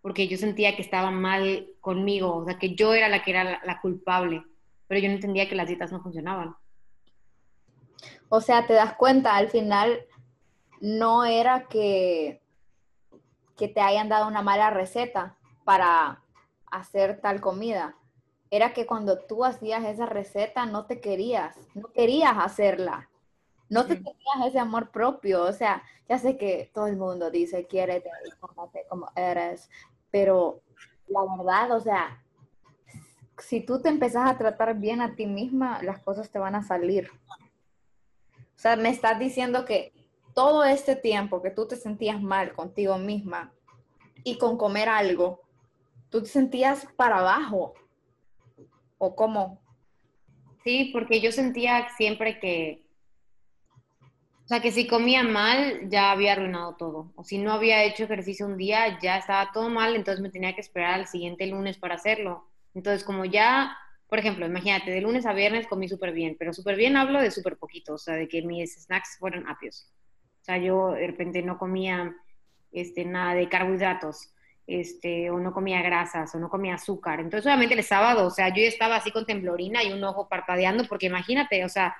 porque 0.00 0.28
yo 0.28 0.38
sentía 0.38 0.76
que 0.76 0.82
estaba 0.82 1.10
mal 1.10 1.66
conmigo, 1.80 2.36
o 2.36 2.44
sea, 2.44 2.56
que 2.56 2.76
yo 2.76 2.94
era 2.94 3.08
la 3.08 3.24
que 3.24 3.32
era 3.32 3.60
la, 3.64 3.80
culpable, 3.80 4.44
pero 4.86 5.00
yo 5.00 5.08
no 5.08 5.16
entendía 5.16 5.48
que 5.48 5.56
las 5.56 5.66
dietas 5.66 5.90
no 5.90 6.00
funcionaban. 6.00 6.54
O 8.28 8.40
sea, 8.40 8.64
te 8.68 8.74
das 8.74 8.94
cuenta, 8.94 9.34
al 9.34 9.48
final 9.48 10.06
no 10.80 11.24
era 11.24 11.66
que, 11.66 12.40
que 13.56 13.66
te 13.66 13.80
hayan 13.80 14.08
dado 14.08 14.28
una 14.28 14.42
mala 14.42 14.70
receta 14.70 15.36
para 15.66 16.22
hacer 16.70 17.20
tal 17.20 17.40
comida. 17.40 17.96
Era 18.50 18.72
que 18.72 18.86
cuando 18.86 19.18
tú 19.18 19.44
hacías 19.44 19.84
esa 19.84 20.06
receta 20.06 20.64
no 20.64 20.86
te 20.86 21.00
querías, 21.00 21.56
no 21.74 21.92
querías 21.92 22.34
hacerla. 22.38 23.10
No 23.68 23.84
te 23.84 23.96
tenías 23.96 24.46
ese 24.46 24.60
amor 24.60 24.92
propio. 24.92 25.42
O 25.42 25.52
sea, 25.52 25.82
ya 26.08 26.18
sé 26.18 26.38
que 26.38 26.70
todo 26.72 26.86
el 26.86 26.96
mundo 26.96 27.32
dice, 27.32 27.66
quiérete 27.66 28.08
y 28.24 28.30
como 28.88 29.10
eres, 29.16 29.68
pero 30.12 30.62
la 31.08 31.20
verdad, 31.36 31.72
o 31.72 31.80
sea, 31.80 32.22
si 33.38 33.60
tú 33.60 33.82
te 33.82 33.88
empezás 33.88 34.30
a 34.30 34.38
tratar 34.38 34.76
bien 34.76 35.00
a 35.02 35.16
ti 35.16 35.26
misma, 35.26 35.82
las 35.82 35.98
cosas 35.98 36.30
te 36.30 36.38
van 36.38 36.54
a 36.54 36.62
salir. 36.62 37.10
O 38.30 38.58
sea, 38.58 38.76
me 38.76 38.88
estás 38.88 39.18
diciendo 39.18 39.64
que 39.64 39.92
todo 40.32 40.64
este 40.64 40.94
tiempo 40.94 41.42
que 41.42 41.50
tú 41.50 41.66
te 41.66 41.74
sentías 41.74 42.22
mal 42.22 42.54
contigo 42.54 42.98
misma 42.98 43.52
y 44.22 44.38
con 44.38 44.56
comer 44.56 44.88
algo, 44.88 45.45
tú 46.10 46.22
te 46.22 46.28
sentías 46.28 46.86
para 46.96 47.18
abajo. 47.18 47.74
¿O 48.98 49.14
cómo? 49.14 49.60
Sí, 50.64 50.90
porque 50.92 51.20
yo 51.20 51.32
sentía 51.32 51.88
siempre 51.96 52.40
que, 52.40 52.86
o 54.46 54.48
sea, 54.48 54.60
que 54.60 54.72
si 54.72 54.86
comía 54.86 55.22
mal 55.22 55.88
ya 55.88 56.10
había 56.12 56.32
arruinado 56.32 56.76
todo. 56.76 57.12
O 57.16 57.24
si 57.24 57.38
no 57.38 57.52
había 57.52 57.84
hecho 57.84 58.04
ejercicio 58.04 58.46
un 58.46 58.56
día 58.56 58.98
ya 59.00 59.18
estaba 59.18 59.52
todo 59.52 59.68
mal, 59.68 59.94
entonces 59.94 60.22
me 60.22 60.30
tenía 60.30 60.54
que 60.54 60.60
esperar 60.60 60.94
al 60.94 61.06
siguiente 61.06 61.46
lunes 61.46 61.78
para 61.78 61.96
hacerlo. 61.96 62.48
Entonces, 62.74 63.04
como 63.04 63.24
ya, 63.24 63.76
por 64.08 64.18
ejemplo, 64.18 64.46
imagínate, 64.46 64.90
de 64.90 65.00
lunes 65.00 65.26
a 65.26 65.32
viernes 65.32 65.66
comí 65.66 65.88
súper 65.88 66.12
bien, 66.12 66.36
pero 66.38 66.52
súper 66.52 66.76
bien 66.76 66.96
hablo 66.96 67.20
de 67.20 67.30
súper 67.30 67.56
poquito, 67.58 67.94
o 67.94 67.98
sea, 67.98 68.14
de 68.14 68.28
que 68.28 68.42
mis 68.42 68.74
snacks 68.84 69.18
fueron 69.18 69.48
apios. 69.48 69.92
O 70.42 70.44
sea, 70.44 70.58
yo 70.58 70.92
de 70.92 71.06
repente 71.06 71.42
no 71.42 71.58
comía 71.58 72.14
este, 72.70 73.04
nada 73.04 73.34
de 73.34 73.48
carbohidratos 73.48 74.32
este, 74.66 75.30
o 75.30 75.38
no 75.38 75.52
comía 75.52 75.82
grasas, 75.82 76.34
o 76.34 76.38
no 76.38 76.48
comía 76.48 76.74
azúcar. 76.74 77.20
Entonces, 77.20 77.46
obviamente 77.46 77.74
el 77.74 77.84
sábado, 77.84 78.26
o 78.26 78.30
sea, 78.30 78.48
yo 78.48 78.62
estaba 78.62 78.96
así 78.96 79.10
con 79.10 79.26
temblorina 79.26 79.82
y 79.84 79.92
un 79.92 80.02
ojo 80.04 80.28
parpadeando, 80.28 80.84
porque 80.88 81.06
imagínate, 81.06 81.64
o 81.64 81.68
sea, 81.68 81.96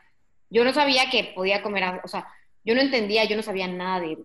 yo 0.50 0.64
no 0.64 0.72
sabía 0.72 1.10
que 1.10 1.32
podía 1.34 1.62
comer, 1.62 2.00
o 2.04 2.08
sea, 2.08 2.26
yo 2.64 2.74
no 2.74 2.80
entendía, 2.80 3.24
yo 3.24 3.36
no 3.36 3.42
sabía 3.42 3.68
nada 3.68 4.00
de, 4.00 4.18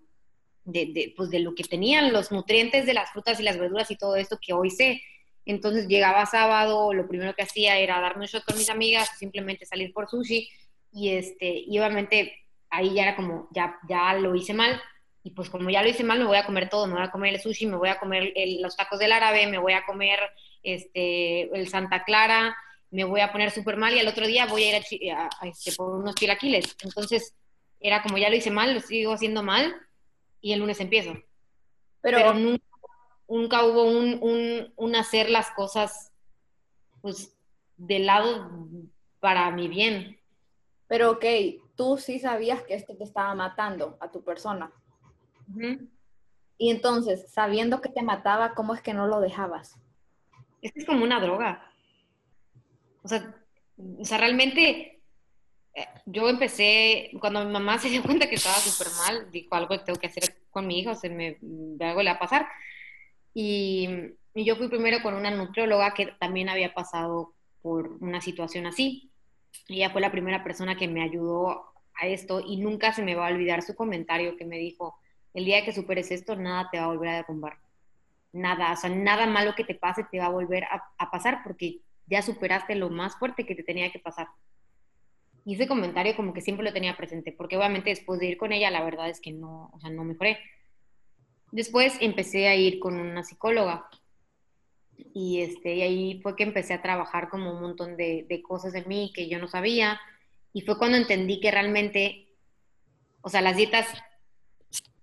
de, 0.63 1.13
pues 1.15 1.30
de 1.30 1.39
lo 1.39 1.56
que 1.56 1.63
tenían 1.63 2.13
los 2.13 2.32
nutrientes 2.32 2.86
de 2.86 2.93
las 2.93 3.12
frutas 3.12 3.39
y 3.39 3.43
las 3.43 3.58
verduras 3.58 3.91
y 3.91 3.95
todo 3.95 4.15
esto 4.15 4.39
que 4.41 4.54
hoy 4.54 4.69
sé. 4.69 5.01
Entonces 5.45 5.88
llegaba 5.88 6.25
sábado, 6.25 6.93
lo 6.93 7.08
primero 7.08 7.34
que 7.34 7.43
hacía 7.43 7.77
era 7.77 7.99
darme 7.99 8.23
un 8.23 8.27
shot 8.27 8.45
con 8.45 8.58
mis 8.58 8.69
amigas, 8.69 9.12
simplemente 9.17 9.65
salir 9.65 9.91
por 9.93 10.08
sushi 10.08 10.49
y 10.93 11.10
este, 11.10 11.63
y 11.65 11.77
obviamente 11.80 12.34
ahí 12.69 12.93
ya 12.93 13.04
era 13.04 13.15
como, 13.15 13.47
ya, 13.51 13.77
ya 13.88 14.13
lo 14.13 14.36
hice 14.36 14.54
mal, 14.54 14.80
y 15.24 15.32
pues 15.32 15.50
como 15.50 15.70
ya 15.70 15.84
lo 15.84 15.90
hice 15.90 16.04
mal, 16.04 16.20
me 16.20 16.26
voy 16.26 16.38
a 16.38 16.46
comer 16.46 16.70
todo, 16.70 16.88
me 16.88 16.94
voy 16.94 17.04
a 17.04 17.12
comer 17.12 17.36
el 17.36 17.42
sushi, 17.42 17.68
me 17.68 17.78
voy 17.78 17.90
a 17.90 18.00
comer 18.00 18.34
los 18.60 18.76
tacos 18.76 19.00
del 19.00 19.12
árabe, 19.12 19.46
me 19.48 19.60
voy 19.60 19.74
a 19.74 19.86
comer 19.86 20.20
este, 20.64 21.44
el 21.56 21.68
Santa 21.68 22.04
Clara, 22.04 22.56
me 22.90 23.04
voy 23.04 23.22
a 23.22 23.32
poner 23.32 23.52
súper 23.52 23.78
mal 23.78 23.94
y 23.94 24.00
al 24.00 24.08
otro 24.08 24.26
día 24.26 24.48
voy 24.48 24.64
a 24.64 24.78
ir 24.78 25.12
a, 25.14 25.30
este, 25.44 25.74
por 25.74 25.96
unos 25.96 26.16
chilaquiles. 26.16 26.76
Entonces 26.84 27.36
era 27.80 28.02
como 28.02 28.18
ya 28.18 28.30
lo 28.30 28.36
hice 28.36 28.52
mal, 28.52 28.74
lo 28.74 28.80
sigo 28.80 29.14
haciendo 29.14 29.44
mal 29.44 29.76
y 30.42 30.54
el 30.54 30.60
lunes 30.60 30.80
empiezo. 30.80 31.14
Pero, 32.02 32.34
nunca, 33.28 33.64
hubo 33.64 33.84
un, 33.84 34.18
un, 34.22 34.74
un 34.76 34.96
hacer 34.96 35.30
las 35.30 35.52
cosas 35.52 36.12
pues 37.02 37.38
de 37.78 38.00
lado 38.00 38.68
para 39.20 39.52
mi 39.52 39.68
bien. 39.68 40.20
Pero 40.88 41.12
ok, 41.12 41.26
tú 41.76 41.98
sí 41.98 42.20
sabías 42.20 42.64
que 42.64 42.74
esto 42.74 42.98
te 42.98 43.04
estaba 43.04 43.34
matando 43.36 43.98
a 44.02 44.12
tu 44.12 44.24
persona. 44.24 44.72
Y 46.58 46.70
entonces, 46.70 47.32
sabiendo 47.32 47.82
que 47.82 47.90
te 47.90 48.04
mataba, 48.04 48.54
¿cómo 48.54 48.76
es 48.76 48.82
que 48.82 48.94
no 48.94 49.08
lo 49.08 49.20
dejabas? 49.20 49.80
Es 50.62 50.72
es 50.76 50.86
como 50.86 51.04
una 51.04 51.20
droga. 51.20 51.72
O 53.04 53.08
sea, 53.08 53.36
o 54.00 54.06
sea 54.06 54.18
realmente 54.18 55.02
eh, 55.74 55.86
yo 56.06 56.28
empecé, 56.30 57.12
cuando 57.20 57.44
mi 57.46 57.52
mamá 57.52 57.80
se 57.80 57.90
dio 57.90 58.04
cuenta 58.04 58.28
que 58.28 58.36
estaba 58.36 58.56
súper 58.56 58.94
mal, 58.98 59.32
dijo 59.32 59.56
algo 59.56 59.70
que 59.70 59.86
tengo 59.86 60.00
que 60.00 60.08
hacer 60.08 60.24
con 60.50 60.68
mi 60.68 60.80
hijo, 60.80 60.96
se 60.96 61.10
me, 61.10 61.38
algo 61.80 62.04
le 62.04 62.12
va 62.12 62.18
a 62.18 62.20
pasar. 62.20 62.48
Y, 63.34 63.88
y, 64.34 64.44
yo 64.44 64.56
fui 64.58 64.68
primero 64.68 65.02
con 65.02 65.14
una 65.14 65.32
nutrióloga 65.32 65.94
que 65.94 66.08
también 66.20 66.50
había 66.50 66.74
pasado 66.74 67.34
por 67.62 67.88
una 68.02 68.22
situación 68.22 68.66
así. 68.66 69.12
Ella 69.68 69.90
fue 69.90 70.02
la 70.02 70.12
primera 70.12 70.44
persona 70.44 70.76
que 70.76 70.88
me 70.88 71.02
ayudó 71.02 71.74
a 71.96 72.08
esto 72.08 72.42
y 72.46 72.58
nunca 72.58 72.94
se 72.94 73.04
me 73.04 73.16
va 73.16 73.28
a 73.28 73.32
olvidar 73.32 73.62
su 73.62 73.76
comentario 73.76 74.36
que 74.36 74.46
me 74.46 74.58
dijo, 74.58 74.98
el 75.34 75.46
día 75.46 75.63
que 75.63 75.74
superes 75.74 76.12
esto, 76.12 76.36
nada 76.36 76.70
te 76.72 76.78
va 76.78 76.86
a 76.86 76.88
volver 76.88 77.10
a 77.10 77.15
derrumbar. 77.15 77.58
Nada, 78.34 78.74
o 78.74 78.76
sea, 78.76 78.89
nada 78.89 79.26
malo 79.28 79.56
que 79.56 79.63
te 79.63 79.76
pase 79.76 80.06
te 80.10 80.20
va 80.20 80.26
a 80.26 80.30
volver 80.30 80.63
a, 80.65 81.12
pasar 81.12 81.41
porque 81.44 81.80
ya 82.08 82.22
superaste 82.22 82.76
lo 82.76 82.89
más 82.89 83.17
fuerte 83.17 83.46
que 83.46 83.56
te 83.56 83.63
tenía 83.63 83.91
que 83.91 84.00
pasar. 84.00 84.28
Y 85.46 85.56
ese 85.56 85.67
comentario 85.67 86.15
como 86.15 86.34
que 86.34 86.41
siempre 86.41 86.65
lo 86.65 86.74
tenía 86.74 86.96
presente, 86.96 87.32
porque 87.32 87.58
obviamente 87.58 87.89
después 87.89 88.20
de 88.20 88.28
ir 88.28 88.38
con 88.38 88.52
ella, 88.52 88.70
la 88.70 88.84
verdad 88.84 89.10
es 89.10 89.20
que 89.20 89.32
no, 89.32 89.72
o 89.74 89.80
sea, 89.80 89.89
no 89.89 90.04
mejoré. 90.04 90.38
Después 91.52 91.98
empecé 92.00 92.48
a 92.48 92.56
ir 92.56 92.80
con 92.80 92.98
una 92.98 93.24
psicóloga 93.24 93.89
y, 94.96 95.41
este, 95.41 95.76
y 95.76 95.82
ahí 95.82 96.20
fue 96.22 96.36
que 96.36 96.44
empecé 96.44 96.74
a 96.74 96.82
trabajar 96.82 97.28
como 97.30 97.52
un 97.52 97.62
montón 97.62 97.98
de, 97.98 98.26
de 98.30 98.41
cosas 98.41 98.72
de 98.72 98.86
mí 98.86 99.12
que 99.13 99.28
yo 99.28 99.39
no 99.39 99.48
sabía 99.48 100.00
y 100.54 100.62
fue 100.62 100.78
cuando 100.78 100.98
entendí 100.98 101.39
que 101.39 101.52
realmente, 101.52 102.28
o 103.22 103.30
sea, 103.30 103.41
las 103.41 103.58
dietas 103.58 103.88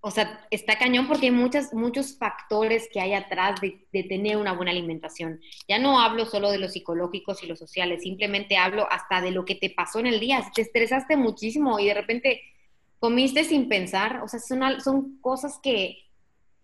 o 0.00 0.10
sea, 0.10 0.46
está 0.50 0.78
cañón 0.78 1.08
porque 1.08 1.26
hay 1.26 1.32
muchas, 1.32 1.74
muchos 1.74 2.16
factores 2.16 2.88
que 2.92 3.00
hay 3.00 3.14
atrás 3.14 3.60
de, 3.60 3.86
tener 4.04 4.36
una 4.36 4.52
buena 4.52 4.70
alimentación. 4.70 5.40
Ya 5.66 5.78
no 5.78 6.00
hablo 6.00 6.24
solo 6.24 6.52
de 6.52 6.58
los 6.58 6.72
psicológicos 6.72 7.42
y 7.42 7.46
los 7.46 7.58
sociales, 7.58 8.02
simplemente 8.02 8.56
hablo 8.56 8.86
hasta 8.90 9.20
de 9.20 9.32
lo 9.32 9.44
que 9.44 9.56
te 9.56 9.70
pasó 9.70 9.98
en 9.98 10.06
el 10.06 10.20
día. 10.20 10.42
te 10.54 10.62
estresaste 10.62 11.16
muchísimo 11.16 11.80
y 11.80 11.86
de 11.86 11.94
repente 11.94 12.42
comiste 13.00 13.44
sin 13.44 13.68
pensar, 13.68 14.22
o 14.22 14.28
sea, 14.28 14.40
son, 14.40 14.80
son 14.80 15.18
cosas 15.20 15.58
que, 15.62 15.98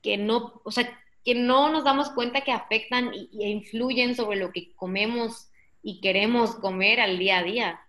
que, 0.00 0.16
no, 0.16 0.60
o 0.64 0.70
sea, 0.70 0.88
que 1.24 1.34
no 1.34 1.70
nos 1.70 1.84
damos 1.84 2.10
cuenta 2.10 2.42
que 2.42 2.52
afectan 2.52 3.12
e 3.14 3.48
influyen 3.48 4.14
sobre 4.14 4.36
lo 4.36 4.52
que 4.52 4.72
comemos 4.74 5.48
y 5.82 6.00
queremos 6.00 6.54
comer 6.56 7.00
al 7.00 7.18
día 7.18 7.38
a 7.38 7.42
día. 7.42 7.80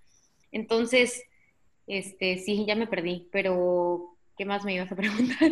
Entonces, 0.51 1.23
este, 1.88 2.38
sí, 2.39 2.65
ya 2.65 2.75
me 2.75 2.88
perdí, 2.88 3.27
pero 3.31 4.14
¿Qué 4.35 4.45
más 4.45 4.63
me 4.63 4.73
ibas 4.73 4.91
a 4.91 4.95
preguntar? 4.95 5.51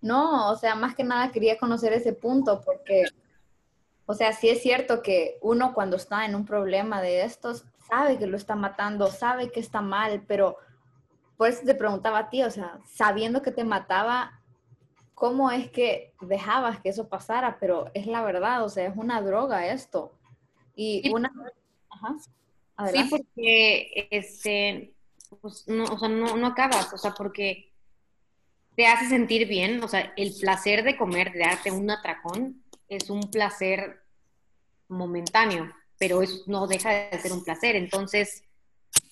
No, 0.00 0.50
o 0.50 0.56
sea, 0.56 0.74
más 0.76 0.94
que 0.94 1.02
nada 1.02 1.32
quería 1.32 1.58
conocer 1.58 1.92
ese 1.92 2.12
punto 2.12 2.60
porque, 2.64 3.04
o 4.06 4.14
sea, 4.14 4.32
sí 4.32 4.48
es 4.48 4.62
cierto 4.62 5.02
que 5.02 5.38
uno 5.42 5.74
cuando 5.74 5.96
está 5.96 6.24
en 6.24 6.36
un 6.36 6.44
problema 6.44 7.02
de 7.02 7.22
estos 7.22 7.64
sabe 7.88 8.18
que 8.18 8.26
lo 8.26 8.36
está 8.36 8.54
matando, 8.54 9.08
sabe 9.08 9.50
que 9.50 9.60
está 9.60 9.80
mal, 9.80 10.22
pero 10.28 10.56
por 11.36 11.48
eso 11.48 11.62
te 11.64 11.74
preguntaba 11.74 12.18
a 12.18 12.30
ti, 12.30 12.42
o 12.42 12.50
sea, 12.50 12.78
sabiendo 12.84 13.42
que 13.42 13.50
te 13.50 13.64
mataba, 13.64 14.40
¿cómo 15.14 15.50
es 15.50 15.70
que 15.70 16.14
dejabas 16.20 16.80
que 16.80 16.90
eso 16.90 17.08
pasara? 17.08 17.58
Pero 17.58 17.90
es 17.94 18.06
la 18.06 18.22
verdad, 18.22 18.64
o 18.64 18.68
sea, 18.68 18.86
es 18.86 18.96
una 18.96 19.20
droga 19.20 19.66
esto. 19.66 20.12
Y 20.76 21.10
una... 21.10 21.32
Ajá. 21.90 22.16
Sí, 22.92 23.04
porque 23.10 24.08
este, 24.12 24.94
pues 25.40 25.66
no, 25.68 25.84
o 25.84 25.98
sea, 25.98 26.08
no, 26.08 26.36
no 26.36 26.46
acabas, 26.46 26.92
o 26.92 26.98
sea, 26.98 27.12
porque 27.12 27.72
te 28.74 28.86
hace 28.86 29.08
sentir 29.08 29.48
bien, 29.48 29.82
o 29.82 29.88
sea, 29.88 30.12
el 30.16 30.32
placer 30.40 30.84
de 30.84 30.96
comer, 30.96 31.32
de 31.32 31.40
darte 31.40 31.70
un 31.70 31.90
atracón, 31.90 32.62
es 32.88 33.10
un 33.10 33.30
placer 33.30 34.02
momentáneo, 34.88 35.72
pero 35.98 36.22
es, 36.22 36.46
no 36.46 36.66
deja 36.66 36.90
de 36.90 37.18
ser 37.18 37.32
un 37.32 37.44
placer. 37.44 37.76
Entonces, 37.76 38.44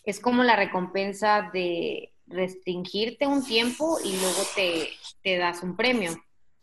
es 0.05 0.21
como 0.21 0.45
la 0.45 0.57
recompensa 0.57 1.51
de 1.53 2.13
restringirte 2.27 3.27
un 3.27 3.45
tiempo 3.45 3.99
y 4.05 4.17
luego 4.17 4.43
te, 4.55 4.89
te 5.23 5.37
das 5.37 5.63
un 5.63 5.77
premio, 5.77 6.13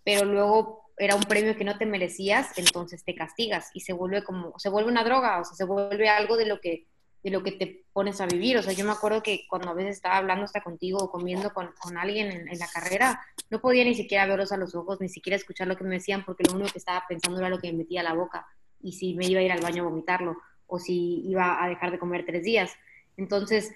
pero 0.03 0.25
luego 0.25 0.83
era 0.97 1.15
un 1.15 1.23
premio 1.23 1.57
que 1.57 1.63
no 1.63 1.77
te 1.77 1.85
merecías, 1.85 2.57
entonces 2.57 3.03
te 3.03 3.15
castigas 3.15 3.69
y 3.73 3.81
se 3.81 3.93
vuelve 3.93 4.23
como, 4.23 4.57
se 4.59 4.69
vuelve 4.69 4.91
una 4.91 5.03
droga, 5.03 5.39
o 5.39 5.45
sea, 5.45 5.55
se 5.55 5.65
vuelve 5.65 6.09
algo 6.09 6.37
de 6.37 6.45
lo 6.45 6.59
que 6.59 6.87
de 7.23 7.31
lo 7.31 7.41
que 7.41 7.53
te 7.53 7.85
pones 7.93 8.19
a 8.19 8.25
vivir. 8.25 8.57
O 8.57 8.61
sea, 8.61 8.73
yo 8.73 8.85
me 8.85 8.91
acuerdo 8.91 9.23
que 9.23 9.45
cuando 9.47 9.69
a 9.69 9.73
veces 9.73 9.95
estaba 9.95 10.17
hablando 10.17 10.43
hasta 10.43 10.61
contigo 10.61 10.99
o 10.99 11.09
comiendo 11.09 11.53
con, 11.53 11.71
con 11.79 11.97
alguien 11.97 12.47
en, 12.49 12.59
la 12.59 12.67
carrera, 12.67 13.25
no 13.49 13.61
podía 13.61 13.85
ni 13.85 13.95
siquiera 13.95 14.25
verlos 14.25 14.51
a 14.51 14.57
los 14.57 14.75
ojos, 14.75 14.99
ni 14.99 15.09
siquiera 15.09 15.37
escuchar 15.37 15.67
lo 15.67 15.77
que 15.77 15.85
me 15.85 15.95
decían, 15.95 16.25
porque 16.25 16.43
lo 16.43 16.53
único 16.53 16.71
que 16.71 16.79
estaba 16.79 17.05
pensando 17.07 17.39
era 17.39 17.49
lo 17.49 17.59
que 17.59 17.71
me 17.71 17.79
metía 17.79 18.01
a 18.01 18.03
la 18.03 18.13
boca 18.13 18.45
y 18.81 18.91
si 18.91 19.15
me 19.15 19.25
iba 19.25 19.39
a 19.39 19.43
ir 19.43 19.51
al 19.51 19.61
baño 19.61 19.83
a 19.83 19.89
vomitarlo 19.89 20.37
o 20.67 20.79
si 20.79 21.21
iba 21.25 21.63
a 21.63 21.69
dejar 21.69 21.91
de 21.91 21.99
comer 21.99 22.25
tres 22.25 22.43
días. 22.43 22.73
Entonces, 23.15 23.73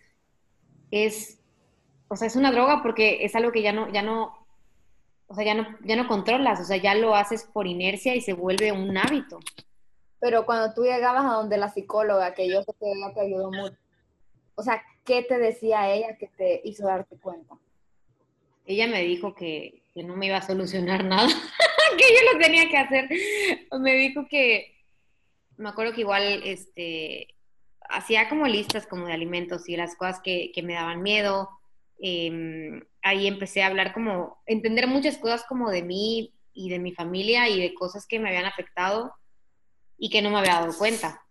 es, 0.92 1.40
o 2.10 2.18
sea, 2.18 2.28
es 2.28 2.36
una 2.36 2.52
droga 2.52 2.84
porque 2.84 3.24
es 3.24 3.34
algo 3.36 3.54
que 3.54 3.62
ya 3.62 3.72
no, 3.72 3.92
ya 3.94 4.02
no, 4.02 4.46
o 5.28 5.36
sea, 5.36 5.46
ya 5.46 5.54
no, 5.54 5.68
ya 5.84 5.96
no 5.96 6.08
controlas, 6.08 6.60
o 6.60 6.66
sea, 6.66 6.78
ya 6.78 6.96
lo 6.96 7.16
haces 7.16 7.46
por 7.46 7.66
inercia 7.66 8.14
y 8.14 8.22
se 8.22 8.34
vuelve 8.34 8.74
un 8.74 8.98
hábito. 8.98 9.40
Pero 10.20 10.46
cuando 10.46 10.74
tú 10.74 10.84
llegabas 10.84 11.26
a 11.26 11.36
donde 11.36 11.58
la 11.58 11.70
psicóloga, 11.70 12.34
que 12.34 12.50
yo 12.50 12.62
sé 12.64 12.74
que 12.80 12.92
ella 12.92 13.14
te 13.14 13.22
ayudó 13.22 13.52
mucho, 13.52 13.78
o 14.56 14.64
sea, 14.64 14.82
¿qué 15.06 15.24
te 15.24 15.38
decía 15.38 15.94
ella 15.94 16.18
que 16.18 16.28
te 16.28 16.62
hizo 16.64 16.86
darte 16.88 17.18
cuenta? 17.18 17.56
Ella 18.66 18.88
me 18.88 19.04
dijo 19.04 19.36
que, 19.36 19.84
que 19.94 20.04
no 20.04 20.16
me 20.16 20.28
iba 20.28 20.38
a 20.38 20.42
solucionar 20.42 21.04
nada, 21.06 21.28
que 21.98 22.04
yo 22.04 22.34
lo 22.34 22.40
tenía 22.40 22.68
que 22.68 22.78
hacer. 22.78 23.10
Me 23.80 23.94
dijo 23.94 24.28
que, 24.28 24.76
me 25.58 25.70
acuerdo 25.70 25.94
que 25.94 26.02
igual, 26.02 26.42
este, 26.44 27.28
hacía 27.90 28.28
como 28.30 28.48
listas 28.48 28.88
como 28.88 29.06
de 29.06 29.14
alimentos 29.14 29.70
y 29.70 29.78
las 29.78 29.96
cosas 29.96 30.20
que, 30.22 30.52
que 30.54 30.64
me 30.64 30.74
daban 30.74 31.04
miedo. 31.04 31.50
Em, 32.00 32.84
ahí 33.02 33.28
empecé 33.28 33.62
a 33.62 33.68
hablar 33.68 33.94
como, 33.94 34.42
entender 34.48 34.88
muchas 34.88 35.18
cosas 35.18 35.46
como 35.48 35.70
de 35.70 35.84
mí 35.84 36.34
y 36.54 36.70
de 36.70 36.80
mi 36.80 36.94
familia 36.94 37.48
y 37.48 37.62
de 37.62 37.74
cosas 37.76 38.08
que 38.08 38.20
me 38.20 38.30
habían 38.30 38.46
afectado 38.46 39.14
y 39.98 40.10
que 40.10 40.22
no 40.22 40.30
me 40.30 40.40
había 40.40 40.60
dado 40.60 40.78
cuenta. 40.78 41.22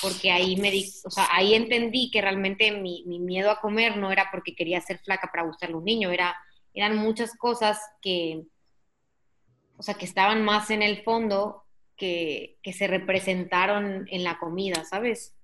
Porque 0.00 0.30
ahí 0.32 0.56
me 0.56 0.70
di, 0.70 0.92
o 1.04 1.10
sea, 1.10 1.28
ahí 1.30 1.54
entendí 1.54 2.10
que 2.10 2.20
realmente 2.20 2.72
mi, 2.72 3.04
mi 3.06 3.20
miedo 3.20 3.50
a 3.50 3.60
comer 3.60 3.96
no 3.96 4.10
era 4.10 4.28
porque 4.32 4.54
quería 4.54 4.80
ser 4.80 4.98
flaca 4.98 5.30
para 5.30 5.44
gustarle 5.44 5.74
a 5.74 5.78
un 5.78 5.84
niño, 5.84 6.10
era, 6.10 6.36
eran 6.74 6.96
muchas 6.96 7.36
cosas 7.36 7.78
que, 8.00 8.42
o 9.76 9.82
sea, 9.82 9.94
que 9.94 10.04
estaban 10.04 10.44
más 10.44 10.70
en 10.70 10.82
el 10.82 11.02
fondo 11.04 11.62
que, 11.96 12.58
que 12.62 12.72
se 12.72 12.88
representaron 12.88 14.08
en 14.10 14.24
la 14.24 14.38
comida, 14.38 14.84
¿sabes? 14.84 15.36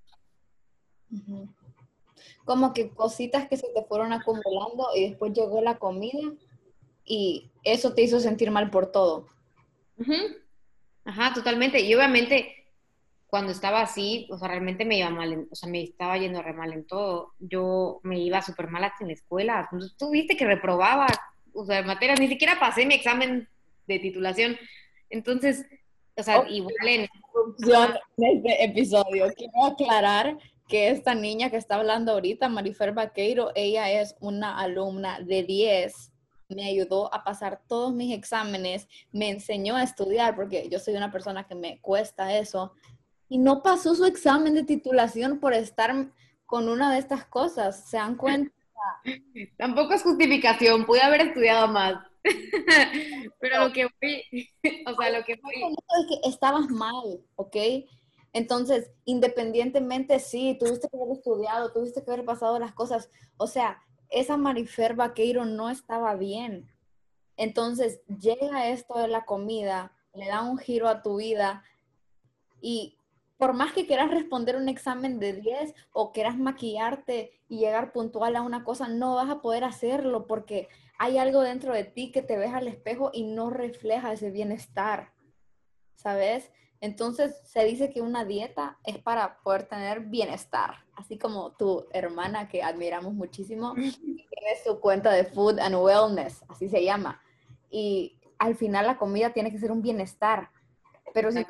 Como 2.44 2.72
que 2.72 2.90
cositas 2.90 3.48
que 3.48 3.56
se 3.56 3.68
te 3.68 3.84
fueron 3.84 4.12
acumulando 4.12 4.88
y 4.96 5.10
después 5.10 5.32
llegó 5.32 5.62
la 5.62 5.78
comida 5.78 6.32
y 7.04 7.50
eso 7.62 7.94
te 7.94 8.02
hizo 8.02 8.18
sentir 8.18 8.50
mal 8.50 8.70
por 8.70 8.90
todo. 8.90 9.26
Ajá, 11.08 11.32
totalmente. 11.32 11.80
Y 11.80 11.94
obviamente, 11.94 12.66
cuando 13.28 13.50
estaba 13.50 13.80
así, 13.80 14.28
o 14.30 14.36
sea, 14.36 14.48
realmente 14.48 14.84
me 14.84 14.98
iba 14.98 15.08
mal, 15.08 15.48
o 15.50 15.54
sea, 15.54 15.66
me 15.66 15.82
estaba 15.82 16.18
yendo 16.18 16.42
re 16.42 16.52
mal 16.52 16.70
en 16.70 16.86
todo. 16.86 17.32
Yo 17.38 18.00
me 18.02 18.18
iba 18.18 18.42
súper 18.42 18.68
mal 18.68 18.84
hasta 18.84 19.04
en 19.04 19.08
la 19.08 19.14
escuela. 19.14 19.70
Tú 19.96 20.10
viste 20.10 20.36
que 20.36 20.44
reprobaba, 20.44 21.06
o 21.54 21.64
sea, 21.64 21.82
materias, 21.82 22.20
ni 22.20 22.28
siquiera 22.28 22.60
pasé 22.60 22.84
mi 22.84 22.92
examen 22.92 23.48
de 23.86 23.98
titulación. 23.98 24.58
Entonces, 25.08 25.64
o 26.14 26.22
sea, 26.22 26.46
igual 26.46 26.74
en... 26.82 27.00
en 27.00 28.36
este 28.36 28.64
episodio, 28.64 29.32
quiero 29.34 29.64
aclarar 29.64 30.36
que 30.68 30.90
esta 30.90 31.14
niña 31.14 31.48
que 31.48 31.56
está 31.56 31.76
hablando 31.76 32.12
ahorita, 32.12 32.50
Marifer 32.50 32.92
Vaqueiro, 32.92 33.50
ella 33.54 33.90
es 33.90 34.14
una 34.20 34.60
alumna 34.60 35.20
de 35.20 35.42
10 35.42 36.12
me 36.48 36.66
ayudó 36.66 37.12
a 37.12 37.24
pasar 37.24 37.60
todos 37.66 37.92
mis 37.92 38.16
exámenes, 38.16 38.88
me 39.12 39.30
enseñó 39.30 39.76
a 39.76 39.82
estudiar, 39.82 40.34
porque 40.34 40.68
yo 40.70 40.78
soy 40.78 40.94
una 40.94 41.12
persona 41.12 41.46
que 41.46 41.54
me 41.54 41.80
cuesta 41.80 42.36
eso, 42.36 42.72
y 43.28 43.38
no 43.38 43.62
pasó 43.62 43.94
su 43.94 44.04
examen 44.04 44.54
de 44.54 44.64
titulación 44.64 45.38
por 45.38 45.52
estar 45.52 46.10
con 46.46 46.68
una 46.68 46.92
de 46.92 46.98
estas 46.98 47.26
cosas. 47.26 47.88
¿Se 47.88 47.98
dan 47.98 48.16
cuenta? 48.16 48.52
Tampoco 49.58 49.92
es 49.92 50.02
justificación, 50.02 50.86
pude 50.86 51.02
haber 51.02 51.20
estudiado 51.20 51.68
más. 51.68 52.02
Pero 53.40 53.64
lo 53.64 53.72
que 53.72 53.86
fui, 54.00 54.48
o 54.86 54.94
sea, 54.94 55.18
lo 55.18 55.24
que 55.24 55.36
fui... 55.36 55.54
Es 55.54 56.06
que 56.08 56.28
estabas 56.28 56.68
mal, 56.70 57.20
¿ok? 57.36 57.56
Entonces, 58.32 58.90
independientemente, 59.04 60.18
sí, 60.20 60.56
tuviste 60.58 60.88
que 60.88 60.96
haber 60.96 61.16
estudiado, 61.16 61.72
tuviste 61.72 62.02
que 62.02 62.10
haber 62.10 62.24
pasado 62.24 62.58
las 62.58 62.72
cosas. 62.72 63.10
O 63.36 63.46
sea, 63.46 63.82
esa 64.10 64.36
Marifer 64.36 64.94
Vaqueiro 64.94 65.44
no 65.44 65.70
estaba 65.70 66.14
bien. 66.14 66.70
Entonces, 67.36 68.00
llega 68.06 68.68
esto 68.68 68.98
de 68.98 69.08
la 69.08 69.24
comida, 69.24 69.92
le 70.14 70.26
da 70.26 70.42
un 70.42 70.58
giro 70.58 70.88
a 70.88 71.02
tu 71.02 71.16
vida 71.16 71.62
y 72.60 72.98
por 73.36 73.52
más 73.54 73.72
que 73.72 73.86
quieras 73.86 74.10
responder 74.10 74.56
un 74.56 74.68
examen 74.68 75.20
de 75.20 75.32
10 75.32 75.72
o 75.92 76.12
quieras 76.12 76.36
maquillarte 76.36 77.30
y 77.48 77.58
llegar 77.58 77.92
puntual 77.92 78.34
a 78.34 78.42
una 78.42 78.64
cosa, 78.64 78.88
no 78.88 79.14
vas 79.14 79.30
a 79.30 79.40
poder 79.40 79.62
hacerlo 79.62 80.26
porque 80.26 80.68
hay 80.98 81.18
algo 81.18 81.42
dentro 81.42 81.72
de 81.72 81.84
ti 81.84 82.10
que 82.10 82.22
te 82.22 82.36
ves 82.36 82.52
al 82.52 82.66
espejo 82.66 83.10
y 83.14 83.22
no 83.22 83.50
refleja 83.50 84.12
ese 84.12 84.32
bienestar, 84.32 85.12
¿sabes? 85.94 86.50
Entonces 86.80 87.36
se 87.44 87.64
dice 87.64 87.90
que 87.90 88.00
una 88.00 88.24
dieta 88.24 88.78
es 88.84 88.98
para 88.98 89.38
poder 89.40 89.64
tener 89.64 90.00
bienestar, 90.00 90.84
así 90.94 91.18
como 91.18 91.52
tu 91.52 91.86
hermana 91.92 92.48
que 92.48 92.62
admiramos 92.62 93.14
muchísimo, 93.14 93.74
tiene 93.74 94.62
su 94.64 94.78
cuenta 94.80 95.10
de 95.10 95.24
Food 95.24 95.58
and 95.58 95.74
Wellness, 95.74 96.44
así 96.48 96.68
se 96.68 96.84
llama. 96.84 97.20
Y 97.70 98.16
al 98.38 98.54
final 98.54 98.86
la 98.86 98.98
comida 98.98 99.32
tiene 99.32 99.50
que 99.50 99.58
ser 99.58 99.72
un 99.72 99.82
bienestar, 99.82 100.50
pero 101.12 101.32
si 101.32 101.44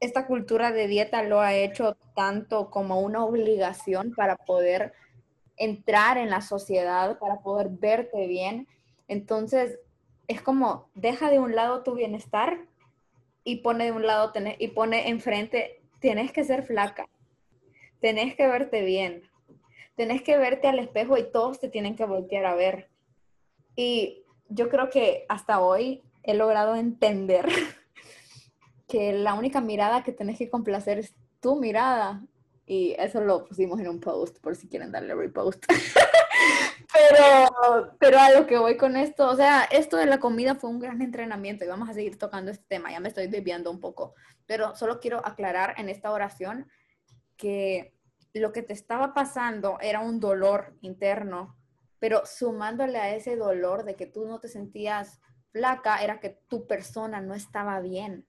esta 0.00 0.26
cultura 0.26 0.72
de 0.72 0.86
dieta 0.86 1.22
lo 1.22 1.40
ha 1.40 1.54
hecho 1.54 1.96
tanto 2.14 2.70
como 2.70 3.00
una 3.00 3.24
obligación 3.24 4.14
para 4.14 4.36
poder 4.36 4.94
entrar 5.56 6.18
en 6.18 6.30
la 6.30 6.40
sociedad, 6.40 7.18
para 7.18 7.40
poder 7.40 7.68
verte 7.68 8.26
bien. 8.26 8.68
Entonces, 9.08 9.78
es 10.28 10.40
como, 10.40 10.88
deja 10.94 11.30
de 11.30 11.40
un 11.40 11.54
lado 11.54 11.82
tu 11.82 11.94
bienestar 11.94 12.67
y 13.48 13.56
pone 13.56 13.86
de 13.86 13.92
un 13.92 14.06
lado 14.06 14.30
y 14.58 14.68
pone 14.68 15.08
enfrente, 15.08 15.80
tienes 16.00 16.32
que 16.32 16.44
ser 16.44 16.64
flaca, 16.64 17.08
tenés 17.98 18.36
que 18.36 18.46
verte 18.46 18.82
bien, 18.82 19.22
tenés 19.96 20.20
que 20.20 20.36
verte 20.36 20.68
al 20.68 20.78
espejo 20.78 21.16
y 21.16 21.32
todos 21.32 21.58
te 21.58 21.70
tienen 21.70 21.96
que 21.96 22.04
voltear 22.04 22.44
a 22.44 22.54
ver. 22.54 22.90
Y 23.74 24.22
yo 24.50 24.68
creo 24.68 24.90
que 24.90 25.24
hasta 25.30 25.60
hoy 25.60 26.02
he 26.24 26.34
logrado 26.34 26.76
entender 26.76 27.48
que 28.86 29.14
la 29.14 29.32
única 29.32 29.62
mirada 29.62 30.04
que 30.04 30.12
tenés 30.12 30.36
que 30.36 30.50
complacer 30.50 30.98
es 30.98 31.14
tu 31.40 31.58
mirada. 31.58 32.22
Y 32.66 32.96
eso 32.98 33.22
lo 33.22 33.46
pusimos 33.46 33.80
en 33.80 33.88
un 33.88 33.98
post 33.98 34.40
por 34.40 34.56
si 34.56 34.68
quieren 34.68 34.92
darle 34.92 35.14
repost. 35.14 35.64
pero, 36.92 37.96
pero 37.98 38.18
a 38.18 38.30
lo 38.30 38.46
que 38.46 38.58
voy 38.58 38.76
con 38.76 38.96
esto, 38.96 39.28
o 39.28 39.36
sea, 39.36 39.64
esto 39.64 39.96
de 39.96 40.06
la 40.06 40.18
comida 40.20 40.54
fue 40.54 40.70
un 40.70 40.78
gran 40.78 41.02
entrenamiento 41.02 41.64
y 41.64 41.68
vamos 41.68 41.88
a 41.88 41.94
seguir 41.94 42.18
tocando 42.18 42.50
este 42.50 42.64
tema, 42.66 42.90
ya 42.90 43.00
me 43.00 43.08
estoy 43.08 43.26
desviando 43.26 43.70
un 43.70 43.80
poco, 43.80 44.14
pero 44.46 44.74
solo 44.74 45.00
quiero 45.00 45.24
aclarar 45.26 45.74
en 45.78 45.88
esta 45.88 46.10
oración 46.10 46.68
que 47.36 47.94
lo 48.34 48.52
que 48.52 48.62
te 48.62 48.72
estaba 48.72 49.14
pasando 49.14 49.78
era 49.80 50.00
un 50.00 50.20
dolor 50.20 50.76
interno, 50.80 51.56
pero 51.98 52.22
sumándole 52.24 52.98
a 52.98 53.14
ese 53.14 53.36
dolor 53.36 53.84
de 53.84 53.96
que 53.96 54.06
tú 54.06 54.26
no 54.26 54.40
te 54.40 54.48
sentías 54.48 55.20
flaca, 55.50 56.02
era 56.02 56.20
que 56.20 56.40
tu 56.48 56.66
persona 56.66 57.20
no 57.20 57.34
estaba 57.34 57.80
bien, 57.80 58.26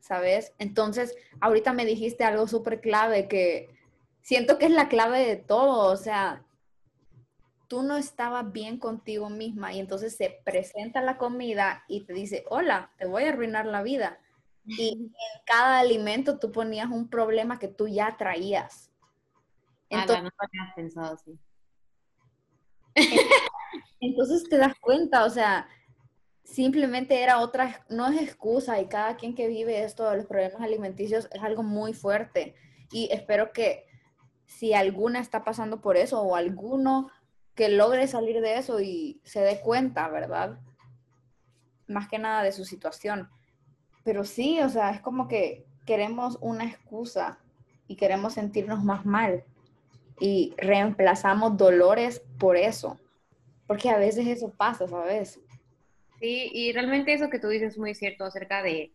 ¿sabes? 0.00 0.52
Entonces, 0.58 1.16
ahorita 1.40 1.72
me 1.72 1.86
dijiste 1.86 2.24
algo 2.24 2.46
súper 2.46 2.80
clave 2.80 3.28
que 3.28 3.68
siento 4.20 4.58
que 4.58 4.66
es 4.66 4.72
la 4.72 4.88
clave 4.88 5.26
de 5.26 5.36
todo, 5.36 5.92
o 5.92 5.96
sea, 5.96 6.44
tú 7.74 7.82
no 7.82 7.96
estabas 7.96 8.52
bien 8.52 8.78
contigo 8.78 9.28
misma 9.28 9.72
y 9.72 9.80
entonces 9.80 10.16
se 10.16 10.40
presenta 10.44 11.02
la 11.02 11.18
comida 11.18 11.82
y 11.88 12.02
te 12.04 12.12
dice, 12.12 12.44
hola, 12.48 12.92
te 12.98 13.04
voy 13.04 13.24
a 13.24 13.30
arruinar 13.30 13.66
la 13.66 13.82
vida. 13.82 14.20
Y 14.64 14.92
en 14.92 15.12
cada 15.44 15.80
alimento 15.80 16.38
tú 16.38 16.52
ponías 16.52 16.88
un 16.88 17.08
problema 17.08 17.58
que 17.58 17.66
tú 17.66 17.88
ya 17.88 18.16
traías. 18.16 18.92
Entonces, 19.88 20.22
no 20.22 20.30
pensado 20.76 21.14
así. 21.14 21.36
Entonces 24.00 24.48
te 24.48 24.56
das 24.56 24.78
cuenta, 24.80 25.24
o 25.24 25.30
sea, 25.30 25.66
simplemente 26.44 27.24
era 27.24 27.40
otra, 27.40 27.84
no 27.88 28.06
es 28.06 28.22
excusa 28.22 28.80
y 28.80 28.86
cada 28.86 29.16
quien 29.16 29.34
que 29.34 29.48
vive 29.48 29.82
esto 29.82 30.08
de 30.08 30.18
los 30.18 30.26
problemas 30.26 30.62
alimenticios 30.62 31.28
es 31.32 31.42
algo 31.42 31.64
muy 31.64 31.92
fuerte. 31.92 32.54
Y 32.92 33.08
espero 33.10 33.52
que 33.52 33.88
si 34.46 34.74
alguna 34.74 35.18
está 35.18 35.42
pasando 35.42 35.80
por 35.80 35.96
eso 35.96 36.22
o 36.22 36.36
alguno 36.36 37.10
que 37.54 37.68
logre 37.68 38.06
salir 38.06 38.40
de 38.40 38.58
eso 38.58 38.80
y 38.80 39.20
se 39.24 39.40
dé 39.40 39.60
cuenta, 39.60 40.08
¿verdad? 40.08 40.58
Más 41.86 42.08
que 42.08 42.18
nada 42.18 42.42
de 42.42 42.52
su 42.52 42.64
situación. 42.64 43.28
Pero 44.02 44.24
sí, 44.24 44.60
o 44.60 44.68
sea, 44.68 44.90
es 44.90 45.00
como 45.00 45.28
que 45.28 45.64
queremos 45.86 46.38
una 46.40 46.64
excusa 46.64 47.38
y 47.86 47.96
queremos 47.96 48.34
sentirnos 48.34 48.82
más 48.82 49.04
mal 49.06 49.44
y 50.20 50.54
reemplazamos 50.56 51.56
dolores 51.56 52.22
por 52.38 52.56
eso, 52.56 52.98
porque 53.66 53.90
a 53.90 53.98
veces 53.98 54.26
eso 54.26 54.50
pasa, 54.50 54.86
¿sabes? 54.88 55.40
Sí, 56.20 56.50
y 56.52 56.72
realmente 56.72 57.12
eso 57.12 57.28
que 57.28 57.38
tú 57.38 57.48
dices 57.48 57.72
es 57.72 57.78
muy 57.78 57.94
cierto 57.94 58.24
acerca 58.24 58.62
de, 58.62 58.92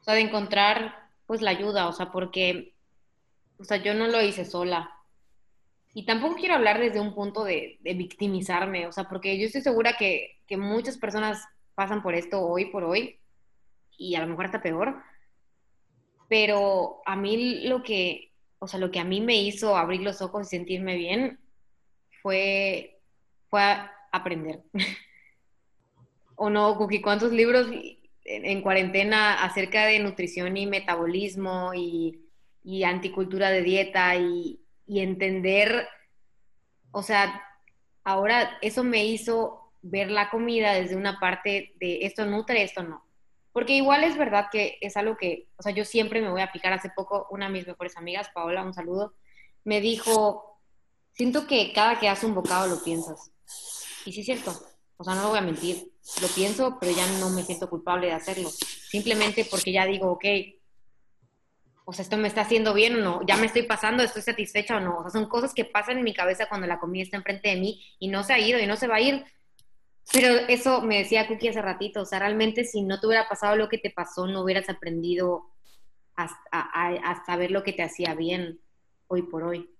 o 0.00 0.04
sea, 0.04 0.14
de 0.14 0.20
encontrar 0.20 1.10
pues 1.26 1.42
la 1.42 1.50
ayuda, 1.50 1.88
o 1.88 1.92
sea, 1.92 2.10
porque, 2.10 2.74
o 3.58 3.64
sea, 3.64 3.76
yo 3.78 3.92
no 3.94 4.06
lo 4.06 4.22
hice 4.22 4.44
sola, 4.44 4.97
y 5.98 6.04
tampoco 6.04 6.36
quiero 6.36 6.54
hablar 6.54 6.78
desde 6.78 7.00
un 7.00 7.12
punto 7.12 7.42
de, 7.42 7.80
victimizarme, 7.82 8.86
o 8.86 8.92
sea, 8.92 9.08
porque 9.08 9.36
yo 9.36 9.46
estoy 9.46 9.62
segura 9.62 9.96
que, 9.98 10.36
muchas 10.56 10.96
personas 10.96 11.44
pasan 11.74 12.04
por 12.04 12.14
esto 12.14 12.40
hoy 12.40 12.66
por 12.66 12.84
hoy 12.84 13.18
y 13.96 14.14
a 14.14 14.20
lo 14.20 14.28
mejor 14.28 14.44
está 14.44 14.62
peor, 14.62 15.02
pero 16.28 17.02
a 17.04 17.16
mí 17.16 17.66
lo 17.66 17.82
que, 17.82 18.32
o 18.60 18.68
sea, 18.68 18.78
lo 18.78 18.92
que 18.92 19.00
a 19.00 19.04
mí 19.04 19.20
me 19.20 19.42
hizo 19.42 19.76
abrir 19.76 20.02
los 20.02 20.22
ojos 20.22 20.46
y 20.46 20.50
sentirme 20.50 20.94
bien 20.94 21.40
fue, 22.22 23.00
fue 23.50 23.60
aprender. 24.12 24.62
¿O 26.36 26.48
no, 26.48 26.76
Cookie? 26.76 27.02
¿Cuántos 27.02 27.32
libros 27.32 27.66
en, 28.24 28.62
cuarentena 28.62 29.42
acerca 29.42 29.86
de 29.86 29.98
nutrición 29.98 30.56
y 30.56 30.66
metabolismo 30.66 31.72
y, 31.74 32.20
y 32.62 32.84
anticultura 32.84 33.50
de 33.50 33.62
dieta 33.62 34.14
y, 34.14 34.60
y 34.88 35.00
entender, 35.00 35.86
o 36.90 37.02
sea, 37.02 37.42
ahora 38.02 38.58
eso 38.62 38.82
me 38.82 39.04
hizo 39.04 39.70
ver 39.82 40.10
la 40.10 40.30
comida 40.30 40.72
desde 40.72 40.96
una 40.96 41.20
parte 41.20 41.74
de 41.78 42.06
esto 42.06 42.24
nutre, 42.24 42.62
esto 42.62 42.82
no. 42.82 43.04
Porque 43.52 43.74
igual 43.74 44.02
es 44.04 44.16
verdad 44.16 44.46
que 44.50 44.78
es 44.80 44.96
algo 44.96 45.16
que, 45.16 45.48
o 45.56 45.62
sea, 45.62 45.72
yo 45.72 45.84
siempre 45.84 46.20
me 46.20 46.30
voy 46.30 46.40
a 46.40 46.44
aplicar. 46.44 46.72
Hace 46.72 46.90
poco 46.90 47.26
una 47.30 47.46
de 47.46 47.52
mis 47.52 47.66
mejores 47.66 47.96
amigas, 47.96 48.30
Paola, 48.32 48.62
un 48.62 48.74
saludo, 48.74 49.14
me 49.64 49.80
dijo, 49.80 50.60
siento 51.12 51.46
que 51.46 51.72
cada 51.72 51.98
que 51.98 52.08
hace 52.08 52.26
un 52.26 52.34
bocado 52.34 52.66
lo 52.66 52.82
piensas. 52.82 53.30
Y 54.04 54.12
sí 54.12 54.20
es 54.20 54.26
cierto, 54.26 54.54
o 54.96 55.04
sea, 55.04 55.14
no 55.14 55.22
lo 55.22 55.28
voy 55.30 55.38
a 55.38 55.42
mentir, 55.42 55.92
lo 56.22 56.28
pienso, 56.28 56.78
pero 56.80 56.92
ya 56.92 57.06
no 57.18 57.30
me 57.30 57.42
siento 57.42 57.68
culpable 57.68 58.06
de 58.06 58.14
hacerlo. 58.14 58.48
Simplemente 58.50 59.44
porque 59.44 59.72
ya 59.72 59.84
digo, 59.84 60.12
ok, 60.12 60.24
o 61.88 61.92
sea, 61.94 62.02
esto 62.02 62.18
me 62.18 62.28
está 62.28 62.42
haciendo 62.42 62.74
bien 62.74 62.96
o 62.96 62.98
no, 62.98 63.26
ya 63.26 63.38
me 63.38 63.46
estoy 63.46 63.62
pasando, 63.62 64.02
estoy 64.02 64.20
satisfecha 64.20 64.76
o 64.76 64.80
no. 64.80 64.98
O 64.98 65.02
sea, 65.04 65.10
son 65.10 65.26
cosas 65.26 65.54
que 65.54 65.64
pasan 65.64 65.96
en 65.96 66.04
mi 66.04 66.12
cabeza 66.12 66.46
cuando 66.46 66.66
la 66.66 66.78
comida 66.78 67.02
está 67.02 67.16
enfrente 67.16 67.48
de 67.48 67.56
mí 67.56 67.82
y 67.98 68.08
no 68.08 68.22
se 68.24 68.34
ha 68.34 68.38
ido 68.38 68.58
y 68.58 68.66
no 68.66 68.76
se 68.76 68.88
va 68.88 68.96
a 68.96 69.00
ir. 69.00 69.24
Pero 70.12 70.34
eso 70.48 70.82
me 70.82 70.98
decía 70.98 71.26
Cookie 71.26 71.48
hace 71.48 71.62
ratito, 71.62 72.02
o 72.02 72.04
sea, 72.04 72.18
realmente 72.18 72.64
si 72.64 72.82
no 72.82 73.00
te 73.00 73.06
hubiera 73.06 73.26
pasado 73.26 73.56
lo 73.56 73.70
que 73.70 73.78
te 73.78 73.88
pasó, 73.88 74.26
no 74.26 74.42
hubieras 74.42 74.68
aprendido 74.68 75.46
a, 76.14 76.28
a 76.50 77.24
saber 77.24 77.50
lo 77.50 77.62
que 77.62 77.72
te 77.72 77.82
hacía 77.82 78.14
bien 78.14 78.60
hoy 79.06 79.22
por 79.22 79.44
hoy. 79.44 79.70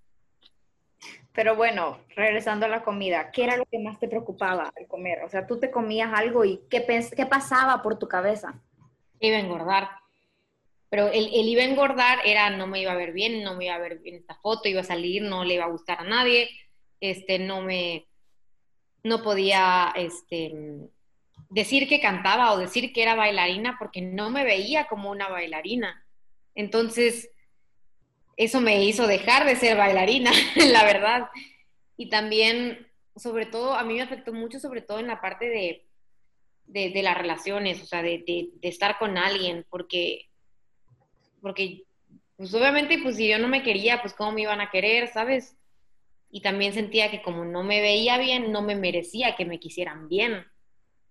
Pero 1.34 1.56
bueno, 1.56 1.98
regresando 2.16 2.64
a 2.64 2.70
la 2.70 2.84
comida, 2.84 3.30
¿qué 3.32 3.44
era 3.44 3.58
lo 3.58 3.66
que 3.66 3.80
más 3.80 3.98
te 3.98 4.08
preocupaba 4.08 4.72
al 4.74 4.86
comer? 4.86 5.24
O 5.24 5.28
sea, 5.28 5.46
tú 5.46 5.60
te 5.60 5.70
comías 5.70 6.10
algo 6.14 6.46
y 6.46 6.62
¿qué, 6.70 6.86
qué 7.14 7.26
pasaba 7.26 7.82
por 7.82 7.98
tu 7.98 8.08
cabeza? 8.08 8.54
Iba 9.20 9.36
a 9.36 9.40
engordar. 9.40 10.07
Pero 10.90 11.08
el, 11.08 11.26
el, 11.34 11.48
iba 11.48 11.62
a 11.62 11.66
engordar 11.66 12.18
era, 12.24 12.50
no 12.50 12.66
me 12.66 12.80
iba 12.80 12.92
a 12.92 12.96
ver 12.96 13.12
bien, 13.12 13.42
no 13.42 13.54
me 13.54 13.66
iba 13.66 13.74
a 13.74 13.78
ver 13.78 13.98
bien 13.98 14.16
esta 14.16 14.34
foto, 14.36 14.68
iba 14.68 14.80
a 14.80 14.84
salir, 14.84 15.22
no 15.22 15.44
le 15.44 15.54
iba 15.54 15.64
a 15.64 15.70
gustar 15.70 16.00
a 16.00 16.04
nadie, 16.04 16.48
este, 17.00 17.38
no 17.38 17.60
me, 17.60 18.06
no 19.02 19.22
podía, 19.22 19.92
este, 19.96 20.52
decir 21.50 21.88
que 21.88 22.00
cantaba 22.00 22.52
o 22.52 22.58
decir 22.58 22.92
que 22.92 23.02
era 23.02 23.14
bailarina 23.14 23.76
porque 23.78 24.02
no 24.02 24.30
me 24.30 24.44
veía 24.44 24.86
como 24.86 25.10
una 25.10 25.28
bailarina. 25.28 26.04
Entonces, 26.54 27.30
eso 28.36 28.60
me 28.60 28.84
hizo 28.84 29.06
dejar 29.06 29.46
de 29.46 29.56
ser 29.56 29.76
bailarina, 29.76 30.30
la 30.56 30.84
verdad. 30.84 31.28
Y 31.96 32.08
también, 32.08 32.86
sobre 33.16 33.46
todo, 33.46 33.74
a 33.74 33.84
mí 33.84 33.94
me 33.94 34.02
afectó 34.02 34.32
mucho, 34.32 34.58
sobre 34.60 34.82
todo 34.82 34.98
en 34.98 35.06
la 35.06 35.20
parte 35.20 35.48
de, 35.48 35.86
de, 36.66 37.02
las 37.02 37.16
relaciones, 37.16 37.82
o 37.82 37.86
sea, 37.86 38.02
de, 38.02 38.22
de, 38.26 38.68
estar 38.68 38.98
con 38.98 39.16
alguien, 39.16 39.66
porque, 39.70 40.27
porque, 41.40 41.84
pues 42.36 42.52
obviamente, 42.54 42.98
pues 43.02 43.16
si 43.16 43.28
yo 43.28 43.38
no 43.38 43.48
me 43.48 43.62
quería, 43.62 44.00
pues 44.00 44.14
cómo 44.14 44.32
me 44.32 44.42
iban 44.42 44.60
a 44.60 44.70
querer, 44.70 45.08
¿sabes? 45.08 45.56
Y 46.30 46.42
también 46.42 46.72
sentía 46.72 47.10
que 47.10 47.22
como 47.22 47.44
no 47.44 47.62
me 47.62 47.80
veía 47.80 48.18
bien, 48.18 48.52
no 48.52 48.62
me 48.62 48.74
merecía 48.74 49.36
que 49.36 49.44
me 49.44 49.58
quisieran 49.58 50.08
bien. 50.08 50.44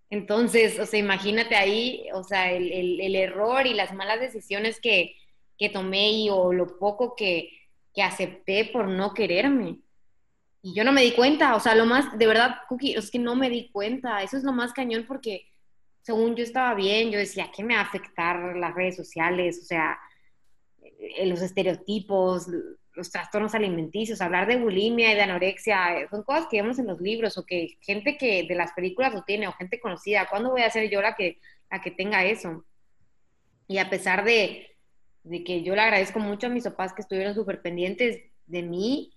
Entonces, 0.10 0.80
o 0.80 0.86
sea, 0.86 1.00
imagínate 1.00 1.56
ahí, 1.56 2.06
o 2.14 2.24
sea, 2.24 2.52
el, 2.52 3.02
el, 3.02 3.16
error 3.16 3.66
y 3.68 3.74
las 3.74 3.94
malas 3.94 4.20
decisiones 4.20 4.80
que, 4.80 5.16
que 5.58 5.70
tomé 5.70 6.12
y 6.12 6.30
o 6.30 6.54
lo 6.54 6.78
poco 6.78 7.16
que, 7.16 7.50
que, 7.94 8.04
acepté 8.04 8.66
por 8.66 8.88
no 8.88 9.14
quererme. 9.14 9.80
Y 10.62 10.74
yo 10.74 10.84
no 10.84 10.94
me 10.94 11.02
di 11.02 11.12
cuenta, 11.12 11.56
o 11.56 11.60
sea, 11.60 11.76
lo 11.76 11.86
más, 11.86 12.18
de 12.18 12.28
verdad, 12.28 12.58
Cookie, 12.70 12.96
es 12.96 13.12
que 13.12 13.20
no 13.20 13.36
me 13.36 13.50
di 13.50 13.70
cuenta, 13.70 14.24
eso 14.24 14.38
es 14.38 14.44
lo 14.44 14.54
más 14.54 14.72
cañón 14.72 15.06
porque 15.06 15.48
según 16.08 16.38
yo 16.38 16.44
estaba 16.44 16.74
bien, 16.74 17.12
yo 17.12 17.20
decía, 17.20 17.52
¿qué 17.54 17.66
me 17.66 17.76
va 17.76 17.82
a 17.82 17.84
afectar 17.84 18.56
las 18.56 18.74
redes 18.74 18.96
sociales? 18.96 19.60
O 19.62 19.66
sea, 19.66 20.00
los 21.26 21.42
estereotipos, 21.42 22.48
los 22.94 23.12
trastornos 23.12 23.54
alimenticios, 23.54 24.22
hablar 24.22 24.48
de 24.48 24.58
bulimia 24.58 25.12
y 25.12 25.16
de 25.16 25.22
anorexia, 25.22 26.00
eh, 26.00 26.08
son 26.10 26.24
cosas 26.24 26.48
que 26.50 26.62
vemos 26.62 26.80
en 26.80 26.88
los 26.88 27.00
libros 27.00 27.38
o 27.38 27.46
que 27.46 27.78
gente 27.82 28.18
que 28.18 28.44
de 28.44 28.56
las 28.56 28.74
películas 28.74 29.14
lo 29.14 29.24
tiene 29.24 29.48
o 29.48 29.54
gente 29.54 29.80
conocida, 29.80 30.28
¿cuándo 30.30 30.50
voy 30.50 30.64
a 30.64 30.72
ser 30.72 30.90
yo 30.90 31.02
la 31.02 31.16
que, 31.16 31.40
la 31.70 31.80
que 31.80 31.92
tenga 31.92 32.26
eso? 32.26 32.66
Y 33.68 33.78
a 33.78 33.90
pesar 33.90 34.24
de, 34.24 34.76
de 35.24 35.44
que 35.44 35.62
yo 35.62 35.76
le 35.76 35.82
agradezco 35.82 36.20
mucho 36.20 36.48
a 36.48 36.50
mis 36.50 36.64
papás 36.64 36.94
que 36.94 37.02
estuvieron 37.04 37.36
súper 37.36 37.62
pendientes 37.62 38.20
de 38.48 38.64
mí, 38.64 39.14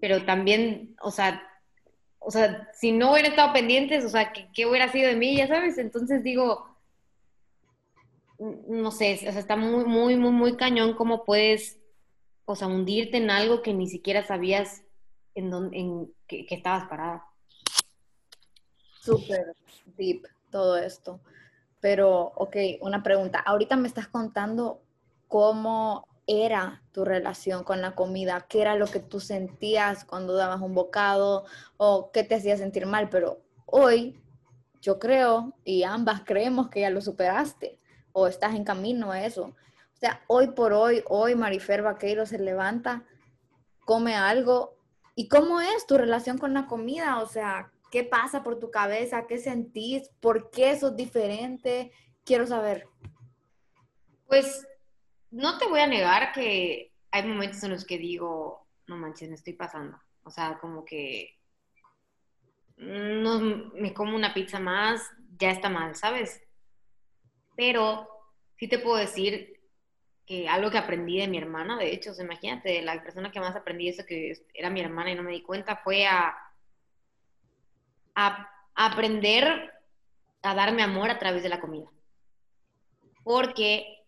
pero 0.00 0.24
también, 0.24 0.96
o 1.00 1.12
sea, 1.12 1.48
o 2.18 2.30
sea, 2.30 2.68
si 2.72 2.90
no 2.90 3.12
hubieran 3.12 3.32
estado 3.32 3.52
pendientes, 3.52 4.04
o 4.04 4.08
sea, 4.08 4.32
¿qué, 4.32 4.48
¿qué, 4.52 4.66
hubiera 4.66 4.90
sido 4.90 5.08
de 5.08 5.16
mí? 5.16 5.36
Ya 5.36 5.46
sabes, 5.46 5.78
entonces 5.78 6.24
digo, 6.24 6.71
no 8.68 8.90
sé, 8.90 9.14
o 9.14 9.32
sea, 9.32 9.38
está 9.38 9.56
muy, 9.56 9.84
muy, 9.84 10.16
muy, 10.16 10.30
muy 10.30 10.56
cañón 10.56 10.94
cómo 10.94 11.24
puedes 11.24 11.82
o 12.44 12.56
sea, 12.56 12.68
hundirte 12.68 13.16
en 13.16 13.30
algo 13.30 13.62
que 13.62 13.72
ni 13.72 13.88
siquiera 13.88 14.24
sabías 14.24 14.82
en, 15.34 15.50
dónde, 15.50 15.78
en 15.78 16.12
que, 16.26 16.46
estabas 16.50 16.88
parada. 16.88 17.24
Súper 19.00 19.54
deep 19.96 20.26
todo 20.50 20.76
esto. 20.76 21.20
Pero, 21.80 22.32
ok, 22.36 22.56
una 22.80 23.02
pregunta. 23.02 23.40
Ahorita 23.40 23.76
me 23.76 23.88
estás 23.88 24.08
contando 24.08 24.82
cómo 25.28 26.06
era 26.26 26.82
tu 26.92 27.04
relación 27.04 27.64
con 27.64 27.80
la 27.80 27.94
comida, 27.94 28.46
qué 28.48 28.60
era 28.60 28.76
lo 28.76 28.86
que 28.86 29.00
tú 29.00 29.18
sentías 29.18 30.04
cuando 30.04 30.34
dabas 30.34 30.60
un 30.60 30.74
bocado 30.74 31.44
o 31.76 32.10
qué 32.12 32.22
te 32.22 32.36
hacía 32.36 32.56
sentir 32.56 32.86
mal, 32.86 33.08
pero 33.08 33.40
hoy 33.66 34.20
yo 34.80 34.98
creo 34.98 35.54
y 35.64 35.82
ambas 35.82 36.22
creemos 36.24 36.68
que 36.68 36.82
ya 36.82 36.90
lo 36.90 37.00
superaste 37.00 37.80
o 38.12 38.26
estás 38.26 38.54
en 38.54 38.64
camino 38.64 39.12
a 39.12 39.24
eso 39.24 39.54
sea, 40.02 40.20
hoy 40.26 40.48
por 40.48 40.72
hoy, 40.72 41.04
hoy 41.06 41.36
Marifer 41.36 41.82
Vaqueiro 41.82 42.26
se 42.26 42.38
levanta, 42.38 43.04
come 43.84 44.16
algo. 44.16 44.76
¿Y 45.14 45.28
cómo 45.28 45.60
es 45.60 45.86
tu 45.86 45.96
relación 45.96 46.38
con 46.38 46.54
la 46.54 46.66
comida? 46.66 47.20
O 47.20 47.26
sea, 47.26 47.70
¿qué 47.92 48.02
pasa 48.02 48.42
por 48.42 48.58
tu 48.58 48.72
cabeza? 48.72 49.28
¿Qué 49.28 49.38
sentís? 49.38 50.08
¿Por 50.20 50.50
qué 50.50 50.76
sos 50.76 50.96
diferente? 50.96 51.92
Quiero 52.24 52.48
saber. 52.48 52.88
Pues 54.26 54.66
no 55.30 55.56
te 55.58 55.68
voy 55.68 55.78
a 55.78 55.86
negar 55.86 56.32
que 56.32 56.92
hay 57.12 57.24
momentos 57.24 57.62
en 57.62 57.70
los 57.70 57.84
que 57.84 57.98
digo, 57.98 58.66
no 58.88 58.96
manches, 58.96 59.28
me 59.28 59.36
estoy 59.36 59.52
pasando. 59.52 60.00
O 60.24 60.30
sea, 60.30 60.58
como 60.58 60.84
que 60.84 61.38
no 62.76 63.38
me 63.38 63.94
como 63.94 64.16
una 64.16 64.34
pizza 64.34 64.58
más, 64.58 65.08
ya 65.38 65.52
está 65.52 65.68
mal, 65.68 65.94
¿sabes? 65.94 66.42
Pero 67.56 68.08
sí 68.56 68.68
te 68.68 68.78
puedo 68.78 68.96
decir 68.96 69.52
algo 70.48 70.70
que 70.70 70.78
aprendí 70.78 71.18
de 71.18 71.28
mi 71.28 71.38
hermana, 71.38 71.76
de 71.76 71.92
hecho, 71.92 72.12
imagínate, 72.18 72.80
la 72.82 73.02
persona 73.02 73.30
que 73.30 73.40
más 73.40 73.54
aprendí 73.54 73.88
eso 73.88 74.04
que 74.06 74.32
era 74.54 74.70
mi 74.70 74.80
hermana 74.80 75.10
y 75.10 75.14
no 75.14 75.22
me 75.22 75.32
di 75.32 75.42
cuenta 75.42 75.76
fue 75.76 76.06
a, 76.06 76.34
a, 78.14 78.48
aprender 78.74 79.72
a 80.42 80.54
darme 80.54 80.82
amor 80.82 81.10
a 81.10 81.18
través 81.18 81.42
de 81.42 81.48
la 81.48 81.60
comida. 81.60 81.86
Porque 83.22 84.04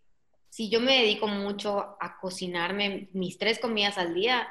si 0.48 0.70
yo 0.70 0.80
me 0.80 0.98
dedico 0.98 1.26
mucho 1.26 1.96
a 2.00 2.18
cocinarme 2.20 3.08
mis 3.12 3.38
tres 3.38 3.58
comidas 3.58 3.98
al 3.98 4.14
día, 4.14 4.48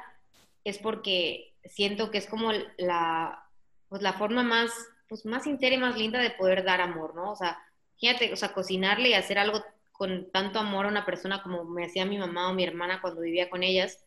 es 0.62 0.78
porque 0.78 1.54
siento 1.64 2.10
que 2.10 2.18
es 2.18 2.26
como 2.26 2.52
la, 2.78 3.48
pues 3.88 4.00
la 4.00 4.12
forma 4.12 4.42
más, 4.42 4.70
pues 5.08 5.26
más 5.26 5.46
entera 5.46 5.74
y 5.74 5.78
más 5.78 5.96
linda 5.96 6.20
de 6.20 6.30
poder 6.30 6.64
dar 6.64 6.80
amor, 6.80 7.14
¿no? 7.14 7.32
O 7.32 7.36
sea, 7.36 7.58
fíjate, 7.98 8.32
o 8.32 8.36
sea, 8.36 8.52
cocinarle 8.52 9.10
y 9.10 9.14
hacer 9.14 9.38
algo 9.38 9.64
con 9.92 10.30
tanto 10.30 10.58
amor 10.58 10.86
a 10.86 10.88
una 10.88 11.06
persona 11.06 11.42
como 11.42 11.64
me 11.64 11.86
hacía 11.86 12.04
mi 12.04 12.18
mamá 12.18 12.50
o 12.50 12.54
mi 12.54 12.64
hermana 12.64 13.00
cuando 13.00 13.20
vivía 13.20 13.48
con 13.48 13.62
ellas. 13.62 14.04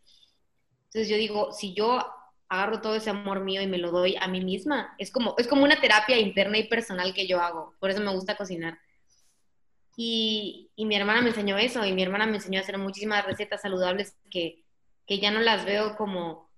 Entonces 0.85 1.09
yo 1.09 1.17
digo, 1.17 1.53
si 1.53 1.73
yo 1.73 2.05
agarro 2.49 2.81
todo 2.81 2.95
ese 2.95 3.09
amor 3.09 3.41
mío 3.41 3.61
y 3.61 3.67
me 3.67 3.77
lo 3.77 3.91
doy 3.91 4.15
a 4.19 4.27
mí 4.27 4.43
misma, 4.43 4.95
es 4.97 5.11
como, 5.11 5.35
es 5.37 5.47
como 5.47 5.63
una 5.63 5.79
terapia 5.79 6.17
interna 6.17 6.57
y 6.57 6.67
personal 6.67 7.13
que 7.13 7.27
yo 7.27 7.39
hago. 7.39 7.73
Por 7.79 7.89
eso 7.89 8.01
me 8.01 8.13
gusta 8.13 8.35
cocinar. 8.35 8.79
Y, 9.95 10.69
y 10.75 10.85
mi 10.85 10.95
hermana 10.95 11.21
me 11.21 11.29
enseñó 11.29 11.57
eso, 11.57 11.83
y 11.83 11.91
mi 11.91 12.03
hermana 12.03 12.27
me 12.27 12.35
enseñó 12.35 12.59
a 12.59 12.63
hacer 12.63 12.77
muchísimas 12.77 13.25
recetas 13.25 13.61
saludables 13.61 14.15
que, 14.29 14.63
que 15.07 15.19
ya 15.19 15.31
no 15.31 15.39
las 15.39 15.65
veo 15.65 15.95
como, 15.97 16.49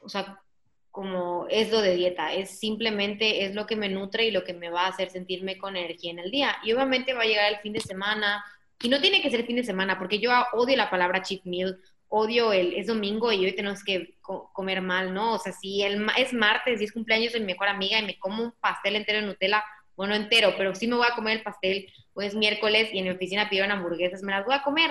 o 0.00 0.08
sea, 0.08 0.42
como 0.90 1.46
es 1.48 1.70
lo 1.70 1.80
de 1.80 1.94
dieta, 1.94 2.32
es 2.34 2.58
simplemente 2.58 3.44
es 3.44 3.54
lo 3.54 3.66
que 3.66 3.76
me 3.76 3.88
nutre 3.88 4.26
y 4.26 4.30
lo 4.30 4.44
que 4.44 4.54
me 4.54 4.70
va 4.70 4.86
a 4.86 4.88
hacer 4.88 5.10
sentirme 5.10 5.58
con 5.58 5.76
energía 5.76 6.10
en 6.10 6.18
el 6.18 6.30
día. 6.30 6.56
Y 6.64 6.72
obviamente 6.72 7.14
va 7.14 7.22
a 7.22 7.26
llegar 7.26 7.52
el 7.52 7.60
fin 7.60 7.72
de 7.72 7.80
semana, 7.80 8.44
y 8.82 8.88
no 8.88 9.00
tiene 9.00 9.20
que 9.20 9.30
ser 9.30 9.44
fin 9.44 9.56
de 9.56 9.64
semana, 9.64 9.98
porque 9.98 10.18
yo 10.18 10.32
odio 10.52 10.76
la 10.76 10.90
palabra 10.90 11.22
cheat 11.22 11.44
meal, 11.44 11.78
odio 12.08 12.52
el 12.52 12.74
es 12.74 12.86
domingo 12.86 13.30
y 13.30 13.44
hoy 13.44 13.52
tenemos 13.52 13.84
que 13.84 14.16
comer 14.20 14.80
mal, 14.80 15.14
¿no? 15.14 15.34
O 15.34 15.38
sea, 15.38 15.52
si 15.52 15.82
es 15.82 16.32
martes 16.32 16.80
y 16.80 16.84
es 16.84 16.92
cumpleaños 16.92 17.32
de 17.32 17.40
mi 17.40 17.46
mejor 17.46 17.68
amiga 17.68 17.98
y 17.98 18.04
me 18.04 18.18
como 18.18 18.42
un 18.42 18.52
pastel 18.52 18.96
entero 18.96 19.20
de 19.20 19.26
Nutella, 19.26 19.62
bueno, 19.96 20.14
entero, 20.14 20.54
pero 20.56 20.74
sí 20.74 20.86
me 20.86 20.96
voy 20.96 21.06
a 21.08 21.14
comer 21.14 21.38
el 21.38 21.42
pastel, 21.42 21.92
o 22.14 22.22
es 22.22 22.34
miércoles 22.34 22.88
y 22.92 22.98
en 22.98 23.04
mi 23.04 23.10
oficina 23.10 23.48
pidieron 23.48 23.70
hamburguesas, 23.70 24.22
me 24.22 24.32
las 24.32 24.44
voy 24.46 24.54
a 24.54 24.62
comer. 24.62 24.90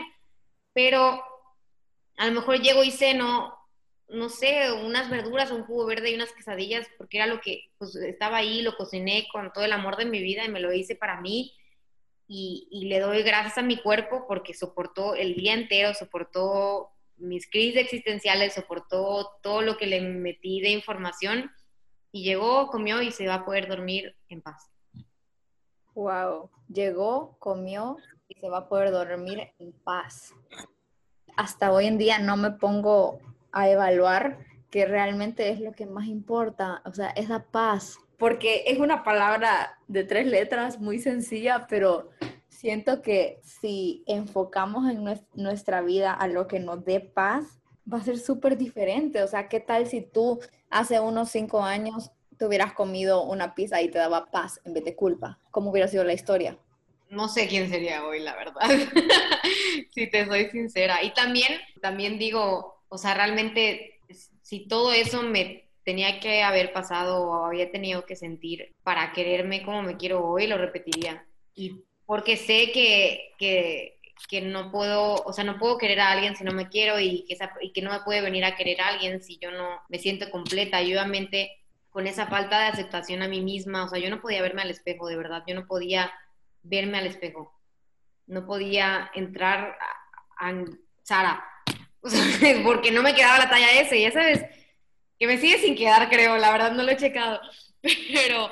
Pero 0.71 1.23
a 2.17 2.27
lo 2.27 2.31
mejor 2.31 2.61
llego 2.61 2.83
y 2.83 2.91
ceno 2.91 3.57
no 4.09 4.29
sé, 4.29 4.71
unas 4.71 5.09
verduras, 5.09 5.51
un 5.51 5.63
jugo 5.63 5.85
verde 5.85 6.11
y 6.11 6.15
unas 6.15 6.31
quesadillas, 6.31 6.87
porque 6.97 7.17
era 7.17 7.27
lo 7.27 7.41
que 7.41 7.69
pues, 7.77 7.95
estaba 7.95 8.37
ahí, 8.37 8.61
lo 8.61 8.75
cociné 8.75 9.27
con 9.31 9.53
todo 9.53 9.63
el 9.63 9.71
amor 9.71 9.97
de 9.97 10.05
mi 10.05 10.21
vida 10.21 10.43
y 10.45 10.49
me 10.49 10.59
lo 10.59 10.73
hice 10.73 10.95
para 10.95 11.21
mí. 11.21 11.53
Y, 12.31 12.85
le 12.87 12.99
doy 12.99 13.23
gracias 13.23 13.57
a 13.57 13.63
mi 13.63 13.81
cuerpo 13.81 14.25
porque 14.27 14.53
soportó 14.53 15.15
el 15.15 15.33
día 15.33 15.53
entero, 15.53 15.95
soportó 15.95 16.91
mis 17.17 17.49
crisis 17.49 17.77
existenciales, 17.77 18.53
soportó 18.53 19.31
todo 19.41 19.61
lo 19.63 19.77
que 19.77 19.87
le 19.87 20.01
metí 20.01 20.61
de 20.61 20.69
información 20.69 21.51
y 22.11 22.23
llegó, 22.23 22.67
comió 22.67 23.01
y 23.01 23.11
se 23.11 23.27
va 23.27 23.35
a 23.35 23.45
poder 23.45 23.67
dormir 23.67 24.15
en 24.29 24.41
paz. 24.41 24.69
Wow, 25.95 26.51
llegó, 26.67 27.35
comió 27.39 27.97
y 28.27 28.35
se 28.35 28.47
va 28.47 28.59
a 28.59 28.69
poder 28.69 28.91
dormir 28.91 29.51
en 29.57 29.71
paz. 29.71 30.33
Hasta 31.35 31.71
hoy 31.71 31.87
en 31.87 31.97
día 31.97 32.19
no 32.19 32.37
me 32.37 32.51
pongo 32.51 33.19
a 33.51 33.69
evaluar 33.69 34.39
que 34.69 34.85
realmente 34.85 35.49
es 35.49 35.59
lo 35.59 35.71
que 35.71 35.85
más 35.85 36.07
importa, 36.07 36.81
o 36.85 36.93
sea, 36.93 37.09
esa 37.09 37.43
paz, 37.45 37.97
porque 38.17 38.65
es 38.67 38.79
una 38.79 39.03
palabra 39.03 39.79
de 39.87 40.03
tres 40.03 40.27
letras 40.27 40.79
muy 40.79 40.99
sencilla, 40.99 41.65
pero 41.67 42.09
siento 42.49 43.01
que 43.01 43.39
si 43.43 44.03
enfocamos 44.05 44.89
en 44.89 45.05
nuestra 45.33 45.81
vida 45.81 46.13
a 46.13 46.27
lo 46.27 46.47
que 46.47 46.59
nos 46.59 46.83
dé 46.83 46.99
paz, 46.99 47.59
va 47.91 47.97
a 47.97 48.03
ser 48.03 48.19
súper 48.19 48.57
diferente. 48.57 49.23
O 49.23 49.27
sea, 49.27 49.47
¿qué 49.47 49.59
tal 49.59 49.87
si 49.87 50.01
tú 50.01 50.39
hace 50.69 50.99
unos 50.99 51.29
cinco 51.31 51.63
años 51.63 52.11
te 52.37 52.45
hubieras 52.45 52.73
comido 52.73 53.23
una 53.23 53.55
pizza 53.55 53.81
y 53.81 53.89
te 53.89 53.97
daba 53.97 54.29
paz 54.29 54.59
en 54.65 54.73
vez 54.73 54.83
de 54.83 54.95
culpa? 54.95 55.39
¿Cómo 55.51 55.71
hubiera 55.71 55.87
sido 55.87 56.03
la 56.03 56.13
historia? 56.13 56.57
No 57.09 57.27
sé 57.27 57.47
quién 57.47 57.69
sería 57.69 58.05
hoy, 58.05 58.19
la 58.19 58.35
verdad, 58.35 58.61
si 59.95 60.07
te 60.07 60.27
soy 60.27 60.49
sincera. 60.51 61.01
Y 61.03 61.11
también, 61.13 61.53
también 61.81 62.19
digo, 62.19 62.78
o 62.89 62.97
sea, 62.97 63.13
realmente, 63.13 63.99
si 64.41 64.67
todo 64.67 64.91
eso 64.91 65.23
me 65.23 65.69
tenía 65.83 66.19
que 66.19 66.43
haber 66.43 66.73
pasado 66.73 67.23
o 67.23 67.45
había 67.45 67.71
tenido 67.71 68.05
que 68.05 68.15
sentir 68.15 68.75
para 68.83 69.13
quererme 69.13 69.63
como 69.63 69.81
me 69.81 69.97
quiero 69.97 70.25
hoy, 70.25 70.47
lo 70.47 70.57
repetiría. 70.57 71.25
Y 71.55 71.83
porque 72.05 72.37
sé 72.37 72.71
que, 72.71 73.31
que, 73.37 73.99
que 74.27 74.41
no 74.41 74.71
puedo, 74.71 75.15
o 75.15 75.33
sea, 75.33 75.43
no 75.43 75.57
puedo 75.57 75.77
querer 75.77 75.99
a 75.99 76.11
alguien 76.11 76.35
si 76.35 76.43
no 76.43 76.51
me 76.51 76.69
quiero 76.69 76.99
y 76.99 77.25
que, 77.25 77.37
y 77.61 77.71
que 77.71 77.81
no 77.81 77.91
me 77.91 78.01
puede 78.01 78.21
venir 78.21 78.43
a 78.45 78.55
querer 78.55 78.81
a 78.81 78.89
alguien 78.89 79.21
si 79.21 79.37
yo 79.37 79.51
no 79.51 79.81
me 79.87 79.99
siento 79.99 80.29
completa. 80.29 80.81
Y 80.81 80.93
obviamente 80.93 81.59
con 81.89 82.07
esa 82.07 82.27
falta 82.27 82.59
de 82.59 82.67
aceptación 82.67 83.21
a 83.21 83.27
mí 83.27 83.41
misma, 83.41 83.83
o 83.83 83.87
sea, 83.87 83.99
yo 83.99 84.09
no 84.09 84.21
podía 84.21 84.41
verme 84.41 84.61
al 84.61 84.69
espejo, 84.71 85.07
de 85.07 85.17
verdad, 85.17 85.43
yo 85.47 85.55
no 85.55 85.65
podía 85.65 86.11
verme 86.61 86.99
al 86.99 87.07
espejo, 87.07 87.53
no 88.27 88.45
podía 88.45 89.09
entrar 89.15 89.77
a, 90.37 90.49
a 90.49 90.65
Sara, 91.03 91.43
porque 92.63 92.91
no 92.91 93.03
me 93.03 93.13
quedaba 93.13 93.39
la 93.39 93.49
talla 93.49 93.79
S, 93.81 93.99
ya 93.99 94.11
sabes, 94.11 94.45
que 95.17 95.27
me 95.27 95.37
sigue 95.37 95.57
sin 95.57 95.75
quedar, 95.75 96.09
creo, 96.09 96.37
la 96.37 96.51
verdad 96.51 96.71
no 96.71 96.83
lo 96.83 96.91
he 96.91 96.97
checado, 96.97 97.39
pero, 97.81 98.49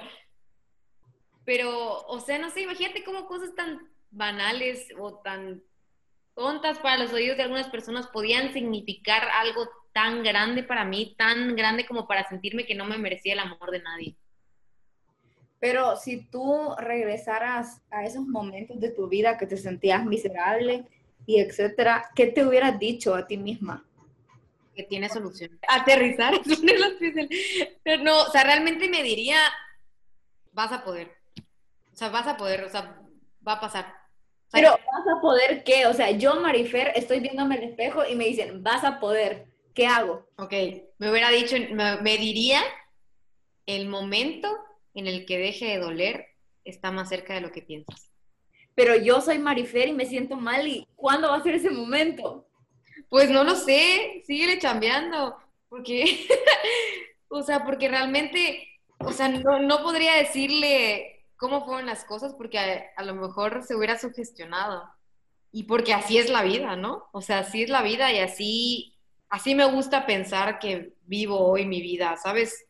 pero, 1.46 2.06
o 2.08 2.20
sea, 2.20 2.40
no 2.40 2.50
sé, 2.50 2.62
imagínate 2.62 3.04
cómo 3.04 3.26
cosas 3.28 3.56
tan 3.56 3.90
banales 4.12 4.88
o 5.00 5.20
tan 5.20 5.64
tontas 6.36 6.78
para 6.80 6.98
los 6.98 7.14
oídos 7.14 7.38
de 7.38 7.44
algunas 7.44 7.70
personas 7.70 8.08
podían 8.08 8.54
significar 8.54 9.24
algo 9.34 9.68
tan 9.92 10.24
grande 10.24 10.62
para 10.62 10.86
mí, 10.86 11.16
tan 11.18 11.56
grande 11.56 11.86
como 11.86 12.08
para 12.08 12.28
sentirme 12.28 12.66
que 12.66 12.76
no 12.76 12.86
me 12.86 12.98
merecía 12.98 13.34
el 13.34 13.40
amor 13.40 13.72
de 13.72 13.82
nadie. 13.82 14.16
Pero 15.60 15.96
si 15.96 16.30
tú 16.30 16.76
regresaras 16.78 17.82
a 17.90 18.06
esos 18.06 18.28
momentos 18.28 18.80
de 18.80 18.92
tu 18.92 19.08
vida 19.08 19.40
que 19.40 19.48
te 19.48 19.58
sentías 19.58 20.06
miserable 20.06 20.86
y 21.28 21.40
etcétera, 21.40 22.10
¿qué 22.16 22.26
te 22.26 22.44
hubieras 22.44 22.80
dicho 22.80 23.14
a 23.14 23.28
ti 23.28 23.38
misma? 23.38 23.86
Que 24.76 24.82
tiene 24.82 25.10
solución. 25.10 25.60
Aterrizar, 25.68 26.34
Pero 27.84 28.04
no, 28.04 28.24
o 28.24 28.32
sea, 28.32 28.44
realmente 28.44 28.90
me 28.90 29.04
diría, 29.04 29.40
vas 30.54 30.72
a 30.72 30.84
poder. 30.84 31.12
O 31.94 31.96
sea, 31.96 32.10
vas 32.10 32.26
a 32.26 32.38
poder, 32.38 32.64
o 32.64 32.70
sea, 32.70 33.00
va 33.48 33.54
a 33.54 33.60
pasar. 33.60 33.94
Pero 34.52 34.72
vas 34.72 35.18
a 35.18 35.22
poder 35.22 35.64
qué? 35.64 35.86
O 35.86 35.94
sea, 35.94 36.10
yo, 36.10 36.40
Marifer, 36.40 36.94
estoy 36.96 37.20
viéndome 37.20 37.58
el 37.58 37.64
espejo 37.66 38.04
y 38.04 38.16
me 38.16 38.26
dicen, 38.26 38.64
vas 38.64 38.84
a 38.84 39.00
poder. 39.00 39.48
¿qué 39.78 39.86
hago? 39.86 40.28
Ok, 40.38 40.54
me 40.98 41.12
hubiera 41.12 41.30
dicho, 41.30 41.56
me, 42.02 42.18
diría, 42.18 42.62
el 43.68 43.88
momento 43.88 44.50
en 44.96 45.06
el 45.06 45.28
que 45.28 45.38
deje 45.38 45.66
de 45.68 45.78
doler 45.78 46.26
está 46.66 46.90
más 46.92 47.10
cerca 47.10 47.36
de 47.36 47.42
lo 47.42 47.52
que 47.52 47.62
piensas. 47.62 48.07
Pero 48.78 48.96
yo 48.96 49.20
soy 49.20 49.40
Marifer 49.40 49.90
y 49.90 49.94
me 49.94 50.06
siento 50.06 50.38
mal 50.38 50.68
y 50.68 50.88
¿cuándo 50.96 51.30
va 51.30 51.38
a 51.38 51.44
ser 51.44 51.56
ese 51.56 51.72
momento? 51.72 52.48
Pues 53.10 53.30
no 53.30 53.44
lo 53.44 53.56
sé, 53.56 54.22
síguele 54.26 54.60
chambeando, 54.60 55.36
porque, 55.68 56.28
o 57.30 57.42
sea, 57.42 57.66
porque 57.66 57.90
realmente, 57.90 58.70
o 59.00 59.12
sea, 59.12 59.30
no, 59.30 59.82
podría 59.82 60.14
decirle 60.16 61.26
cómo 61.38 61.66
fueron 61.66 61.88
las 61.88 62.06
cosas 62.06 62.36
porque 62.36 62.60
a, 62.60 62.84
a, 62.96 63.04
lo 63.04 63.16
mejor 63.16 63.64
se 63.64 63.76
hubiera 63.76 63.98
sugestionado. 63.98 64.84
Y 65.52 65.64
porque 65.64 65.94
así 65.96 66.20
es 66.20 66.30
la 66.30 66.44
vida, 66.44 66.76
¿no? 66.76 67.08
O 67.14 67.22
sea, 67.22 67.40
así 67.40 67.64
es 67.64 67.70
la 67.70 67.82
vida 67.82 68.14
y 68.14 68.20
así 68.20 68.98
así 69.30 69.56
me 69.56 69.66
gusta 69.66 70.06
pensar 70.06 70.60
que 70.60 70.94
vivo 71.06 71.40
hoy 71.40 71.66
mi 71.66 71.82
vida, 71.82 72.16
¿sabes? 72.18 72.66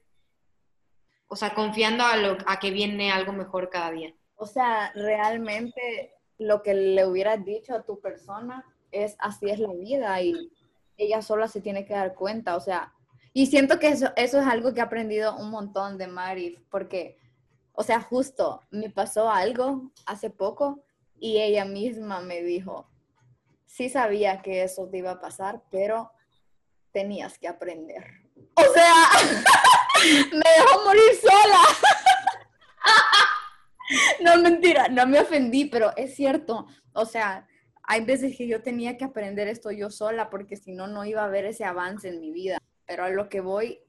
O 1.27 1.35
sea, 1.35 1.53
confiando 1.53 2.03
a, 2.05 2.17
lo, 2.17 2.37
a 2.45 2.59
que 2.59 2.71
viene 2.71 3.11
algo 3.11 3.33
mejor 3.33 3.69
cada 3.69 3.91
día. 3.91 4.13
O 4.37 4.45
sea, 4.45 4.91
realmente 4.93 6.13
lo 6.37 6.61
que 6.63 6.73
le 6.73 7.05
hubieras 7.05 7.43
dicho 7.43 7.75
a 7.75 7.83
tu 7.83 7.99
persona 7.99 8.63
es 8.91 9.15
así 9.19 9.49
es 9.49 9.59
la 9.59 9.73
vida 9.73 10.21
y 10.21 10.51
ella 10.95 11.21
sola 11.21 11.47
se 11.47 11.61
tiene 11.61 11.85
que 11.85 11.93
dar 11.93 12.13
cuenta, 12.15 12.55
o 12.55 12.59
sea, 12.59 12.93
y 13.33 13.47
siento 13.47 13.77
que 13.77 13.89
eso, 13.89 14.11
eso 14.15 14.39
es 14.39 14.47
algo 14.47 14.73
que 14.73 14.79
he 14.79 14.83
aprendido 14.83 15.35
un 15.35 15.51
montón 15.51 15.97
de 15.97 16.07
Mari, 16.07 16.57
porque, 16.71 17.19
o 17.73 17.83
sea, 17.83 18.01
justo 18.01 18.61
me 18.71 18.89
pasó 18.89 19.29
algo 19.29 19.91
hace 20.05 20.29
poco 20.29 20.83
y 21.19 21.39
ella 21.39 21.65
misma 21.65 22.21
me 22.21 22.41
dijo, 22.41 22.89
sí 23.65 23.89
sabía 23.89 24.41
que 24.41 24.63
eso 24.63 24.87
te 24.87 24.97
iba 24.99 25.11
a 25.11 25.19
pasar, 25.19 25.61
pero 25.69 26.11
tenías 26.91 27.37
que 27.37 27.47
aprender. 27.47 28.03
O 28.55 28.73
sea, 28.73 28.93
me 30.31 30.49
dejó 30.57 30.85
morir 30.85 31.15
sola. 31.21 31.61
no, 34.23 34.37
mentira, 34.41 34.87
no 34.89 35.05
me 35.07 35.19
ofendí, 35.19 35.65
pero 35.65 35.95
es 35.95 36.15
cierto. 36.15 36.67
O 36.93 37.05
sea, 37.05 37.47
hay 37.83 38.03
veces 38.03 38.35
que 38.37 38.47
yo 38.47 38.61
tenía 38.61 38.97
que 38.97 39.05
aprender 39.05 39.47
esto 39.47 39.71
yo 39.71 39.89
sola 39.89 40.29
porque 40.29 40.57
si 40.57 40.73
no, 40.73 40.87
no 40.87 41.05
iba 41.05 41.21
a 41.21 41.25
haber 41.25 41.45
ese 41.45 41.63
avance 41.63 42.09
en 42.09 42.19
mi 42.19 42.31
vida. 42.31 42.59
Pero 42.85 43.05
a 43.05 43.09
lo 43.09 43.29
que 43.29 43.41
voy 43.41 43.79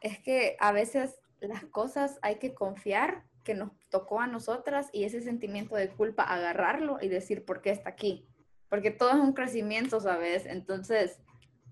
es 0.00 0.18
que 0.20 0.56
a 0.60 0.72
veces 0.72 1.20
las 1.40 1.64
cosas 1.64 2.18
hay 2.22 2.36
que 2.36 2.54
confiar 2.54 3.24
que 3.44 3.54
nos 3.54 3.70
tocó 3.90 4.20
a 4.20 4.26
nosotras 4.26 4.88
y 4.92 5.04
ese 5.04 5.22
sentimiento 5.22 5.76
de 5.76 5.88
culpa, 5.88 6.24
agarrarlo 6.24 6.98
y 7.00 7.08
decir 7.08 7.44
por 7.44 7.62
qué 7.62 7.70
está 7.70 7.90
aquí. 7.90 8.26
Porque 8.68 8.90
todo 8.90 9.10
es 9.10 9.16
un 9.16 9.32
crecimiento, 9.32 10.00
¿sabes? 10.00 10.46
Entonces, 10.46 11.20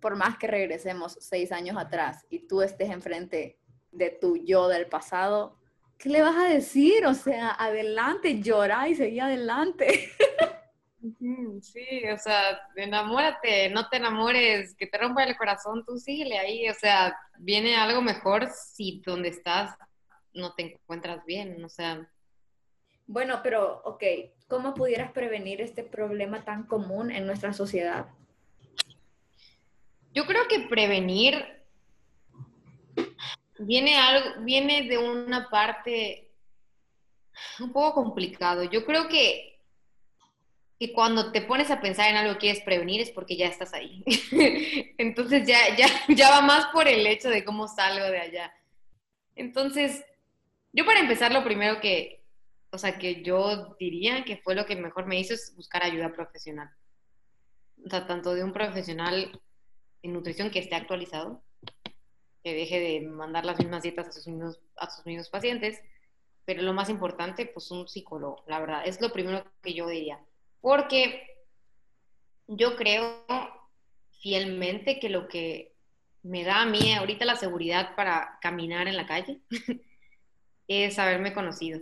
por 0.01 0.17
más 0.17 0.39
que 0.39 0.47
regresemos 0.47 1.17
seis 1.21 1.51
años 1.51 1.77
atrás 1.77 2.27
y 2.31 2.47
tú 2.47 2.63
estés 2.63 2.91
enfrente 2.91 3.59
de 3.91 4.11
tu 4.11 4.37
yo 4.37 4.69
del 4.69 4.87
pasado, 4.87 5.59
¿qué 6.05 6.11
le 6.11 6.21
vas 6.21 6.37
a 6.37 6.45
decir? 6.45 7.07
O 7.07 7.15
sea, 7.15 7.53
adelante, 7.53 8.43
llora 8.43 8.87
y 8.91 8.95
seguí 8.95 9.21
adelante. 9.21 10.11
Sí, 11.63 12.03
o 12.15 12.19
sea, 12.19 12.61
enamórate, 12.77 13.71
no 13.71 13.89
te 13.89 13.97
enamores, 13.97 14.75
que 14.75 14.87
te 14.87 14.99
rompa 14.99 15.25
el 15.25 15.37
corazón, 15.37 15.85
tú 15.85 15.99
síguele 15.99 16.39
ahí, 16.39 16.69
o 16.69 16.75
sea, 16.75 17.15
viene 17.39 17.77
algo 17.77 18.03
mejor 18.03 18.49
si 18.51 19.03
donde 19.05 19.29
estás 19.29 19.77
no 20.35 20.55
te 20.55 20.63
encuentras 20.63 21.25
bien, 21.25 21.63
o 21.65 21.69
sea. 21.69 22.07
Bueno, 23.07 23.41
pero, 23.43 23.83
ok, 23.85 24.03
¿cómo 24.49 24.75
pudieras 24.75 25.13
prevenir 25.13 25.61
este 25.61 25.85
problema 25.85 26.45
tan 26.45 26.65
común 26.65 27.11
en 27.11 27.27
nuestra 27.27 27.53
sociedad? 27.53 28.07
Yo 30.13 30.27
creo 30.27 30.49
que 30.49 30.61
prevenir 30.69 31.64
viene, 33.59 33.97
algo, 33.97 34.43
viene 34.43 34.89
de 34.89 34.99
una 34.99 35.49
parte 35.49 36.31
un 37.61 37.73
poco 37.73 37.95
complicado. 37.95 38.65
Yo 38.65 38.85
creo 38.85 39.09
que, 39.09 39.61
que 40.79 40.93
cuando 40.93 41.33
te 41.33 41.43
pones 41.43 41.71
a 41.71 41.81
pensar 41.81 42.11
en 42.11 42.17
algo 42.17 42.35
que 42.35 42.41
quieres 42.41 42.63
prevenir 42.63 43.01
es 43.01 43.11
porque 43.11 43.37
ya 43.37 43.47
estás 43.47 43.73
ahí. 43.75 44.03
Entonces 44.99 45.47
ya, 45.47 45.77
ya, 45.77 45.87
ya 46.09 46.31
va 46.31 46.41
más 46.41 46.67
por 46.67 46.89
el 46.89 47.07
hecho 47.07 47.29
de 47.29 47.45
cómo 47.45 47.69
salgo 47.69 48.07
de 48.07 48.21
allá. 48.21 48.53
Entonces, 49.37 50.05
yo 50.73 50.85
para 50.85 51.01
empezar 51.01 51.33
lo 51.33 51.45
primero 51.45 51.81
que, 51.81 52.25
o 52.71 52.79
sea, 52.79 52.99
que 52.99 53.23
yo 53.23 53.77
diría 53.79 54.25
que 54.25 54.37
fue 54.39 54.55
lo 54.55 54.67
que 54.67 54.77
mejor 54.77 55.07
me 55.07 55.19
hizo 55.19 55.35
es 55.35 55.55
buscar 55.57 55.85
ayuda 55.85 56.13
profesional. 56.13 56.71
O 57.85 57.91
sea, 57.91 58.07
tanto 58.07 58.35
de 58.35 58.43
un 58.43 58.53
profesional 58.53 59.41
en 60.03 60.13
nutrición 60.13 60.51
que 60.51 60.59
esté 60.59 60.75
actualizado, 60.75 61.43
que 62.45 62.55
deje 62.55 62.79
de 62.79 63.01
mandar 63.01 63.47
las 63.47 63.59
mismas 63.59 63.83
dietas 63.83 64.07
a 64.07 64.13
sus 64.13 64.27
mismos, 64.29 64.61
a 64.77 64.91
sus 64.91 65.31
pacientes, 65.31 65.81
pero 66.45 66.61
lo 66.63 66.75
más 66.75 66.91
importante, 66.91 67.47
pues 67.47 67.71
un 67.71 67.89
psicólogo, 67.89 68.45
la 68.47 68.61
verdad, 68.61 68.83
es 68.87 69.01
lo 69.01 69.11
primero 69.13 69.45
que 69.63 69.73
yo 69.73 69.89
diría, 69.89 70.23
porque 70.61 71.27
yo 72.47 72.77
creo 72.77 73.25
fielmente 74.21 75.01
que 75.01 75.09
lo 75.09 75.27
que 75.27 75.73
me 76.23 76.45
da 76.45 76.61
a 76.61 76.67
mí 76.67 76.93
ahorita 76.93 77.25
la 77.25 77.37
seguridad 77.37 77.97
para 77.97 78.39
caminar 78.43 78.89
en 78.89 78.97
la 78.97 79.07
calle 79.07 79.41
es 80.69 80.99
haberme 80.99 81.33
conocido 81.33 81.81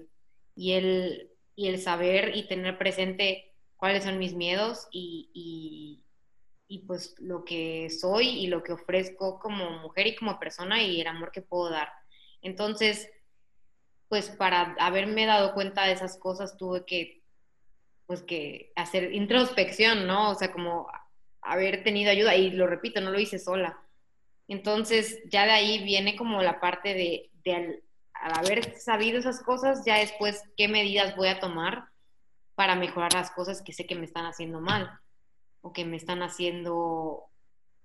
y 0.55 0.73
el, 0.73 1.31
y 1.57 1.69
el 1.69 1.81
saber 1.81 2.37
y 2.37 2.47
tener 2.47 2.79
presente 2.79 3.53
cuáles 3.77 4.05
son 4.05 4.19
mis 4.19 4.35
miedos 4.35 4.87
y 4.93 6.02
pues 6.81 7.15
lo 7.19 7.45
que 7.45 7.91
soy 7.91 8.29
y 8.29 8.47
lo 8.47 8.63
que 8.63 8.73
ofrezco 8.73 9.39
como 9.39 9.71
mujer 9.79 10.07
y 10.07 10.17
como 10.17 10.39
persona 10.39 10.83
y 10.83 11.01
el 11.01 11.07
amor 11.07 11.31
que 11.31 11.43
puedo 11.43 11.71
dar. 11.71 11.93
Entonces, 12.41 13.11
pues 14.09 14.31
para 14.31 14.75
haberme 14.79 15.27
dado 15.27 15.55
cuenta 15.55 15.85
de 15.85 15.93
esas 15.93 16.19
cosas 16.19 16.57
tuve 16.57 16.85
que, 16.85 17.23
pues 18.07 18.23
que 18.23 18.73
hacer 18.77 19.13
introspección, 19.13 20.07
¿no? 20.07 20.31
O 20.31 20.35
sea, 20.35 20.53
como 20.53 20.89
haber 21.41 21.85
tenido 21.85 22.11
ayuda 22.11 22.37
y 22.37 22.51
lo 22.51 22.67
repito, 22.67 23.01
no 23.01 23.11
lo 23.11 23.21
hice 23.21 23.39
sola. 23.39 23.79
Entonces, 24.49 25.21
ya 25.31 25.45
de 25.45 25.53
ahí 25.53 25.85
viene 25.85 26.17
como 26.17 26.43
la 26.43 26.61
parte 26.61 26.95
de, 26.95 27.31
al, 27.53 27.83
al 28.15 28.39
haber 28.39 28.79
sabido 28.79 29.19
esas 29.19 29.43
cosas, 29.43 29.85
ya 29.85 29.99
después 29.99 30.43
qué 30.57 30.69
medidas 30.69 31.17
voy 31.17 31.29
a 31.29 31.41
tomar 31.41 31.87
para 32.55 32.77
mejorar 32.77 33.13
las 33.15 33.31
cosas 33.31 33.63
que 33.63 33.73
sé 33.73 33.87
que 33.87 33.95
me 33.95 34.05
están 34.05 34.27
haciendo 34.27 34.61
mal 34.61 35.02
o 35.63 35.73
que 35.73 35.85
me 35.85 35.97
están 35.97 36.23
haciendo 36.23 37.25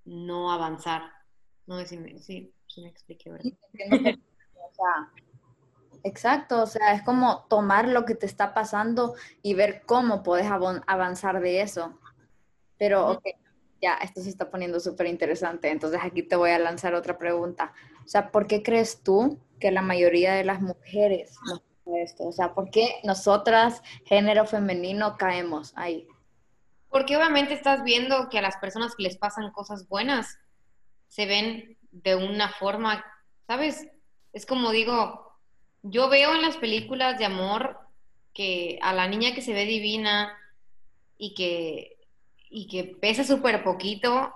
no 0.03 0.51
avanzar. 0.51 1.03
No 1.65 1.80
sé 1.80 1.86
si 1.86 1.97
me, 1.97 2.19
sí, 2.19 2.53
me 2.78 2.89
expliqué, 2.89 3.32
¿verdad? 3.32 3.51
exacto, 6.03 6.61
o 6.61 6.67
sea, 6.67 6.93
es 6.93 7.01
como 7.03 7.45
tomar 7.49 7.88
lo 7.88 8.05
que 8.05 8.15
te 8.15 8.25
está 8.25 8.53
pasando 8.53 9.15
y 9.41 9.53
ver 9.53 9.84
cómo 9.86 10.23
puedes 10.23 10.47
avanzar 10.47 11.39
de 11.39 11.61
eso. 11.61 11.99
Pero, 12.78 13.11
ok, 13.11 13.25
ya, 13.82 13.95
esto 13.95 14.21
se 14.21 14.30
está 14.30 14.49
poniendo 14.49 14.80
súper 14.80 15.07
interesante. 15.07 15.69
Entonces 15.69 15.99
aquí 16.03 16.23
te 16.23 16.36
voy 16.36 16.51
a 16.51 16.59
lanzar 16.59 16.93
otra 16.93 17.17
pregunta. 17.17 17.73
O 18.05 18.07
sea, 18.07 18.32
¿por 18.32 18.47
qué 18.47 18.63
crees 18.63 19.03
tú 19.03 19.39
que 19.59 19.71
la 19.71 19.82
mayoría 19.82 20.34
de 20.34 20.43
las 20.43 20.61
mujeres 20.61 21.36
no 21.47 21.61
esto? 21.95 22.28
O 22.28 22.32
sea, 22.32 22.53
¿por 22.53 22.69
qué 22.69 22.95
nosotras, 23.03 23.82
género 24.05 24.45
femenino, 24.45 25.17
caemos 25.17 25.73
ahí? 25.75 26.07
Porque 26.89 27.17
obviamente 27.17 27.53
estás 27.53 27.83
viendo 27.83 28.29
que 28.29 28.39
a 28.39 28.41
las 28.41 28.57
personas 28.57 28.95
que 28.95 29.03
les 29.03 29.17
pasan 29.17 29.51
cosas 29.51 29.88
buenas 29.88 30.39
se 31.07 31.25
ven 31.25 31.77
de 31.91 32.15
una 32.15 32.49
forma, 32.49 33.03
¿sabes? 33.45 33.88
Es 34.33 34.45
como 34.45 34.71
digo, 34.71 35.38
yo 35.83 36.09
veo 36.09 36.33
en 36.35 36.41
las 36.41 36.57
películas 36.57 37.17
de 37.17 37.25
amor 37.25 37.79
que 38.33 38.77
a 38.81 38.93
la 38.93 39.07
niña 39.07 39.33
que 39.33 39.41
se 39.41 39.53
ve 39.53 39.65
divina 39.65 40.38
y 41.17 41.33
que, 41.33 41.97
y 42.49 42.67
que 42.67 42.83
pesa 42.83 43.23
súper 43.23 43.63
poquito, 43.63 44.33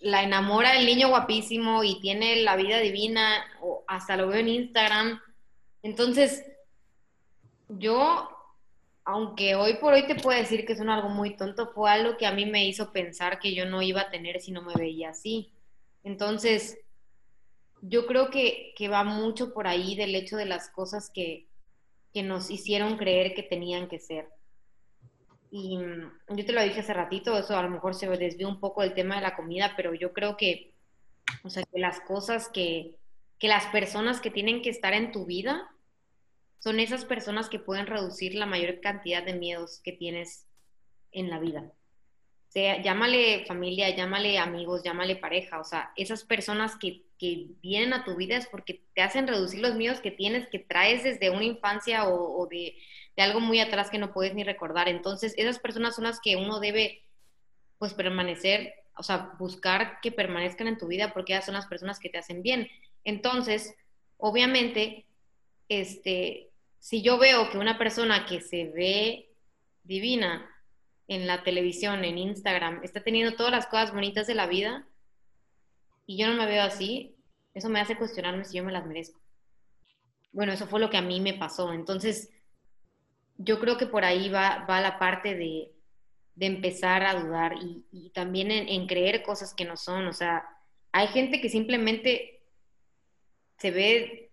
la 0.00 0.22
enamora 0.22 0.76
el 0.76 0.86
niño 0.86 1.08
guapísimo 1.08 1.84
y 1.84 2.00
tiene 2.00 2.36
la 2.36 2.56
vida 2.56 2.78
divina, 2.78 3.44
o 3.60 3.84
hasta 3.86 4.16
lo 4.16 4.28
veo 4.28 4.40
en 4.40 4.48
Instagram. 4.48 5.20
Entonces, 5.82 6.44
yo, 7.68 8.28
aunque 9.04 9.54
hoy 9.54 9.74
por 9.74 9.92
hoy 9.94 10.06
te 10.06 10.14
puedo 10.14 10.38
decir 10.38 10.66
que 10.66 10.74
es 10.74 10.80
algo 10.80 11.08
muy 11.08 11.36
tonto, 11.36 11.72
fue 11.72 11.90
algo 11.90 12.16
que 12.16 12.26
a 12.26 12.32
mí 12.32 12.46
me 12.46 12.66
hizo 12.66 12.92
pensar 12.92 13.38
que 13.38 13.54
yo 13.54 13.66
no 13.66 13.82
iba 13.82 14.02
a 14.02 14.10
tener 14.10 14.40
si 14.40 14.52
no 14.52 14.62
me 14.62 14.74
veía 14.74 15.10
así. 15.10 15.52
Entonces, 16.04 16.78
yo 17.82 18.06
creo 18.06 18.30
que, 18.30 18.74
que 18.76 18.88
va 18.88 19.04
mucho 19.04 19.52
por 19.52 19.66
ahí 19.66 19.96
del 19.96 20.14
hecho 20.14 20.36
de 20.36 20.46
las 20.46 20.68
cosas 20.68 21.10
que, 21.10 21.46
que 22.12 22.22
nos 22.22 22.50
hicieron 22.50 22.96
creer 22.96 23.34
que 23.34 23.42
tenían 23.42 23.88
que 23.88 23.98
ser. 23.98 24.28
Y 25.50 25.78
mm, 25.78 26.36
yo 26.36 26.44
te 26.44 26.52
lo 26.52 26.62
dije 26.62 26.80
hace 26.80 26.94
ratito, 26.94 27.36
eso 27.38 27.56
a 27.56 27.62
lo 27.62 27.70
mejor 27.70 27.94
se 27.94 28.08
desvió 28.08 28.48
un 28.48 28.60
poco 28.60 28.82
del 28.82 28.94
tema 28.94 29.16
de 29.16 29.22
la 29.22 29.36
comida, 29.36 29.72
pero 29.76 29.94
yo 29.94 30.12
creo 30.12 30.36
que, 30.36 30.72
o 31.42 31.50
sea, 31.50 31.64
que 31.64 31.80
las 31.80 32.00
cosas 32.00 32.48
que, 32.48 32.96
que 33.38 33.48
las 33.48 33.66
personas 33.66 34.20
que 34.20 34.30
tienen 34.30 34.62
que 34.62 34.70
estar 34.70 34.92
en 34.92 35.12
tu 35.12 35.26
vida 35.26 35.70
son 36.60 36.78
esas 36.78 37.04
personas 37.04 37.48
que 37.48 37.58
pueden 37.58 37.86
reducir 37.86 38.34
la 38.34 38.46
mayor 38.46 38.80
cantidad 38.80 39.24
de 39.24 39.34
miedos 39.34 39.80
que 39.82 39.92
tienes 39.92 40.46
en 41.10 41.28
la 41.28 41.38
vida. 41.38 41.72
O 42.48 42.52
sea, 42.52 42.82
llámale 42.82 43.44
familia, 43.46 43.94
llámale 43.94 44.38
amigos, 44.38 44.82
llámale 44.82 45.16
pareja, 45.16 45.60
o 45.60 45.64
sea, 45.64 45.92
esas 45.96 46.24
personas 46.24 46.76
que, 46.76 47.04
que 47.18 47.46
vienen 47.62 47.92
a 47.92 48.04
tu 48.04 48.16
vida 48.16 48.36
es 48.36 48.46
porque 48.46 48.82
te 48.94 49.02
hacen 49.02 49.26
reducir 49.26 49.60
los 49.60 49.74
miedos 49.74 50.00
que 50.00 50.10
tienes, 50.10 50.48
que 50.48 50.58
traes 50.58 51.04
desde 51.04 51.30
una 51.30 51.44
infancia 51.44 52.08
o, 52.08 52.40
o 52.40 52.46
de, 52.46 52.76
de 53.16 53.22
algo 53.22 53.40
muy 53.40 53.60
atrás 53.60 53.88
que 53.88 53.98
no 53.98 54.12
puedes 54.12 54.34
ni 54.34 54.44
recordar. 54.44 54.88
Entonces, 54.88 55.32
esas 55.36 55.58
personas 55.60 55.94
son 55.94 56.04
las 56.04 56.20
que 56.20 56.36
uno 56.36 56.60
debe, 56.60 57.04
pues, 57.78 57.94
permanecer, 57.94 58.74
o 58.96 59.02
sea, 59.02 59.32
buscar 59.38 60.00
que 60.02 60.12
permanezcan 60.12 60.66
en 60.66 60.76
tu 60.76 60.88
vida 60.88 61.12
porque 61.14 61.32
ellas 61.32 61.46
son 61.46 61.54
las 61.54 61.66
personas 61.66 62.00
que 62.00 62.10
te 62.10 62.18
hacen 62.18 62.42
bien. 62.42 62.68
Entonces, 63.04 63.74
obviamente, 64.18 65.06
este, 65.68 66.49
si 66.80 67.02
yo 67.02 67.18
veo 67.18 67.50
que 67.50 67.58
una 67.58 67.78
persona 67.78 68.26
que 68.26 68.40
se 68.40 68.64
ve 68.70 69.30
divina 69.84 70.50
en 71.06 71.26
la 71.26 71.42
televisión, 71.42 72.04
en 72.04 72.18
Instagram, 72.18 72.80
está 72.82 73.02
teniendo 73.02 73.36
todas 73.36 73.52
las 73.52 73.66
cosas 73.66 73.92
bonitas 73.92 74.26
de 74.26 74.34
la 74.34 74.46
vida 74.46 74.86
y 76.06 76.16
yo 76.16 76.26
no 76.26 76.34
me 76.34 76.46
veo 76.46 76.62
así, 76.62 77.14
eso 77.54 77.68
me 77.68 77.80
hace 77.80 77.96
cuestionarme 77.96 78.44
si 78.44 78.56
yo 78.56 78.64
me 78.64 78.72
las 78.72 78.86
merezco. 78.86 79.20
Bueno, 80.32 80.52
eso 80.52 80.66
fue 80.66 80.80
lo 80.80 80.90
que 80.90 80.96
a 80.96 81.02
mí 81.02 81.20
me 81.20 81.34
pasó. 81.34 81.72
Entonces, 81.72 82.30
yo 83.36 83.58
creo 83.60 83.76
que 83.76 83.86
por 83.86 84.04
ahí 84.04 84.28
va, 84.28 84.64
va 84.68 84.80
la 84.80 84.98
parte 84.98 85.34
de, 85.34 85.72
de 86.40 86.46
empezar 86.46 87.02
a 87.02 87.20
dudar 87.20 87.54
y, 87.92 88.10
también 88.14 88.50
en, 88.50 88.86
creer 88.86 89.22
cosas 89.22 89.52
que 89.52 89.64
no 89.64 89.76
son. 89.76 90.06
O 90.06 90.12
sea, 90.12 90.48
hay 90.92 91.08
gente 91.08 91.40
que 91.40 91.50
simplemente 91.50 92.42
se 93.58 93.70
ve 93.70 94.30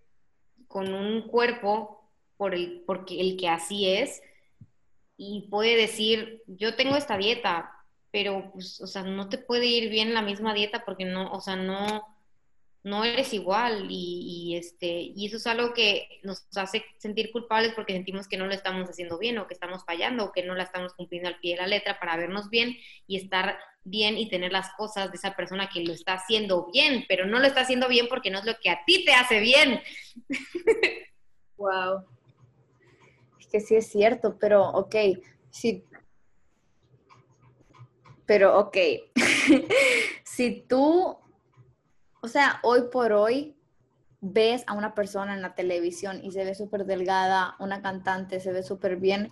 con 0.67 0.93
un 0.93 1.27
cuerpo 1.27 1.96
por 2.37 2.53
el, 2.53 2.83
porque 2.85 3.19
el 3.19 3.35
que 3.37 3.49
así 3.49 3.89
es 3.89 4.21
y 5.17 5.47
puede 5.49 5.75
decir, 5.75 6.43
yo 6.45 6.75
tengo 6.75 6.95
esta 6.95 7.17
dieta, 7.17 7.71
pero 8.11 8.51
pues, 8.53 8.79
o 8.81 8.87
sea, 8.87 9.03
no 9.03 9.29
te 9.29 9.39
puede 9.39 9.65
ir 9.65 9.89
bien 9.89 10.13
la 10.13 10.21
misma 10.21 10.53
dieta 10.53 10.85
porque 10.85 11.05
no, 11.05 11.31
o 11.31 11.41
sea, 11.41 11.55
no, 11.55 12.03
no 12.83 13.03
eres 13.03 13.33
igual 13.33 13.87
y, 13.89 14.55
este, 14.55 15.11
y 15.15 15.25
eso 15.25 15.37
es 15.37 15.47
algo 15.47 15.73
que 15.73 16.07
nos 16.23 16.45
hace 16.55 16.85
sentir 16.99 17.31
culpables 17.31 17.73
porque 17.73 17.93
sentimos 17.93 18.27
que 18.27 18.37
no 18.37 18.45
lo 18.45 18.53
estamos 18.53 18.87
haciendo 18.87 19.17
bien 19.17 19.39
o 19.39 19.47
que 19.47 19.55
estamos 19.55 19.83
fallando 19.83 20.25
o 20.25 20.31
que 20.31 20.43
no 20.43 20.53
la 20.53 20.63
estamos 20.63 20.93
cumpliendo 20.93 21.27
al 21.27 21.39
pie 21.39 21.55
de 21.55 21.61
la 21.61 21.67
letra 21.67 21.99
para 21.99 22.15
vernos 22.15 22.49
bien 22.49 22.77
y 23.07 23.17
estar 23.17 23.57
bien 23.83 24.17
y 24.17 24.29
tener 24.29 24.51
las 24.51 24.69
cosas 24.77 25.11
de 25.11 25.17
esa 25.17 25.35
persona 25.35 25.69
que 25.69 25.83
lo 25.83 25.93
está 25.93 26.13
haciendo 26.13 26.69
bien, 26.71 27.05
pero 27.07 27.25
no 27.25 27.39
lo 27.39 27.47
está 27.47 27.61
haciendo 27.61 27.87
bien 27.87 28.07
porque 28.07 28.29
no 28.29 28.39
es 28.39 28.45
lo 28.45 28.57
que 28.59 28.69
a 28.69 28.83
ti 28.85 29.03
te 29.03 29.13
hace 29.13 29.39
bien. 29.39 29.81
Wow. 31.57 32.05
Que 33.51 33.59
sí 33.59 33.75
es 33.75 33.87
cierto, 33.87 34.37
pero 34.39 34.69
ok, 34.69 34.95
sí. 35.49 35.83
Pero 38.25 38.59
ok, 38.59 38.77
si 40.23 40.65
tú 40.67 41.17
o 42.27 42.27
sea, 42.27 42.59
hoy 42.63 42.89
por 42.91 43.13
hoy 43.13 43.55
ves 44.19 44.63
a 44.67 44.73
una 44.73 44.93
persona 44.93 45.33
en 45.33 45.41
la 45.41 45.55
televisión 45.55 46.19
y 46.23 46.31
se 46.31 46.43
ve 46.43 46.55
súper 46.55 46.85
delgada, 46.85 47.55
una 47.59 47.81
cantante 47.81 48.39
se 48.39 48.51
ve 48.51 48.63
súper 48.63 48.97
bien. 48.97 49.31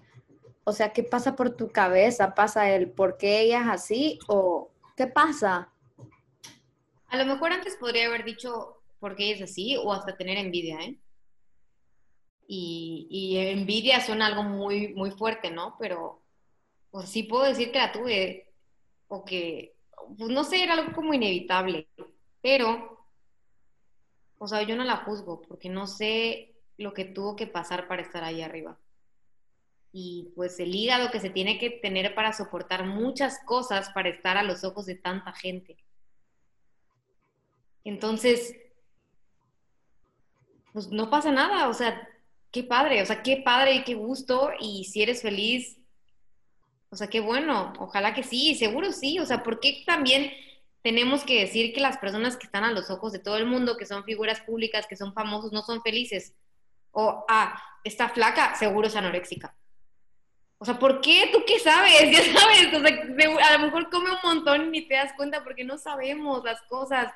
O 0.63 0.71
sea, 0.71 0.93
¿qué 0.93 1.03
pasa 1.03 1.35
por 1.35 1.57
tu 1.57 1.67
cabeza? 1.69 2.33
¿Pasa 2.35 2.69
el 2.69 2.89
por 2.89 3.17
qué 3.17 3.41
ella 3.41 3.61
es 3.61 3.67
así 3.67 4.19
o 4.27 4.71
qué 4.95 5.07
pasa? 5.07 5.73
A 7.07 7.17
lo 7.17 7.25
mejor 7.25 7.51
antes 7.51 7.75
podría 7.75 8.07
haber 8.07 8.23
dicho 8.23 8.81
por 8.99 9.15
qué 9.15 9.25
ella 9.25 9.43
es 9.43 9.51
así 9.51 9.77
o 9.77 9.91
hasta 9.91 10.15
tener 10.15 10.37
envidia, 10.37 10.79
¿eh? 10.79 10.97
Y, 12.47 13.07
y 13.09 13.37
envidia 13.37 14.01
suena 14.01 14.27
algo 14.27 14.43
muy, 14.43 14.93
muy 14.93 15.11
fuerte, 15.11 15.49
¿no? 15.49 15.75
Pero 15.79 16.21
pues 16.91 17.09
sí 17.09 17.23
puedo 17.23 17.43
decir 17.43 17.71
que 17.71 17.79
la 17.79 17.91
tuve 17.91 18.53
o 19.07 19.25
que, 19.25 19.75
pues 20.17 20.29
no 20.29 20.43
sé, 20.43 20.63
era 20.63 20.73
algo 20.73 20.93
como 20.93 21.13
inevitable. 21.13 21.87
Pero, 22.41 23.07
o 24.37 24.47
sea, 24.47 24.61
yo 24.63 24.75
no 24.75 24.83
la 24.83 24.97
juzgo 24.97 25.41
porque 25.41 25.69
no 25.69 25.87
sé 25.87 26.55
lo 26.77 26.93
que 26.93 27.05
tuvo 27.05 27.35
que 27.35 27.47
pasar 27.47 27.87
para 27.87 28.01
estar 28.01 28.23
ahí 28.23 28.41
arriba. 28.41 28.79
Y 29.91 30.31
pues 30.35 30.59
el 30.59 30.75
hígado 30.75 31.09
que 31.09 31.19
se 31.19 31.29
tiene 31.29 31.57
que 31.57 31.69
tener 31.69 32.15
para 32.15 32.33
soportar 32.33 32.85
muchas 32.85 33.39
cosas 33.45 33.89
para 33.89 34.09
estar 34.09 34.37
a 34.37 34.43
los 34.43 34.63
ojos 34.63 34.85
de 34.85 34.95
tanta 34.95 35.31
gente. 35.33 35.77
Entonces, 37.83 38.55
pues 40.73 40.89
no 40.91 41.09
pasa 41.09 41.31
nada, 41.31 41.69
o 41.69 41.73
sea, 41.73 42.09
qué 42.55 42.63
padre, 42.63 43.01
o 43.01 43.05
sea, 43.05 43.21
qué 43.21 43.41
padre 43.43 43.73
y 43.73 43.83
qué 43.83 43.95
gusto, 43.95 44.49
y 44.61 44.85
si 44.85 45.03
eres 45.03 45.21
feliz, 45.21 45.77
o 46.89 46.95
sea, 46.95 47.07
qué 47.07 47.19
bueno, 47.19 47.73
ojalá 47.79 48.13
que 48.13 48.23
sí, 48.23 48.55
seguro 48.55 48.93
sí, 48.93 49.19
o 49.19 49.25
sea, 49.25 49.43
porque 49.43 49.83
también 49.85 50.31
tenemos 50.81 51.25
que 51.25 51.41
decir 51.41 51.73
que 51.73 51.81
las 51.81 51.97
personas 51.97 52.37
que 52.37 52.45
están 52.45 52.63
a 52.63 52.71
los 52.71 52.89
ojos 52.89 53.11
de 53.11 53.19
todo 53.19 53.35
el 53.35 53.45
mundo, 53.45 53.75
que 53.75 53.85
son 53.85 54.05
figuras 54.05 54.39
públicas, 54.39 54.87
que 54.87 54.95
son 54.95 55.13
famosos, 55.13 55.51
no 55.51 55.63
son 55.63 55.81
felices. 55.81 56.33
O, 56.91 57.25
ah, 57.27 57.61
está 57.83 58.07
flaca, 58.07 58.55
seguro 58.55 58.87
es 58.87 58.95
anoréxica. 58.95 59.53
O 60.57 60.63
sea, 60.63 60.79
¿por 60.79 61.01
qué? 61.01 61.29
¿Tú 61.33 61.43
qué 61.45 61.59
sabes? 61.59 62.03
Ya 62.09 62.39
sabes, 62.39 62.73
o 62.73 62.79
sea, 62.79 63.49
a 63.49 63.57
lo 63.57 63.65
mejor 63.65 63.89
come 63.89 64.11
un 64.11 64.19
montón 64.23 64.67
y 64.67 64.69
ni 64.69 64.87
te 64.87 64.95
das 64.95 65.11
cuenta 65.17 65.43
porque 65.43 65.65
no 65.65 65.77
sabemos 65.77 66.41
las 66.45 66.61
cosas. 66.69 67.11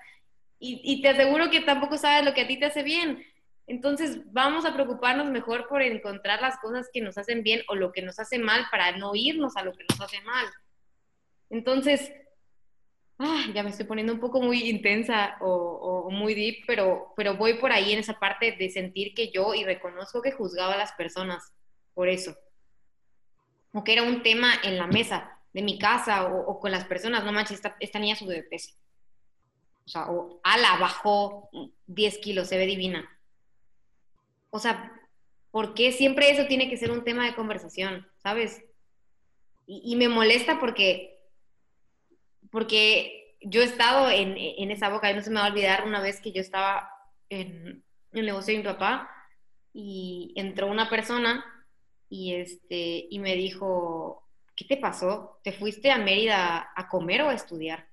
Y, 0.60 0.82
y 0.84 1.02
te 1.02 1.08
aseguro 1.08 1.50
que 1.50 1.62
tampoco 1.62 1.98
sabes 1.98 2.26
lo 2.26 2.34
que 2.34 2.42
a 2.42 2.48
ti 2.48 2.60
te 2.60 2.66
hace 2.66 2.84
bien. 2.84 3.26
Entonces, 3.70 4.22
vamos 4.34 4.66
a 4.66 4.74
preocuparnos 4.74 5.28
mejor 5.28 5.68
por 5.68 5.84
encontrar 5.84 6.42
las 6.42 6.58
cosas 6.58 6.90
que 6.92 7.02
nos 7.02 7.20
hacen 7.20 7.44
bien 7.44 7.62
o 7.68 7.76
lo 7.76 7.92
que 7.92 8.02
nos 8.02 8.18
hace 8.18 8.40
mal 8.40 8.66
para 8.72 8.98
no 8.98 9.12
irnos 9.14 9.56
a 9.58 9.64
lo 9.64 9.74
que 9.74 9.86
nos 9.88 10.02
hace 10.02 10.20
mal. 10.24 10.48
Entonces, 11.52 12.12
ah, 13.20 13.46
ya 13.54 13.62
me 13.62 13.70
estoy 13.70 13.86
poniendo 13.86 14.12
un 14.12 14.20
poco 14.20 14.42
muy 14.42 14.68
intensa 14.68 15.38
o, 15.40 16.10
muy 16.10 16.34
deep, 16.34 16.64
pero, 16.66 17.14
pero 17.16 17.38
voy 17.38 17.60
por 17.60 17.72
ahí 17.72 17.94
en 17.94 18.00
esa 18.00 18.18
parte 18.18 18.54
de 18.54 18.72
sentir 18.72 19.14
que 19.14 19.30
yo 19.30 19.54
y 19.54 19.64
reconozco 19.64 20.24
que 20.24 20.32
juzgaba 20.32 20.74
a 20.74 20.78
las 20.78 20.94
personas 20.94 21.54
por 21.94 22.10
eso. 22.10 22.36
O 23.72 23.84
que 23.84 23.94
era 23.94 24.02
un 24.02 24.24
tema 24.24 24.52
en 24.64 24.80
la 24.80 24.88
mesa 24.88 25.38
de 25.54 25.62
mi 25.62 25.78
casa 25.78 26.26
o, 26.26 26.60
con 26.60 26.72
las 26.72 26.86
personas, 26.86 27.24
no 27.24 27.32
manches, 27.32 27.58
esta, 27.58 27.78
esta 27.80 28.00
niña 28.00 28.16
sube 28.16 28.34
de 28.34 28.44
peso. 28.44 28.74
O 29.86 29.90
sea, 29.90 30.10
o 30.10 30.42
ala, 30.44 30.78
bajó 30.80 31.52
10 31.86 32.18
kilos, 32.18 32.48
se 32.48 32.58
ve 32.58 32.66
divina. 32.66 33.08
O 34.50 34.60
sea, 34.60 34.92
¿por 35.52 35.74
qué 35.74 35.92
siempre 35.92 36.32
eso 36.32 36.46
tiene 36.48 36.70
que 36.70 36.78
ser 36.78 36.92
un 36.92 37.04
tema 37.04 37.26
de 37.26 37.36
conversación? 37.36 38.08
¿Sabes? 38.18 38.64
y 39.72 39.96
me 39.98 40.10
molesta 40.10 40.60
porque 40.60 41.20
porque 42.52 43.38
yo 43.42 43.62
he 43.62 43.66
estado 43.66 44.10
en, 44.10 44.36
en, 44.38 44.72
esa 44.72 44.90
boca, 44.90 45.10
y 45.10 45.16
no 45.16 45.22
se 45.22 45.30
me 45.30 45.40
va 45.40 45.48
a 45.48 45.50
olvidar 45.50 45.86
una 45.86 46.02
vez 46.02 46.20
que 46.20 46.32
yo 46.32 46.42
estaba 46.42 46.92
en, 47.30 47.84
el 48.12 48.26
negocio 48.26 48.54
de 48.54 48.60
mi 48.60 48.66
papá 48.66 49.10
y 49.72 50.34
entró 50.36 50.68
una 50.68 50.90
persona 50.90 51.46
y, 52.10 52.34
este, 52.34 53.08
y 53.10 53.20
me 53.20 53.36
dijo, 53.36 54.28
¿qué 54.56 54.66
te 54.66 54.78
pasó? 54.78 55.40
¿Te 55.44 55.52
fuiste 55.52 55.92
a 55.92 56.00
Mérida 56.00 56.72
a 56.76 56.88
comer 56.88 57.22
o 57.22 57.30
a 57.30 57.36
estudiar? 57.36 57.88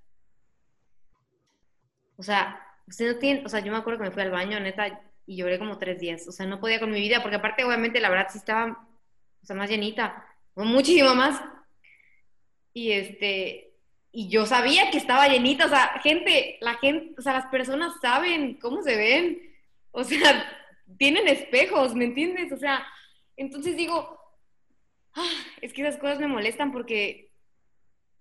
O 2.17 2.23
sea, 2.23 2.59
usted 2.87 3.13
no 3.13 3.19
tiene, 3.19 3.45
o 3.45 3.49
sea, 3.49 3.61
yo 3.61 3.71
me 3.71 3.79
acuerdo 3.79 3.99
que 3.99 4.07
me 4.07 4.11
fui 4.11 4.23
al 4.23 4.31
baño, 4.31 4.59
neta, 4.59 5.01
y 5.27 5.37
lloré 5.37 5.59
como 5.59 5.79
tres 5.79 6.01
días. 6.01 6.27
O 6.29 6.33
sea, 6.33 6.47
no 6.47 6.61
podía 6.61 6.81
con 6.81 6.91
mi 6.91 7.01
vida, 7.01 7.21
porque 7.23 7.37
aparte, 7.37 7.65
obviamente, 7.65 8.01
la 8.01 8.11
verdad 8.11 8.29
sí 8.31 8.39
estaba, 8.39 8.89
o 9.43 9.47
sea, 9.47 9.57
más 9.57 9.69
llenita, 9.69 10.25
muchísimo 10.55 11.15
más. 11.15 11.41
Y 12.73 12.93
este, 12.93 13.67
y 14.19 14.29
yo 14.29 14.47
sabía 14.47 14.91
que 14.91 14.97
estaba 14.97 15.29
llenita, 15.29 15.67
o 15.67 15.69
sea, 15.69 16.01
gente, 16.03 16.57
la 16.63 16.75
gente, 16.77 17.15
o 17.19 17.23
sea, 17.23 17.35
las 17.35 17.47
personas 17.47 17.93
saben 18.01 18.55
cómo 18.55 18.83
se 18.83 18.97
ven. 18.97 19.43
o 19.91 20.05
sea, 20.05 20.51
tienen 20.99 21.29
espejos, 21.29 21.95
¿me 21.95 22.07
entiendes? 22.07 22.51
O 22.51 22.57
sea, 22.57 22.83
entonces 23.37 23.77
digo, 23.77 24.19
ah, 25.15 25.31
es 25.61 25.75
que 25.75 25.83
esas 25.83 25.99
cosas 26.01 26.19
me 26.19 26.29
molestan 26.29 26.73
porque, 26.73 27.31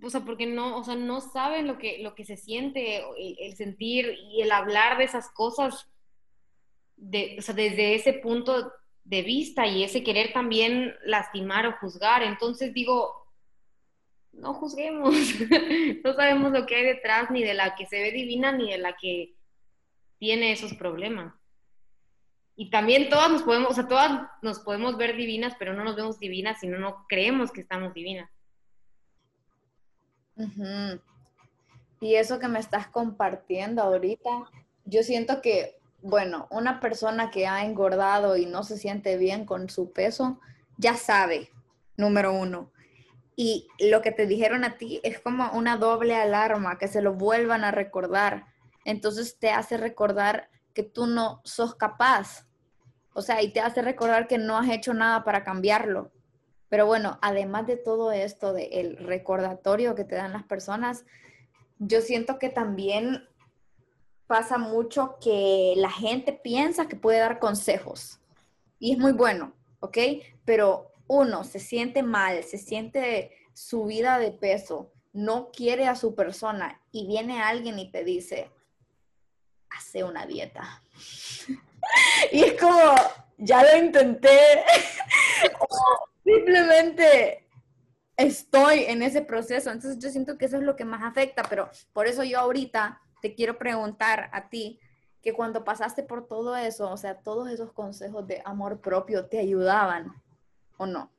o 0.01 0.09
sea, 0.09 0.21
porque 0.21 0.45
no, 0.45 0.77
o 0.77 0.83
sea, 0.83 0.95
no 0.95 1.21
saben 1.21 1.65
lo 1.65 1.77
que, 1.77 1.99
lo 1.99 2.13
que 2.13 2.25
se 2.25 2.35
siente, 2.35 3.01
el, 3.17 3.55
sentir 3.55 4.17
y 4.33 4.41
el 4.41 4.51
hablar 4.51 4.97
de 4.97 5.05
esas 5.05 5.29
cosas, 5.29 5.89
de, 6.97 7.35
o 7.39 7.41
sea, 7.41 7.55
desde 7.55 7.95
ese 7.95 8.13
punto 8.13 8.71
de 9.03 9.21
vista 9.21 9.67
y 9.67 9.83
ese 9.83 10.03
querer 10.03 10.33
también 10.33 10.95
lastimar 11.03 11.67
o 11.67 11.77
juzgar. 11.79 12.23
Entonces 12.23 12.73
digo, 12.73 13.25
no 14.33 14.53
juzguemos, 14.53 15.13
no 16.03 16.13
sabemos 16.13 16.51
lo 16.51 16.65
que 16.65 16.75
hay 16.75 16.85
detrás, 16.85 17.31
ni 17.31 17.43
de 17.43 17.53
la 17.53 17.75
que 17.75 17.85
se 17.85 18.01
ve 18.01 18.11
divina, 18.11 18.51
ni 18.51 18.71
de 18.71 18.77
la 18.77 18.95
que 18.95 19.35
tiene 20.17 20.51
esos 20.51 20.73
problemas. 20.73 21.33
Y 22.57 22.69
también 22.69 23.09
todas 23.09 23.29
nos 23.29 23.43
podemos, 23.43 23.71
o 23.71 23.73
sea, 23.73 23.87
todas 23.87 24.27
nos 24.41 24.59
podemos 24.59 24.97
ver 24.97 25.17
divinas, 25.17 25.53
pero 25.59 25.73
no 25.73 25.83
nos 25.83 25.95
vemos 25.95 26.19
divinas 26.19 26.59
si 26.61 26.67
no 26.67 27.05
creemos 27.09 27.51
que 27.51 27.61
estamos 27.61 27.93
divinas. 27.93 28.29
Y 31.99 32.15
eso 32.15 32.39
que 32.39 32.47
me 32.47 32.59
estás 32.59 32.87
compartiendo 32.87 33.81
ahorita, 33.81 34.49
yo 34.85 35.03
siento 35.03 35.41
que, 35.41 35.77
bueno, 36.01 36.47
una 36.51 36.79
persona 36.79 37.31
que 37.31 37.47
ha 37.47 37.65
engordado 37.65 38.37
y 38.37 38.45
no 38.45 38.63
se 38.63 38.77
siente 38.77 39.17
bien 39.17 39.45
con 39.45 39.69
su 39.69 39.91
peso, 39.91 40.39
ya 40.77 40.95
sabe, 40.95 41.51
número 41.97 42.33
uno. 42.33 42.71
Y 43.35 43.67
lo 43.79 44.01
que 44.01 44.11
te 44.11 44.27
dijeron 44.27 44.63
a 44.63 44.77
ti 44.77 45.01
es 45.03 45.19
como 45.19 45.51
una 45.51 45.77
doble 45.77 46.15
alarma, 46.15 46.77
que 46.77 46.87
se 46.87 47.01
lo 47.01 47.13
vuelvan 47.13 47.63
a 47.63 47.71
recordar. 47.71 48.45
Entonces 48.85 49.37
te 49.39 49.49
hace 49.49 49.77
recordar 49.77 50.49
que 50.73 50.83
tú 50.83 51.07
no 51.07 51.41
sos 51.43 51.75
capaz. 51.75 52.45
O 53.13 53.21
sea, 53.21 53.41
y 53.41 53.51
te 53.51 53.59
hace 53.59 53.81
recordar 53.81 54.27
que 54.27 54.37
no 54.37 54.57
has 54.57 54.69
hecho 54.69 54.93
nada 54.93 55.23
para 55.23 55.43
cambiarlo. 55.43 56.11
Pero 56.69 56.85
bueno, 56.85 57.19
además 57.21 57.67
de 57.67 57.77
todo 57.77 58.11
esto, 58.11 58.53
del 58.53 58.97
recordatorio 58.97 59.95
que 59.95 60.03
te 60.03 60.15
dan 60.15 60.33
las 60.33 60.43
personas, 60.43 61.05
yo 61.79 62.01
siento 62.01 62.39
que 62.39 62.49
también 62.49 63.27
pasa 64.27 64.57
mucho 64.57 65.17
que 65.21 65.73
la 65.77 65.89
gente 65.89 66.33
piensa 66.33 66.87
que 66.87 66.95
puede 66.95 67.19
dar 67.19 67.39
consejos. 67.39 68.19
Y 68.79 68.93
es 68.93 68.97
muy 68.97 69.13
bueno, 69.13 69.53
¿ok? 69.79 69.97
Pero 70.43 70.91
uno 71.07 71.43
se 71.43 71.59
siente 71.59 72.03
mal, 72.03 72.43
se 72.43 72.57
siente 72.57 73.31
subida 73.53 74.19
de 74.19 74.31
peso, 74.31 74.91
no 75.13 75.51
quiere 75.51 75.87
a 75.87 75.95
su 75.95 76.15
persona 76.15 76.81
y 76.91 77.07
viene 77.07 77.41
alguien 77.41 77.79
y 77.79 77.91
te 77.91 78.03
dice, 78.03 78.51
hace 79.69 80.03
una 80.03 80.25
dieta. 80.25 80.81
y 82.31 82.43
es 82.43 82.59
como, 82.59 82.95
ya 83.37 83.63
lo 83.63 83.83
intenté. 83.83 84.63
o 85.59 86.09
simplemente 86.23 87.47
estoy 88.17 88.85
en 88.85 89.01
ese 89.01 89.21
proceso. 89.21 89.71
Entonces 89.71 89.99
yo 89.99 90.09
siento 90.09 90.37
que 90.37 90.45
eso 90.45 90.57
es 90.57 90.63
lo 90.63 90.75
que 90.75 90.85
más 90.85 91.03
afecta, 91.03 91.43
pero 91.43 91.69
por 91.93 92.07
eso 92.07 92.23
yo 92.23 92.39
ahorita 92.39 93.01
te 93.25 93.33
quiero 93.33 93.57
preguntar 93.57 94.29
a 94.33 94.49
ti 94.49 94.79
que 95.23 95.33
cuando 95.33 95.63
pasaste 95.63 96.03
por 96.03 96.27
todo 96.27 96.55
eso, 96.55 96.91
o 96.91 96.95
sea, 96.95 97.23
todos 97.23 97.49
esos 97.49 97.73
consejos 97.73 98.27
de 98.27 98.43
amor 98.45 98.81
propio 98.81 99.25
te 99.25 99.39
ayudaban 99.39 100.13
o 100.77 100.85
no? 100.85 101.09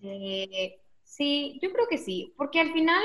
Eh, 0.00 0.80
sí, 1.02 1.58
yo 1.60 1.70
creo 1.74 1.86
que 1.88 1.98
sí, 1.98 2.32
porque 2.38 2.58
al 2.58 2.72
final, 2.72 3.02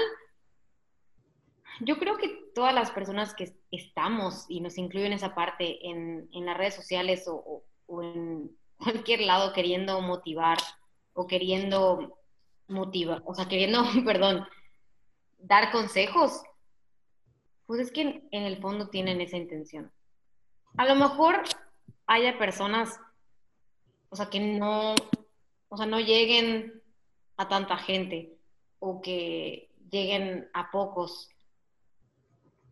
yo 1.81 1.99
creo 1.99 2.15
que 2.15 2.29
todas 2.55 2.73
las 2.73 2.89
personas 2.91 3.35
que 3.35 3.53
estamos, 3.69 4.45
y 4.47 4.61
nos 4.61 4.77
incluyen 4.77 5.11
esa 5.11 5.35
parte, 5.35 5.85
en, 5.89 6.29
las 6.31 6.55
redes 6.55 6.75
sociales 6.75 7.25
o, 7.27 7.65
en 8.01 8.49
cualquier 8.77 9.19
lado 9.19 9.51
queriendo 9.51 9.99
motivar 9.99 10.57
o 11.13 11.27
queriendo 11.27 12.17
motivar, 12.69 13.21
o 13.25 13.35
sea, 13.35 13.49
queriendo, 13.49 13.83
perdón, 14.05 14.47
dar 15.37 15.73
consejos, 15.73 16.41
pues 17.65 17.79
es 17.79 17.91
que 17.91 18.23
en 18.31 18.43
el 18.43 18.57
fondo 18.57 18.89
tienen 18.89 19.21
esa 19.21 19.37
intención. 19.37 19.91
A 20.77 20.85
lo 20.85 20.95
mejor 20.95 21.43
haya 22.07 22.37
personas 22.37 22.99
o 24.15 24.17
sea, 24.17 24.27
que 24.27 24.39
no, 24.39 24.95
o 25.67 25.75
sea, 25.75 25.85
no 25.85 25.99
lleguen 25.99 26.81
a 27.35 27.49
tanta 27.49 27.75
gente 27.77 28.37
o 28.79 29.01
que 29.01 29.69
lleguen 29.91 30.49
a 30.53 30.71
pocos. 30.71 31.29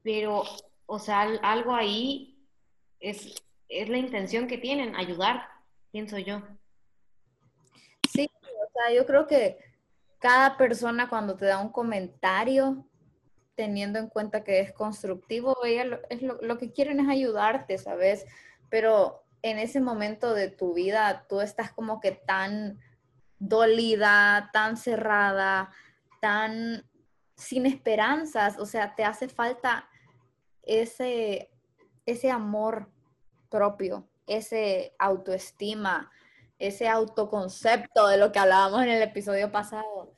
Pero, 0.03 0.43
o 0.85 0.99
sea, 0.99 1.23
algo 1.41 1.75
ahí 1.75 2.47
es, 3.01 3.35
es 3.67 3.89
la 3.89 3.97
intención 3.97 4.47
que 4.47 4.57
tienen, 4.57 4.95
ayudar, 4.95 5.49
pienso 5.91 6.17
yo. 6.17 6.41
Sí, 8.09 8.29
o 8.41 8.71
sea, 8.71 8.95
yo 8.95 9.05
creo 9.05 9.27
que 9.27 9.57
cada 10.19 10.55
persona 10.55 11.09
cuando 11.09 11.35
te 11.35 11.45
da 11.45 11.59
un 11.59 11.73
comentario, 11.73 12.87
teniendo 13.55 13.99
en 13.99 14.07
cuenta 14.07 14.43
que 14.43 14.59
es 14.59 14.71
constructivo, 14.73 15.57
ella 15.63 15.99
es 16.09 16.21
lo, 16.21 16.41
lo 16.41 16.57
que 16.57 16.71
quieren 16.71 16.99
es 16.99 17.09
ayudarte, 17.09 17.77
¿sabes? 17.77 18.25
Pero 18.69 19.23
en 19.41 19.59
ese 19.59 19.81
momento 19.81 20.33
de 20.33 20.49
tu 20.49 20.73
vida 20.73 21.25
tú 21.29 21.41
estás 21.41 21.71
como 21.71 21.99
que 21.99 22.11
tan 22.11 22.79
dolida, 23.37 24.49
tan 24.53 24.77
cerrada, 24.77 25.69
tan 26.21 26.85
sin 27.35 27.65
esperanzas, 27.65 28.57
o 28.57 28.65
sea, 28.65 28.95
te 28.95 29.03
hace 29.03 29.27
falta 29.27 29.89
ese, 30.61 31.51
ese 32.05 32.31
amor 32.31 32.89
propio, 33.49 34.07
ese 34.27 34.95
autoestima, 34.97 36.09
ese 36.57 36.87
autoconcepto 36.87 38.07
de 38.07 38.17
lo 38.17 38.31
que 38.31 38.39
hablábamos 38.39 38.83
en 38.83 38.89
el 38.89 39.01
episodio 39.01 39.51
pasado. 39.51 40.12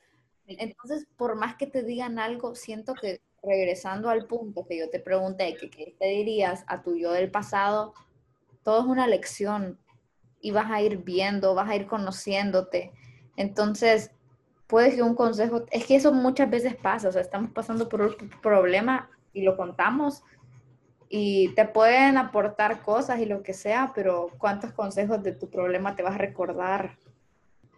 Entonces, 0.46 1.06
por 1.16 1.36
más 1.36 1.56
que 1.56 1.66
te 1.66 1.82
digan 1.82 2.18
algo, 2.18 2.54
siento 2.54 2.94
que 2.94 3.20
regresando 3.42 4.08
al 4.08 4.26
punto 4.26 4.66
que 4.66 4.78
yo 4.78 4.90
te 4.90 5.00
pregunté, 5.00 5.56
que 5.56 5.70
qué 5.70 5.96
te 5.98 6.06
dirías 6.06 6.64
a 6.66 6.82
tu 6.82 6.96
yo 6.96 7.12
del 7.12 7.30
pasado, 7.30 7.94
todo 8.62 8.80
es 8.80 8.86
una 8.86 9.06
lección 9.06 9.78
y 10.40 10.50
vas 10.50 10.70
a 10.70 10.82
ir 10.82 10.98
viendo, 10.98 11.54
vas 11.54 11.70
a 11.70 11.76
ir 11.76 11.86
conociéndote. 11.86 12.92
Entonces, 13.36 14.10
puede 14.66 14.94
que 14.94 15.02
un 15.02 15.14
consejo, 15.14 15.64
es 15.70 15.86
que 15.86 15.96
eso 15.96 16.12
muchas 16.12 16.50
veces 16.50 16.74
pasa, 16.74 17.08
o 17.08 17.12
sea, 17.12 17.22
estamos 17.22 17.50
pasando 17.52 17.88
por 17.88 18.02
un 18.02 18.14
problema 18.42 19.10
y 19.32 19.42
lo 19.42 19.56
contamos 19.56 20.22
y 21.08 21.54
te 21.54 21.66
pueden 21.66 22.16
aportar 22.16 22.82
cosas 22.82 23.20
y 23.20 23.26
lo 23.26 23.42
que 23.42 23.54
sea, 23.54 23.92
pero 23.94 24.28
¿cuántos 24.38 24.72
consejos 24.72 25.22
de 25.22 25.32
tu 25.32 25.48
problema 25.48 25.94
te 25.94 26.02
vas 26.02 26.14
a 26.14 26.18
recordar? 26.18 26.98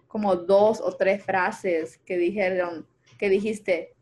Como 0.09 0.35
dos 0.35 0.81
o 0.81 0.97
tres 0.97 1.23
frases 1.23 1.99
que 1.99 2.17
dijeron, 2.17 2.89
que 3.19 3.29
dijiste, 3.29 3.95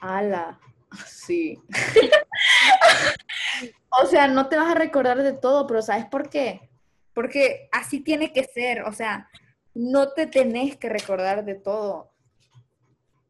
ala, 0.00 0.60
sí. 1.06 1.60
o 4.02 4.06
sea, 4.06 4.28
no 4.28 4.48
te 4.48 4.56
vas 4.56 4.70
a 4.70 4.78
recordar 4.78 5.22
de 5.22 5.32
todo, 5.32 5.66
pero 5.66 5.82
¿sabes 5.82 6.06
por 6.06 6.30
qué? 6.30 6.70
Porque 7.14 7.68
así 7.72 8.00
tiene 8.00 8.32
que 8.32 8.44
ser, 8.44 8.82
o 8.82 8.92
sea, 8.92 9.28
no 9.74 10.12
te 10.12 10.26
tenés 10.26 10.76
que 10.76 10.88
recordar 10.88 11.44
de 11.44 11.54
todo. 11.54 12.10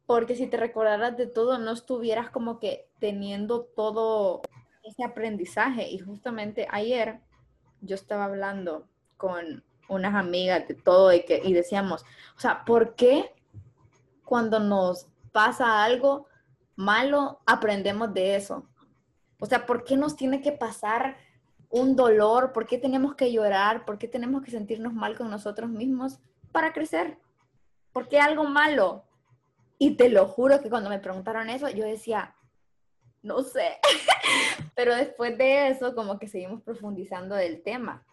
Porque 0.06 0.34
si 0.34 0.46
te 0.46 0.56
recordaras 0.56 1.16
de 1.16 1.26
todo, 1.26 1.58
no 1.58 1.72
estuvieras 1.72 2.30
como 2.30 2.58
que 2.58 2.88
teniendo 2.98 3.64
todo 3.64 4.42
ese 4.82 5.04
aprendizaje. 5.04 5.88
Y 5.88 5.98
justamente 5.98 6.66
ayer 6.70 7.20
yo 7.80 7.94
estaba 7.94 8.24
hablando 8.24 8.88
con 9.16 9.64
unas 9.92 10.14
amigas 10.14 10.66
de 10.66 10.74
todo 10.74 11.12
y, 11.12 11.24
que, 11.24 11.40
y 11.44 11.52
decíamos, 11.52 12.04
o 12.36 12.40
sea, 12.40 12.64
¿por 12.64 12.94
qué 12.94 13.32
cuando 14.24 14.58
nos 14.60 15.06
pasa 15.32 15.84
algo 15.84 16.26
malo 16.76 17.40
aprendemos 17.46 18.12
de 18.12 18.36
eso? 18.36 18.66
O 19.40 19.46
sea, 19.46 19.66
¿por 19.66 19.84
qué 19.84 19.96
nos 19.96 20.16
tiene 20.16 20.40
que 20.40 20.52
pasar 20.52 21.16
un 21.68 21.96
dolor? 21.96 22.52
¿Por 22.52 22.66
qué 22.66 22.78
tenemos 22.78 23.14
que 23.14 23.32
llorar? 23.32 23.84
¿Por 23.84 23.98
qué 23.98 24.06
tenemos 24.06 24.42
que 24.42 24.50
sentirnos 24.50 24.92
mal 24.92 25.16
con 25.16 25.30
nosotros 25.30 25.68
mismos 25.70 26.20
para 26.52 26.72
crecer? 26.72 27.18
¿Por 27.92 28.08
qué 28.08 28.20
algo 28.20 28.44
malo? 28.44 29.04
Y 29.78 29.96
te 29.96 30.08
lo 30.08 30.26
juro 30.26 30.60
que 30.60 30.70
cuando 30.70 30.90
me 30.90 31.00
preguntaron 31.00 31.50
eso, 31.50 31.68
yo 31.68 31.84
decía, 31.84 32.36
no 33.22 33.42
sé. 33.42 33.78
Pero 34.74 34.94
después 34.94 35.36
de 35.38 35.68
eso, 35.68 35.94
como 35.94 36.18
que 36.18 36.28
seguimos 36.28 36.62
profundizando 36.62 37.34
del 37.34 37.62
tema. 37.62 38.04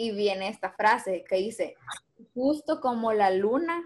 Y 0.00 0.12
viene 0.12 0.48
esta 0.48 0.70
frase 0.70 1.24
que 1.28 1.34
dice, 1.38 1.74
justo 2.32 2.80
como 2.80 3.12
la 3.12 3.32
luna, 3.32 3.82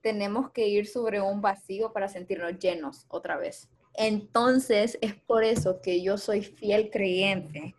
tenemos 0.00 0.50
que 0.50 0.66
ir 0.66 0.88
sobre 0.88 1.20
un 1.20 1.40
vacío 1.40 1.92
para 1.92 2.08
sentirnos 2.08 2.58
llenos 2.58 3.06
otra 3.06 3.36
vez. 3.36 3.68
Entonces 3.94 4.98
es 5.00 5.14
por 5.14 5.44
eso 5.44 5.80
que 5.80 6.02
yo 6.02 6.18
soy 6.18 6.42
fiel 6.42 6.90
creyente 6.90 7.76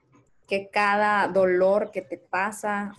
que 0.48 0.70
cada 0.70 1.28
dolor 1.28 1.92
que 1.92 2.02
te 2.02 2.18
pasa 2.18 2.94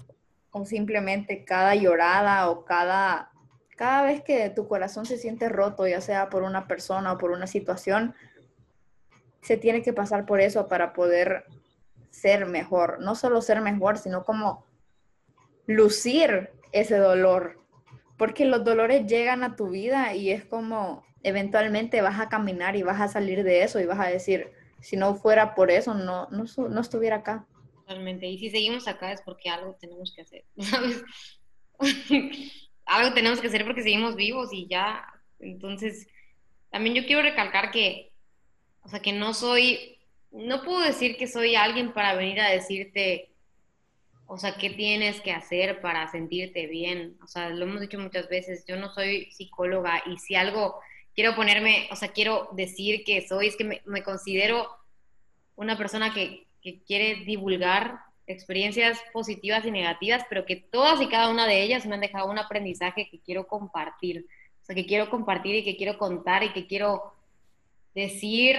o 0.51 0.67
simplemente 0.67 1.47
cada 1.47 1.75
llorada 1.75 2.51
o 2.51 2.67
cada, 2.67 3.33
cada 3.79 4.03
vez 4.03 4.23
que 4.23 4.51
tu 4.51 4.69
corazón 4.69 5.07
se 5.07 5.17
siente 5.17 5.49
roto, 5.49 5.87
ya 5.87 6.03
sea 6.03 6.29
por 6.29 6.43
una 6.43 6.69
persona 6.69 7.15
o 7.15 7.19
por 7.19 7.31
una 7.31 7.47
situación, 7.47 8.15
se 9.41 9.57
tiene 9.57 9.81
que 9.81 9.95
pasar 9.95 10.27
por 10.27 10.43
eso 10.43 10.69
para 10.69 10.93
poder 10.93 11.47
ser 12.15 12.47
mejor, 12.47 13.01
no 13.01 13.15
solo 13.15 13.43
ser 13.43 13.61
mejor, 13.61 13.99
sino 13.99 14.25
como 14.25 14.65
lucir 15.67 16.51
ese 16.73 16.97
dolor, 16.97 17.61
porque 18.17 18.45
los 18.45 18.65
dolores 18.65 19.07
llegan 19.07 19.43
a 19.43 19.57
tu 19.57 19.71
vida 19.71 20.15
y 20.15 20.31
es 20.31 20.45
como 20.45 21.05
eventualmente 21.23 22.03
vas 22.03 22.21
a 22.21 22.29
caminar 22.29 22.77
y 22.77 22.83
vas 22.83 23.01
a 23.01 23.09
salir 23.09 23.43
de 23.43 23.62
eso 23.62 23.81
y 23.81 23.87
vas 23.87 23.99
a 23.99 24.09
decir, 24.09 24.53
si 24.81 24.97
no 24.97 25.15
fuera 25.15 25.55
por 25.55 25.71
eso, 25.71 25.95
no, 25.95 26.29
no, 26.31 26.45
no 26.69 26.81
estuviera 26.81 27.17
acá. 27.17 27.47
Totalmente. 27.75 28.27
Y 28.27 28.39
si 28.39 28.51
seguimos 28.51 28.87
acá 28.87 29.12
es 29.12 29.23
porque 29.23 29.49
algo 29.49 29.75
tenemos 29.81 30.12
que 30.15 30.23
hacer, 30.23 30.45
¿sabes? 30.59 31.03
algo 32.87 33.15
tenemos 33.15 33.41
que 33.41 33.49
hacer 33.49 33.65
porque 33.65 33.83
seguimos 33.83 34.15
vivos 34.15 34.53
y 34.53 34.69
ya. 34.69 35.05
Entonces, 35.39 36.07
también 36.71 36.95
yo 36.95 37.07
quiero 37.07 37.23
recalcar 37.23 37.71
que, 37.71 38.12
o 38.83 38.89
sea, 38.89 39.01
que 39.01 39.12
no 39.12 39.35
soy, 39.35 39.94
no 40.35 40.62
puedo 40.62 40.80
decir 40.80 41.16
que 41.16 41.28
soy 41.28 41.55
alguien 41.55 41.93
para 41.93 42.14
venir 42.14 42.41
a 42.41 42.51
decirte, 42.51 43.30
o 44.26 44.37
sea, 44.37 44.57
qué 44.57 44.70
tienes 44.70 45.20
que 45.20 45.30
hacer 45.30 45.80
para 45.80 46.11
sentirte 46.11 46.66
bien. 46.66 47.16
O 47.22 47.28
sea, 47.28 47.51
lo 47.51 47.64
hemos 47.64 47.80
dicho 47.80 47.99
muchas 48.01 48.28
veces, 48.28 48.64
yo 48.66 48.76
no 48.76 48.93
soy 48.93 49.30
psicóloga 49.30 50.03
y 50.07 50.18
si 50.18 50.35
algo 50.35 50.80
quiero 51.14 51.37
ponerme, 51.37 51.89
o 51.93 51.97
sea, 51.97 52.09
quiero 52.09 52.49
decir 52.53 53.05
que 53.05 53.26
soy, 53.26 53.47
es 53.47 53.57
que 53.57 53.80
me, 53.85 54.03
considero 54.03 54.68
una 55.55 55.78
persona 55.78 56.12
que, 56.12 56.49
que, 56.61 56.82
quiere 56.82 57.24
divulgar 57.24 58.01
experiencias 58.26 58.99
positivas 59.12 59.64
y 59.64 59.70
negativas, 59.70 60.24
pero 60.28 60.45
que 60.47 60.57
todas 60.57 61.01
y 61.01 61.07
cada 61.07 61.28
una 61.28 61.47
de 61.47 61.62
ellas 61.62 61.87
me 61.87 61.95
han 61.95 62.01
dejado 62.01 62.28
un 62.28 62.39
aprendizaje 62.39 63.09
que 63.09 63.20
quiero 63.20 63.47
compartir. 63.47 64.26
O 64.62 64.64
sea, 64.64 64.74
que 64.74 64.87
quiero 64.87 65.11
compartir 65.11 65.55
y 65.55 65.64
que 65.64 65.76
quiero 65.76 65.97
contar 65.97 66.43
y 66.43 66.53
que 66.53 66.66
quiero 66.66 67.14
decir 67.95 68.57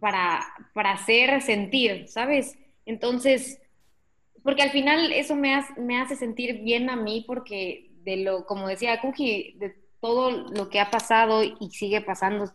para, 0.00 0.40
para 0.74 0.92
hacer 0.92 1.40
sentir, 1.42 2.08
¿sabes? 2.08 2.58
Entonces, 2.86 3.60
porque 4.42 4.62
al 4.62 4.70
final 4.70 5.12
eso 5.12 5.36
me 5.36 5.54
hace, 5.54 5.80
me 5.80 6.00
hace 6.00 6.16
sentir 6.16 6.62
bien 6.62 6.90
a 6.90 6.96
mí 6.96 7.24
porque 7.26 7.90
de 8.02 8.16
lo, 8.16 8.46
como 8.46 8.66
decía 8.66 9.00
Kuji, 9.00 9.54
de 9.58 9.76
todo 10.00 10.30
lo 10.30 10.68
que 10.70 10.80
ha 10.80 10.90
pasado 10.90 11.42
y 11.42 11.70
sigue 11.70 12.00
pasando, 12.00 12.50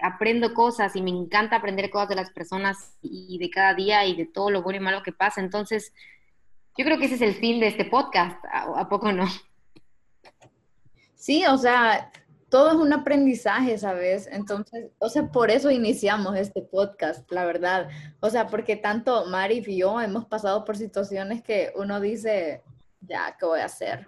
aprendo 0.00 0.54
cosas 0.54 0.94
y 0.96 1.02
me 1.02 1.10
encanta 1.10 1.56
aprender 1.56 1.90
cosas 1.90 2.08
de 2.10 2.14
las 2.14 2.30
personas 2.30 2.96
y 3.02 3.38
de 3.38 3.50
cada 3.50 3.74
día 3.74 4.04
y 4.06 4.14
de 4.14 4.26
todo 4.26 4.50
lo 4.50 4.62
bueno 4.62 4.78
y 4.78 4.84
malo 4.84 5.02
que 5.02 5.12
pasa. 5.12 5.40
Entonces, 5.40 5.92
yo 6.76 6.84
creo 6.84 6.98
que 6.98 7.06
ese 7.06 7.16
es 7.16 7.22
el 7.22 7.34
fin 7.34 7.60
de 7.60 7.68
este 7.68 7.84
podcast, 7.84 8.38
¿a, 8.52 8.88
poco 8.88 9.12
no? 9.12 9.26
Sí, 11.14 11.44
o 11.46 11.56
sea, 11.56 12.10
todo 12.54 12.68
es 12.68 12.76
un 12.76 12.92
aprendizaje, 12.92 13.76
¿sabes? 13.78 14.28
Entonces, 14.30 14.92
o 15.00 15.08
sea, 15.08 15.26
por 15.26 15.50
eso 15.50 15.72
iniciamos 15.72 16.36
este 16.36 16.62
podcast, 16.62 17.28
la 17.32 17.44
verdad. 17.44 17.88
O 18.20 18.30
sea, 18.30 18.46
porque 18.46 18.76
tanto 18.76 19.26
Mari 19.26 19.60
y 19.66 19.78
yo 19.78 20.00
hemos 20.00 20.26
pasado 20.26 20.64
por 20.64 20.76
situaciones 20.76 21.42
que 21.42 21.72
uno 21.74 21.98
dice, 21.98 22.62
ya, 23.00 23.36
¿qué 23.36 23.44
voy 23.44 23.58
a 23.58 23.64
hacer? 23.64 24.06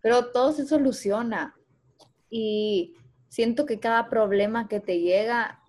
Pero 0.00 0.30
todo 0.32 0.52
se 0.52 0.64
soluciona 0.64 1.54
y 2.30 2.96
siento 3.28 3.66
que 3.66 3.78
cada 3.78 4.08
problema 4.08 4.66
que 4.66 4.80
te 4.80 5.00
llega 5.00 5.60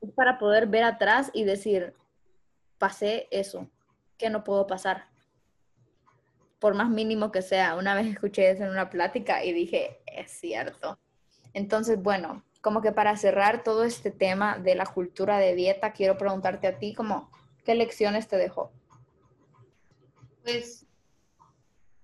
es 0.00 0.12
para 0.12 0.38
poder 0.38 0.68
ver 0.68 0.84
atrás 0.84 1.32
y 1.34 1.42
decir, 1.42 1.94
pasé 2.78 3.26
eso, 3.32 3.68
que 4.16 4.30
no 4.30 4.44
puedo 4.44 4.68
pasar. 4.68 5.08
Por 6.60 6.74
más 6.74 6.90
mínimo 6.90 7.32
que 7.32 7.42
sea, 7.42 7.74
una 7.74 7.96
vez 7.96 8.06
escuché 8.06 8.52
eso 8.52 8.62
en 8.62 8.70
una 8.70 8.88
plática 8.88 9.44
y 9.44 9.52
dije, 9.52 10.00
es 10.06 10.30
cierto. 10.30 10.96
Entonces, 11.54 12.02
bueno, 12.02 12.42
como 12.60 12.82
que 12.82 12.92
para 12.92 13.16
cerrar 13.16 13.62
todo 13.62 13.84
este 13.84 14.10
tema 14.10 14.58
de 14.58 14.74
la 14.74 14.86
cultura 14.86 15.38
de 15.38 15.54
dieta, 15.54 15.92
quiero 15.92 16.18
preguntarte 16.18 16.66
a 16.66 16.78
ti 16.78 16.94
como, 16.94 17.30
¿qué 17.64 17.74
lecciones 17.74 18.28
te 18.28 18.36
dejó? 18.36 18.70
Pues 20.42 20.86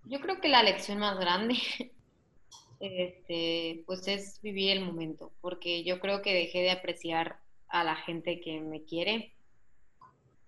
yo 0.04 0.20
creo 0.20 0.40
que 0.40 0.48
la 0.48 0.62
lección 0.62 0.98
más 0.98 1.18
grande 1.18 1.56
este, 2.80 3.82
pues 3.86 4.06
es 4.08 4.40
vivir 4.42 4.70
el 4.76 4.84
momento, 4.84 5.32
porque 5.40 5.84
yo 5.84 6.00
creo 6.00 6.22
que 6.22 6.34
dejé 6.34 6.60
de 6.60 6.70
apreciar 6.70 7.40
a 7.68 7.84
la 7.84 7.96
gente 7.96 8.40
que 8.40 8.60
me 8.60 8.84
quiere 8.84 9.34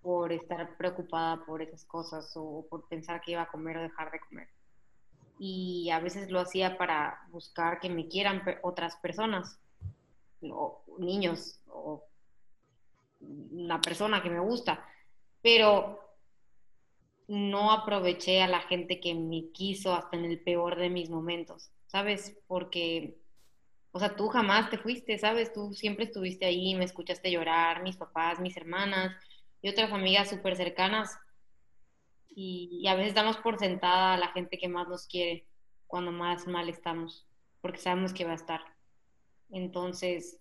por 0.00 0.32
estar 0.32 0.76
preocupada 0.76 1.44
por 1.44 1.60
esas 1.60 1.84
cosas 1.84 2.32
o 2.36 2.66
por 2.70 2.88
pensar 2.88 3.20
que 3.20 3.32
iba 3.32 3.42
a 3.42 3.48
comer 3.48 3.76
o 3.78 3.82
dejar 3.82 4.10
de 4.10 4.20
comer. 4.20 4.48
Y 5.38 5.90
a 5.90 6.00
veces 6.00 6.30
lo 6.30 6.40
hacía 6.40 6.76
para 6.76 7.20
buscar 7.30 7.80
que 7.80 7.88
me 7.88 8.08
quieran 8.08 8.42
otras 8.62 8.96
personas, 8.96 9.58
niños, 10.98 11.60
o 11.68 12.04
una 13.20 13.80
persona 13.80 14.22
que 14.22 14.30
me 14.30 14.40
gusta, 14.40 14.84
pero 15.42 16.00
no 17.28 17.72
aproveché 17.72 18.42
a 18.42 18.48
la 18.48 18.60
gente 18.60 19.00
que 19.00 19.14
me 19.14 19.50
quiso 19.52 19.94
hasta 19.94 20.16
en 20.16 20.24
el 20.24 20.40
peor 20.40 20.76
de 20.76 20.90
mis 20.90 21.10
momentos. 21.10 21.70
¿sabes? 21.88 22.38
Porque, 22.46 23.18
o 23.90 23.98
sea, 23.98 24.14
tú 24.14 24.28
jamás 24.28 24.70
te 24.70 24.78
fuiste, 24.78 25.18
¿sabes? 25.18 25.52
Tú 25.52 25.74
siempre 25.74 26.04
estuviste 26.04 26.46
ahí, 26.46 26.74
me 26.74 26.84
escuchaste 26.84 27.30
llorar, 27.30 27.82
mis 27.82 27.96
papás, 27.96 28.38
mis 28.38 28.56
hermanas 28.56 29.16
y 29.60 29.68
otras 29.68 29.92
amigas 29.92 30.30
súper 30.30 30.56
cercanas. 30.56 31.18
Y, 32.40 32.86
a 32.86 32.94
veces 32.94 33.14
damos 33.14 33.36
por 33.38 33.58
sentada 33.58 34.14
a 34.14 34.16
la 34.16 34.28
gente 34.28 34.58
que 34.58 34.68
más 34.68 34.86
nos 34.86 35.08
quiere 35.08 35.44
cuando 35.88 36.12
más 36.12 36.46
mal 36.46 36.68
estamos, 36.68 37.26
porque 37.60 37.80
sabemos 37.80 38.12
que 38.12 38.24
va 38.24 38.30
a 38.30 38.36
estar. 38.36 38.60
Entonces, 39.50 40.38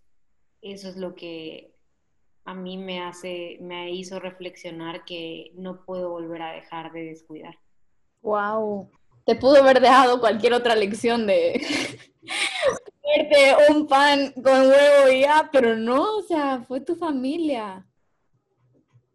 eso 0.61 0.89
es 0.89 0.97
lo 0.97 1.15
que 1.15 1.73
a 2.45 2.53
mí 2.53 2.77
me 2.77 3.01
hace, 3.01 3.57
me 3.61 3.89
hizo 3.89 4.19
reflexionar 4.19 5.05
que 5.05 5.51
no 5.55 5.83
puedo 5.85 6.11
volver 6.11 6.43
a 6.43 6.51
dejar 6.51 6.91
de 6.91 7.05
descuidar. 7.05 7.57
Wow, 8.21 8.91
te 9.25 9.35
pudo 9.35 9.63
haber 9.63 9.81
dejado 9.81 10.19
cualquier 10.19 10.53
otra 10.53 10.75
lección 10.75 11.25
de 11.25 11.59
un 13.71 13.87
pan 13.87 14.33
con 14.33 14.67
huevo 14.67 15.09
y 15.11 15.21
ya, 15.21 15.49
pero 15.51 15.75
no, 15.75 16.17
o 16.17 16.21
sea, 16.21 16.61
fue 16.61 16.79
tu 16.79 16.95
familia. 16.95 17.87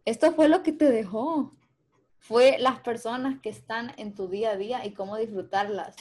Esto 0.03 0.33
fue 0.33 0.49
lo 0.49 0.61
que 0.63 0.73
te 0.73 0.91
dejó. 0.91 1.53
Fue 2.23 2.57
las 2.57 2.79
personas 2.79 3.39
que 3.41 3.49
están 3.49 3.93
en 3.97 4.15
tu 4.15 4.27
día 4.27 4.51
a 4.51 4.57
día 4.57 4.85
y 4.85 4.93
cómo 4.93 5.17
disfrutarlas. 5.17 5.95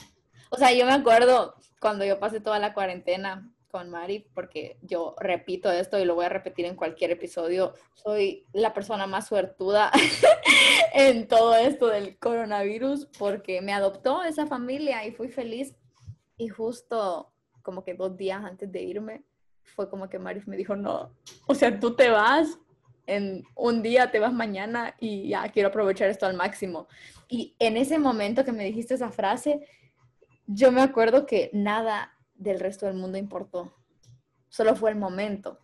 O 0.50 0.56
sea, 0.56 0.72
yo 0.72 0.86
me 0.86 0.92
acuerdo 0.92 1.54
cuando 1.80 2.04
yo 2.04 2.18
pasé 2.18 2.40
toda 2.40 2.58
la 2.58 2.74
cuarentena, 2.74 3.52
con 3.72 3.90
Mari 3.90 4.28
porque 4.34 4.78
yo 4.82 5.16
repito 5.18 5.72
esto 5.72 5.98
y 5.98 6.04
lo 6.04 6.14
voy 6.14 6.26
a 6.26 6.28
repetir 6.28 6.66
en 6.66 6.76
cualquier 6.76 7.10
episodio. 7.10 7.72
Soy 7.94 8.46
la 8.52 8.74
persona 8.74 9.06
más 9.06 9.26
suertuda 9.26 9.90
en 10.94 11.26
todo 11.26 11.56
esto 11.56 11.88
del 11.88 12.18
coronavirus 12.18 13.06
porque 13.18 13.62
me 13.62 13.72
adoptó 13.72 14.22
esa 14.22 14.46
familia 14.46 15.04
y 15.06 15.12
fui 15.12 15.28
feliz. 15.28 15.74
Y 16.36 16.48
justo 16.48 17.32
como 17.62 17.82
que 17.82 17.94
dos 17.94 18.16
días 18.16 18.44
antes 18.44 18.70
de 18.70 18.82
irme, 18.82 19.24
fue 19.62 19.88
como 19.88 20.08
que 20.08 20.18
Mari 20.18 20.42
me 20.46 20.56
dijo, 20.56 20.76
no, 20.76 21.14
o 21.46 21.54
sea, 21.54 21.80
tú 21.80 21.96
te 21.96 22.10
vas 22.10 22.58
en 23.06 23.44
un 23.54 23.82
día, 23.82 24.10
te 24.10 24.18
vas 24.18 24.32
mañana 24.32 24.94
y 25.00 25.28
ya 25.28 25.48
quiero 25.48 25.68
aprovechar 25.68 26.08
esto 26.08 26.26
al 26.26 26.36
máximo. 26.36 26.86
Y 27.28 27.56
en 27.58 27.76
ese 27.76 27.98
momento 27.98 28.44
que 28.44 28.52
me 28.52 28.64
dijiste 28.64 28.94
esa 28.94 29.10
frase, 29.10 29.66
yo 30.46 30.72
me 30.72 30.82
acuerdo 30.82 31.26
que 31.26 31.50
nada 31.52 32.12
del 32.34 32.60
resto 32.60 32.86
del 32.86 32.96
mundo 32.96 33.18
importó. 33.18 33.72
Solo 34.48 34.76
fue 34.76 34.90
el 34.90 34.96
momento. 34.96 35.58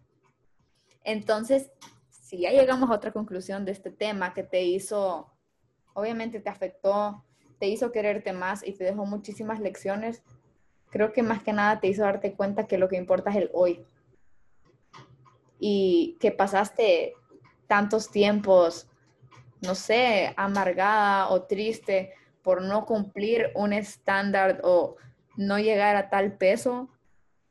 Entonces, 1.05 1.71
si 2.09 2.41
ya 2.41 2.51
llegamos 2.51 2.91
a 2.91 2.95
otra 2.95 3.13
conclusión 3.13 3.65
de 3.65 3.73
este 3.73 3.91
tema 3.91 4.35
que 4.35 4.43
te 4.43 4.63
hizo, 4.63 5.33
obviamente 5.95 6.41
te 6.41 6.51
afectó, 6.51 7.25
te 7.59 7.69
hizo 7.69 7.93
quererte 7.93 8.33
más 8.33 8.67
y 8.67 8.73
te 8.73 8.85
dejó 8.85 9.07
muchísimas 9.07 9.61
lecciones, 9.61 10.23
creo 10.91 11.13
que 11.13 11.23
más 11.23 11.43
que 11.43 11.53
nada 11.53 11.81
te 11.81 11.89
hizo 11.89 12.03
darte 12.03 12.35
cuenta 12.35 12.67
que 12.67 12.79
lo 12.79 12.89
que 12.89 12.97
importa 12.97 13.31
es 13.31 13.37
el 13.37 13.51
hoy. 13.53 13.85
Y 15.59 16.17
que 16.21 16.31
pasaste 16.31 17.15
tantos 17.69 18.11
tiempos, 18.11 18.89
no 19.61 19.77
sé, 19.77 20.35
amargada 20.37 21.29
o 21.29 21.43
triste 21.43 22.13
por 22.43 22.63
no 22.63 22.87
cumplir 22.87 23.53
un 23.55 23.73
estándar 23.73 24.61
o 24.65 24.97
no 25.37 25.59
llegar 25.59 25.95
a 25.95 26.11
tal 26.11 26.37
peso, 26.37 26.89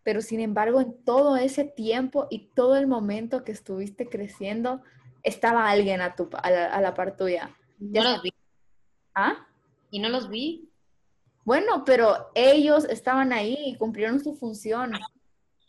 pero 0.03 0.21
sin 0.21 0.41
embargo 0.41 0.81
en 0.81 1.03
todo 1.03 1.37
ese 1.37 1.63
tiempo 1.63 2.27
y 2.29 2.49
todo 2.49 2.75
el 2.75 2.87
momento 2.87 3.43
que 3.43 3.51
estuviste 3.51 4.09
creciendo, 4.09 4.81
estaba 5.23 5.69
alguien 5.69 6.01
a, 6.01 6.15
tu, 6.15 6.29
a, 6.33 6.81
la, 6.81 6.93
par 6.93 7.15
tuya. 7.15 7.55
No 7.79 8.03
los 8.03 8.21
vi. 8.21 8.33
¿Ah? 9.13 9.47
Y 9.91 9.99
no 9.99 10.09
los 10.09 10.29
vi. 10.29 10.69
Bueno, 11.43 11.83
pero 11.85 12.31
ellos 12.35 12.85
estaban 12.85 13.31
ahí 13.33 13.57
y 13.65 13.77
cumplieron 13.77 14.21
su 14.21 14.35
función 14.35 14.93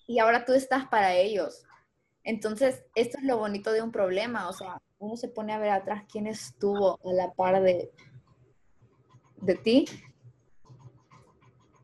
y 0.06 0.18
ahora 0.18 0.44
tú 0.44 0.52
estás 0.52 0.86
para 0.86 1.14
ellos. 1.14 1.64
Entonces, 2.28 2.84
esto 2.94 3.16
es 3.16 3.24
lo 3.24 3.38
bonito 3.38 3.72
de 3.72 3.80
un 3.80 3.90
problema, 3.90 4.50
o 4.50 4.52
sea, 4.52 4.82
uno 4.98 5.16
se 5.16 5.28
pone 5.28 5.54
a 5.54 5.58
ver 5.58 5.70
atrás 5.70 6.04
quién 6.12 6.26
estuvo 6.26 7.00
a 7.02 7.12
la 7.14 7.32
par 7.32 7.62
de, 7.62 7.90
de 9.40 9.54
ti 9.54 9.86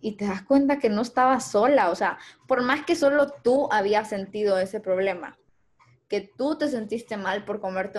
y 0.03 0.19
te 0.19 0.27
das 0.27 0.43
cuenta 0.43 0.79
que 0.79 0.91
no 0.91 1.01
estabas 1.01 1.51
sola, 1.51 1.89
o 1.89 1.95
sea, 1.95 2.19
por 2.47 2.63
más 2.63 2.85
que 2.85 2.95
solo 2.95 3.31
tú 3.43 3.71
habías 3.73 4.11
sentido 4.11 4.59
ese 4.59 4.81
problema, 4.81 5.39
que 6.09 6.21
tú 6.37 6.59
te 6.59 6.69
sentiste 6.69 7.17
mal 7.17 7.47
por 7.47 7.59
comerte 7.59 7.99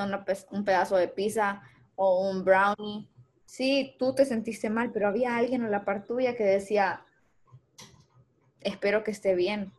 un 0.52 0.66
pedazo 0.66 0.98
de 0.98 1.08
pizza 1.08 1.64
o 1.96 2.30
un 2.30 2.46
brownie. 2.46 3.10
Sí, 3.48 3.96
tú 3.98 4.14
te 4.14 4.24
sentiste 4.24 4.70
mal, 4.70 4.91
pero 4.91 5.08
había 5.08 5.36
alguien 5.36 5.64
en 5.64 5.72
la 5.72 5.84
par 5.84 6.06
tuya 6.06 6.36
que 6.36 6.43
decía, 6.43 7.08
espero 8.62 9.04
que 9.04 9.10
esté 9.10 9.34
bien. 9.34 9.74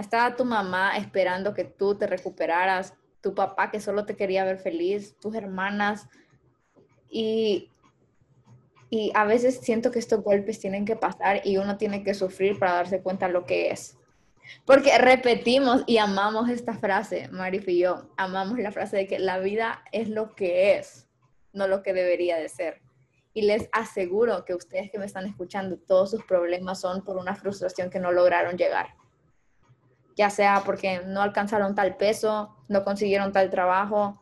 Estaba 0.00 0.36
tu 0.36 0.44
mamá 0.44 0.96
esperando 0.96 1.54
que 1.54 1.64
tú 1.64 1.94
te 1.94 2.06
recuperaras, 2.06 2.94
tu 3.20 3.34
papá 3.34 3.70
que 3.70 3.80
solo 3.80 4.06
te 4.06 4.16
quería 4.16 4.44
ver 4.44 4.58
feliz, 4.58 5.16
tus 5.20 5.34
hermanas. 5.34 6.08
Y, 7.10 7.70
y 8.88 9.12
a 9.14 9.24
veces 9.24 9.60
siento 9.60 9.90
que 9.90 9.98
estos 9.98 10.22
golpes 10.22 10.58
tienen 10.58 10.84
que 10.84 10.96
pasar 10.96 11.42
y 11.44 11.58
uno 11.58 11.76
tiene 11.76 12.02
que 12.02 12.14
sufrir 12.14 12.58
para 12.58 12.74
darse 12.74 13.02
cuenta 13.02 13.28
lo 13.28 13.44
que 13.44 13.70
es. 13.70 13.96
Porque 14.64 14.96
repetimos 14.98 15.84
y 15.86 15.98
amamos 15.98 16.48
esta 16.48 16.74
frase, 16.74 17.28
Marif 17.28 17.68
y 17.68 17.78
yo, 17.78 18.10
amamos 18.16 18.58
la 18.58 18.72
frase 18.72 18.96
de 18.96 19.06
que 19.06 19.18
la 19.18 19.38
vida 19.38 19.84
es 19.92 20.08
lo 20.08 20.34
que 20.34 20.76
es, 20.76 21.08
no 21.52 21.68
lo 21.68 21.82
que 21.82 21.92
debería 21.92 22.36
de 22.36 22.48
ser. 22.48 22.80
Y 23.32 23.42
les 23.42 23.68
aseguro 23.72 24.44
que 24.44 24.54
ustedes 24.54 24.90
que 24.90 24.98
me 24.98 25.04
están 25.04 25.26
escuchando, 25.26 25.78
todos 25.78 26.10
sus 26.10 26.24
problemas 26.24 26.80
son 26.80 27.04
por 27.04 27.16
una 27.16 27.36
frustración 27.36 27.90
que 27.90 28.00
no 28.00 28.10
lograron 28.10 28.56
llegar. 28.56 28.88
Ya 30.16 30.30
sea 30.30 30.62
porque 30.64 31.02
no 31.06 31.22
alcanzaron 31.22 31.74
tal 31.74 31.96
peso, 31.96 32.56
no 32.68 32.84
consiguieron 32.84 33.32
tal 33.32 33.50
trabajo, 33.50 34.20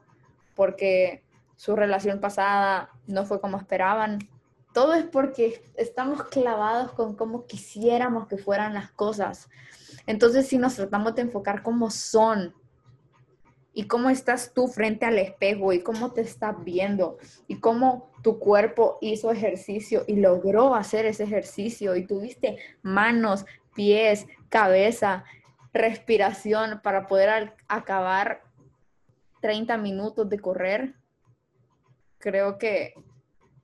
porque 0.55 1.25
su 1.57 1.75
relación 1.75 2.21
pasada 2.21 2.91
no 3.07 3.25
fue 3.25 3.41
como 3.41 3.57
esperaban. 3.57 4.19
Todo 4.73 4.95
es 4.95 5.05
porque 5.05 5.63
estamos 5.77 6.23
clavados 6.25 6.93
con 6.93 7.17
cómo 7.17 7.47
quisiéramos 7.47 8.29
que 8.29 8.39
fueran 8.39 8.75
las 8.75 8.91
cosas. 8.93 9.49
Entonces, 10.07 10.47
si 10.47 10.57
nos 10.57 10.77
tratamos 10.77 11.15
de 11.15 11.23
enfocar 11.23 11.63
cómo 11.63 11.91
son 11.91 12.55
y 13.79 13.85
cómo 13.85 14.11
estás 14.11 14.53
tú 14.55 14.67
frente 14.67 15.07
al 15.07 15.19
espejo 15.19 15.73
y 15.73 15.83
cómo 15.83 16.13
te 16.13 16.21
estás 16.21 16.57
viendo 16.65 17.19
y 17.47 17.61
cómo 17.61 18.11
tu 18.23 18.39
cuerpo 18.39 18.99
hizo 19.01 19.31
ejercicio 19.31 20.03
y 20.07 20.17
logró 20.17 20.75
hacer 20.75 21.07
ese 21.07 21.25
ejercicio 21.25 21.95
y 21.95 22.07
tuviste 22.07 22.59
manos, 22.83 23.47
pies, 23.75 24.27
cabeza, 24.49 25.25
respiración 25.73 26.81
para 26.83 27.07
poder 27.07 27.55
acabar 27.69 28.43
30 29.41 29.77
minutos 29.79 30.29
de 30.29 30.39
correr, 30.39 30.95
creo 32.19 32.59
que 32.59 32.95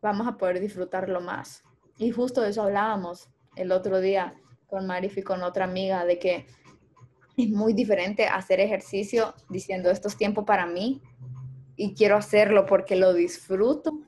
vamos 0.01 0.27
a 0.27 0.37
poder 0.37 0.61
disfrutarlo 0.61 1.21
más. 1.21 1.65
Y 1.99 2.11
justo 2.11 2.41
de 2.41 2.51
eso 2.51 2.63
hablábamos 2.63 3.29
el 3.57 3.73
otro 3.73 4.01
día 4.01 4.35
con 4.67 4.87
Marif 4.87 5.19
y 5.19 5.23
con 5.23 5.43
otra 5.43 5.65
amiga 5.65 6.05
de 6.05 6.19
que 6.19 6.47
es 7.37 7.49
muy 7.49 7.73
diferente 7.73 8.27
hacer 8.27 8.61
ejercicio 8.61 9.35
diciendo 9.49 9.91
esto 9.91 10.09
es 10.09 10.17
tiempo 10.17 10.45
para 10.45 10.67
mí 10.67 11.03
y 11.77 11.95
quiero 11.95 12.17
hacerlo 12.17 12.67
porque 12.67 12.97
lo 12.97 13.13
disfruto. 13.13 14.01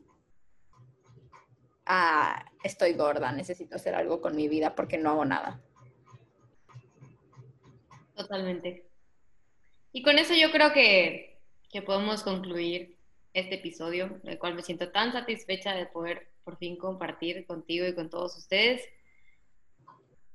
Ah, 1.84 2.44
estoy 2.62 2.94
gorda, 2.94 3.32
necesito 3.32 3.76
hacer 3.76 3.94
algo 3.94 4.20
con 4.20 4.34
mi 4.36 4.48
vida 4.48 4.74
porque 4.74 4.98
no 4.98 5.10
hago 5.10 5.24
nada. 5.24 5.60
Totalmente. 8.16 8.86
Y 9.92 10.02
con 10.02 10.18
eso 10.18 10.34
yo 10.34 10.50
creo 10.50 10.72
que, 10.72 11.38
que 11.70 11.82
podemos 11.82 12.22
concluir 12.22 12.96
este 13.34 13.56
episodio, 13.56 14.20
el 14.24 14.38
cual 14.38 14.54
me 14.54 14.62
siento 14.62 14.90
tan 14.90 15.12
satisfecha 15.12 15.74
de 15.74 15.86
poder 15.86 16.30
por 16.42 16.56
fin 16.56 16.76
compartir 16.76 17.46
contigo 17.46 17.86
y 17.86 17.94
con 17.94 18.08
todos 18.08 18.36
ustedes 18.36 18.82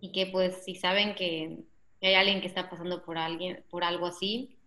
y 0.01 0.11
que 0.11 0.25
pues 0.25 0.63
si 0.65 0.75
saben 0.75 1.15
que 1.15 1.59
hay 2.01 2.15
alguien 2.15 2.41
que 2.41 2.47
está 2.47 2.69
pasando 2.69 3.05
por 3.05 3.17
alguien 3.17 3.63
por 3.69 3.83
algo 3.83 4.07
así, 4.07 4.57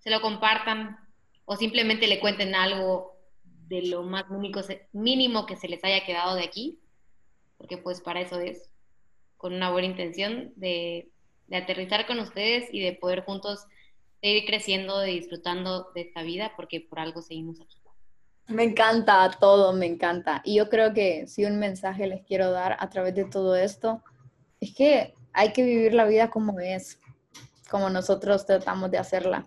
se 0.00 0.10
lo 0.10 0.20
compartan 0.20 0.98
o 1.44 1.56
simplemente 1.56 2.08
le 2.08 2.20
cuenten 2.20 2.54
algo 2.54 3.16
de 3.68 3.86
lo 3.86 4.02
más 4.02 4.24
mínimo 4.92 5.46
que 5.46 5.56
se 5.56 5.68
les 5.68 5.82
haya 5.84 6.04
quedado 6.04 6.34
de 6.34 6.42
aquí, 6.42 6.80
porque 7.56 7.78
pues 7.78 8.00
para 8.00 8.20
eso 8.20 8.40
es, 8.40 8.68
con 9.36 9.54
una 9.54 9.70
buena 9.70 9.86
intención 9.86 10.52
de, 10.56 11.08
de 11.50 11.58
aterrizar 11.58 12.06
con 12.06 12.18
ustedes 12.20 12.72
y 12.72 12.80
de 12.80 12.92
poder 12.92 13.24
juntos 13.24 13.66
seguir 14.22 14.46
creciendo, 14.46 14.98
de 15.00 15.08
disfrutando 15.08 15.90
de 15.94 16.02
esta 16.02 16.22
vida, 16.22 16.52
porque 16.56 16.80
por 16.80 17.00
algo 17.00 17.20
seguimos 17.20 17.60
aquí. 17.60 17.76
Me 18.46 18.64
encanta 18.64 19.30
todo, 19.38 19.72
me 19.72 19.86
encanta. 19.86 20.42
Y 20.44 20.56
yo 20.56 20.68
creo 20.68 20.92
que 20.92 21.26
si 21.26 21.44
un 21.44 21.58
mensaje 21.58 22.06
les 22.06 22.24
quiero 22.24 22.50
dar 22.50 22.76
a 22.80 22.88
través 22.88 23.14
de 23.14 23.24
todo 23.24 23.54
esto, 23.54 24.02
es 24.60 24.74
que 24.74 25.14
hay 25.32 25.52
que 25.52 25.62
vivir 25.62 25.94
la 25.94 26.04
vida 26.04 26.30
como 26.30 26.58
es, 26.58 26.98
como 27.70 27.90
nosotros 27.90 28.46
tratamos 28.46 28.90
de 28.90 28.98
hacerla. 28.98 29.46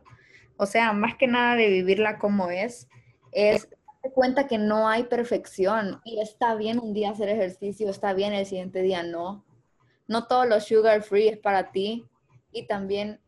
O 0.58 0.66
sea, 0.66 0.94
más 0.94 1.16
que 1.16 1.28
nada 1.28 1.56
de 1.56 1.68
vivirla 1.68 2.18
como 2.18 2.50
es, 2.50 2.88
es 3.34 3.68
darte 3.70 4.14
cuenta 4.14 4.48
que 4.48 4.58
no 4.58 4.88
hay 4.88 5.04
perfección 5.04 6.00
y 6.06 6.22
está 6.22 6.56
bien 6.56 6.80
un 6.80 6.94
día 6.94 7.12
hacer 7.12 7.28
ejercicio, 7.28 7.90
está 7.90 8.14
bien 8.14 8.34
el 8.34 8.46
siguiente 8.46 8.82
día 8.82 9.04
no. 9.04 9.44
No 10.08 10.28
todo 10.28 10.46
lo 10.46 10.60
sugar 10.60 11.04
free 11.04 11.30
es 11.30 11.38
para 11.38 11.72
ti. 11.72 12.08
Y 12.52 12.68
también 12.68 13.20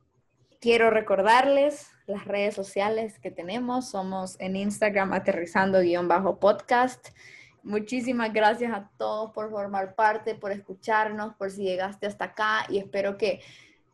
quiero 0.59 0.89
recordarles 0.89 1.89
las 2.07 2.25
redes 2.25 2.55
sociales 2.55 3.19
que 3.19 3.31
tenemos. 3.31 3.89
Somos 3.89 4.39
en 4.39 4.55
Instagram 4.55 5.13
aterrizando-podcast. 5.13 7.09
Muchísimas 7.63 8.31
gracias 8.31 8.71
a 8.73 8.89
todos 8.97 9.31
por 9.31 9.49
formar 9.49 9.95
parte, 9.95 10.35
por 10.35 10.51
escucharnos, 10.51 11.33
por 11.35 11.49
si 11.49 11.63
llegaste 11.63 12.05
hasta 12.05 12.25
acá 12.25 12.65
y 12.69 12.77
espero 12.77 13.17
que 13.17 13.41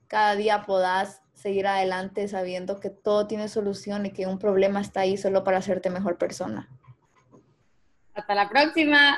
cada 0.07 0.35
día 0.35 0.65
puedas 0.65 1.21
seguir 1.33 1.67
adelante 1.67 2.27
sabiendo 2.27 2.81
que 2.81 2.89
todo 2.89 3.27
tiene 3.27 3.47
solución 3.47 4.05
y 4.05 4.11
que 4.11 4.27
un 4.27 4.39
problema 4.39 4.81
está 4.81 5.01
ahí 5.01 5.15
solo 5.15 5.45
para 5.45 5.59
hacerte 5.59 5.89
mejor 5.89 6.17
persona. 6.17 6.67
Hasta 8.13 8.35
la 8.35 8.49
próxima. 8.49 9.17